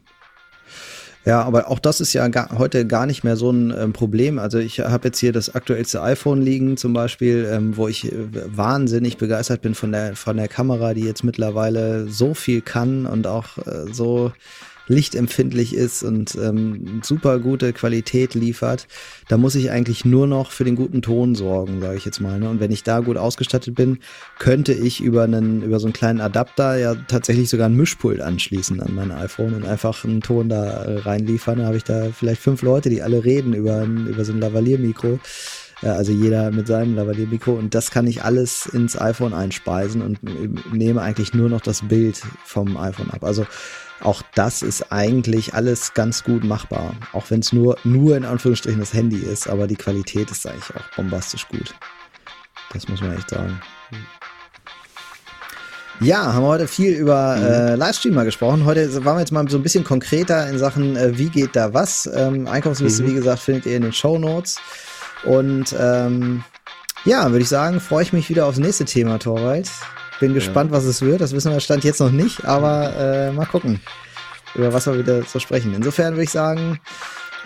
Ja, 1.27 1.43
aber 1.43 1.71
auch 1.71 1.79
das 1.79 2.01
ist 2.01 2.15
ja 2.15 2.29
gar, 2.29 2.59
heute 2.59 2.87
gar 2.87 3.05
nicht 3.05 3.25
mehr 3.25 3.37
so 3.37 3.51
ein 3.51 3.75
ähm, 3.79 3.93
Problem. 3.93 4.39
Also 4.39 4.59
ich 4.59 4.81
habe 4.81 5.09
jetzt 5.09 5.19
hier 5.19 5.33
das 5.33 5.55
aktuellste 5.55 6.03
iPhone 6.03 6.41
liegen 6.41 6.79
zum 6.79 6.95
Beispiel, 6.95 7.47
ähm, 7.51 7.77
wo 7.77 7.89
ich 7.89 8.11
äh, 8.11 8.13
wahnsinnig 8.47 9.19
begeistert 9.19 9.61
bin 9.61 9.75
von 9.75 9.93
der 9.93 10.17
von 10.17 10.39
der 10.39 10.49
Kamera, 10.49 10.95
die 10.95 11.03
jetzt 11.05 11.23
mittlerweile 11.23 12.09
so 12.09 12.33
viel 12.33 12.63
kann 12.63 13.05
und 13.05 13.27
auch 13.27 13.59
äh, 13.59 13.93
so 13.93 14.33
lichtempfindlich 14.91 15.75
ist 15.75 16.03
und 16.03 16.35
ähm, 16.35 17.01
super 17.03 17.39
gute 17.39 17.73
Qualität 17.73 18.35
liefert, 18.35 18.89
da 19.29 19.37
muss 19.37 19.55
ich 19.55 19.71
eigentlich 19.71 20.05
nur 20.05 20.27
noch 20.27 20.51
für 20.51 20.65
den 20.65 20.75
guten 20.75 21.01
Ton 21.01 21.37
sorgen, 21.37 21.81
sage 21.81 21.97
ich 21.97 22.05
jetzt 22.05 22.21
mal. 22.21 22.41
Ne? 22.41 22.51
Und 22.51 22.61
wenn 22.61 22.73
ich 22.73 22.83
da 22.83 22.99
gut 22.99 23.17
ausgestattet 23.17 23.77
bin, 23.77 24.01
könnte 24.39 24.73
ich 24.73 25.01
über 25.01 25.23
einen 25.23 25.63
über 25.63 25.79
so 25.79 25.87
einen 25.87 25.93
kleinen 25.93 26.21
Adapter 26.21 26.77
ja 26.77 26.97
tatsächlich 27.07 27.49
sogar 27.49 27.69
ein 27.69 27.77
Mischpult 27.77 28.21
anschließen 28.21 28.81
an 28.81 28.95
mein 28.95 29.13
iPhone 29.13 29.55
und 29.55 29.65
einfach 29.65 30.05
einen 30.05 30.21
Ton 30.21 30.49
da 30.49 30.83
äh, 30.83 30.99
reinliefern. 30.99 31.59
Dann 31.59 31.67
habe 31.67 31.77
ich 31.77 31.85
da 31.85 32.09
vielleicht 32.13 32.43
fünf 32.43 32.63
Leute, 32.63 32.91
die 32.91 33.01
alle 33.01 33.25
reden 33.25 33.55
über, 33.55 33.85
über 33.85 34.25
so 34.25 34.33
ein 34.33 34.41
Lavalier-Mikro 34.41 35.21
also 35.83 36.13
jeder 36.13 36.51
mit 36.51 36.67
seinem 36.67 36.95
Lavalier-Mikro 36.95 37.53
und 37.53 37.75
das 37.75 37.91
kann 37.91 38.07
ich 38.07 38.23
alles 38.23 38.67
ins 38.67 39.01
iPhone 39.01 39.33
einspeisen 39.33 40.03
und 40.03 40.19
nehme 40.75 41.01
eigentlich 41.01 41.33
nur 41.33 41.49
noch 41.49 41.61
das 41.61 41.89
Bild 41.89 42.21
vom 42.45 42.77
iPhone 42.77 43.11
ab. 43.11 43.25
Also 43.25 43.47
auch 44.03 44.23
das 44.35 44.63
ist 44.63 44.93
eigentlich 44.93 45.55
alles 45.55 45.95
ganz 45.95 46.25
gut 46.25 46.45
machbar. 46.45 46.95
Auch 47.13 47.31
wenn 47.31 47.41
es 47.41 47.53
nur, 47.53 47.77
nur 47.85 48.17
in 48.17 48.25
Anführungsstrichen 48.25 48.81
das 48.81 48.95
Handy 48.95 49.19
ist, 49.19 49.49
aber 49.49 49.67
die 49.67 49.77
Qualität 49.77 50.31
ist 50.31 50.47
eigentlich 50.47 50.75
auch 50.75 50.97
bombastisch 50.97 51.47
gut. 51.49 51.75
Das 52.73 52.89
muss 52.89 53.01
man 53.01 53.17
echt 53.17 53.31
sagen. 53.31 53.61
Ja, 56.01 56.33
haben 56.33 56.45
wir 56.45 56.49
heute 56.49 56.67
viel 56.67 56.93
über 56.93 57.37
mhm. 57.37 57.45
äh, 57.45 57.75
Livestreamer 57.75 58.25
gesprochen. 58.25 58.65
Heute 58.65 59.05
waren 59.05 59.17
wir 59.17 59.21
jetzt 59.21 59.33
mal 59.33 59.47
so 59.51 59.59
ein 59.59 59.63
bisschen 59.63 59.85
konkreter 59.85 60.49
in 60.49 60.57
Sachen, 60.59 60.97
äh, 60.97 61.19
wie 61.19 61.29
geht 61.29 61.55
da 61.55 61.75
was. 61.75 62.09
Ähm, 62.15 62.47
Einkaufsliste, 62.47 63.03
mhm. 63.03 63.09
wie 63.09 63.15
gesagt, 63.15 63.41
findet 63.41 63.67
ihr 63.67 63.77
in 63.77 63.83
den 63.83 63.93
Show 63.93 64.19
Notes. 64.19 64.57
Und 65.25 65.75
ähm, 65.79 66.43
ja, 67.05 67.31
würde 67.31 67.43
ich 67.43 67.49
sagen, 67.49 67.81
freue 67.81 68.03
ich 68.03 68.13
mich 68.13 68.29
wieder 68.29 68.47
aufs 68.47 68.59
nächste 68.59 68.85
Thema, 68.85 69.19
Torwald. 69.19 69.71
Bin 70.21 70.35
gespannt, 70.35 70.71
ja. 70.71 70.77
was 70.77 70.85
es 70.85 71.01
wird. 71.01 71.21
Das 71.21 71.33
wissen 71.33 71.53
wir 71.53 71.61
Stand 71.61 71.85
jetzt 71.85 72.01
noch 72.01 72.11
nicht, 72.11 72.45
aber 72.45 72.95
äh, 72.97 73.33
mal 73.33 73.47
gucken, 73.47 73.81
über 74.55 74.73
was 74.73 74.87
wir 74.87 74.99
wieder 74.99 75.23
so 75.23 75.39
sprechen. 75.39 75.75
Insofern 75.75 76.15
würde 76.15 76.25
ich 76.25 76.31
sagen, 76.31 76.79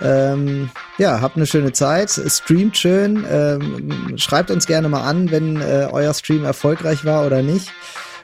ähm, 0.01 0.71
ja, 0.99 1.21
habt 1.21 1.37
eine 1.37 1.47
schöne 1.47 1.73
Zeit, 1.73 2.11
streamt 2.11 2.77
schön, 2.77 3.25
ähm, 3.31 4.19
schreibt 4.19 4.51
uns 4.51 4.67
gerne 4.67 4.89
mal 4.89 5.03
an, 5.03 5.31
wenn 5.31 5.61
äh, 5.61 5.89
euer 5.91 6.13
Stream 6.15 6.45
erfolgreich 6.45 7.05
war 7.05 7.25
oder 7.27 7.43
nicht. 7.43 7.71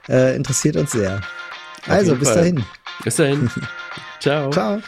Äh, 0.09 0.35
interessiert 0.35 0.77
uns 0.77 0.93
sehr. 0.93 1.21
Auf 1.83 1.91
also, 1.91 2.17
bis 2.17 2.29
Fall. 2.29 2.39
dahin. 2.39 2.65
Bis 3.05 3.17
dahin. 3.17 3.51
Ciao. 4.21 4.51
Ciao. 4.51 4.81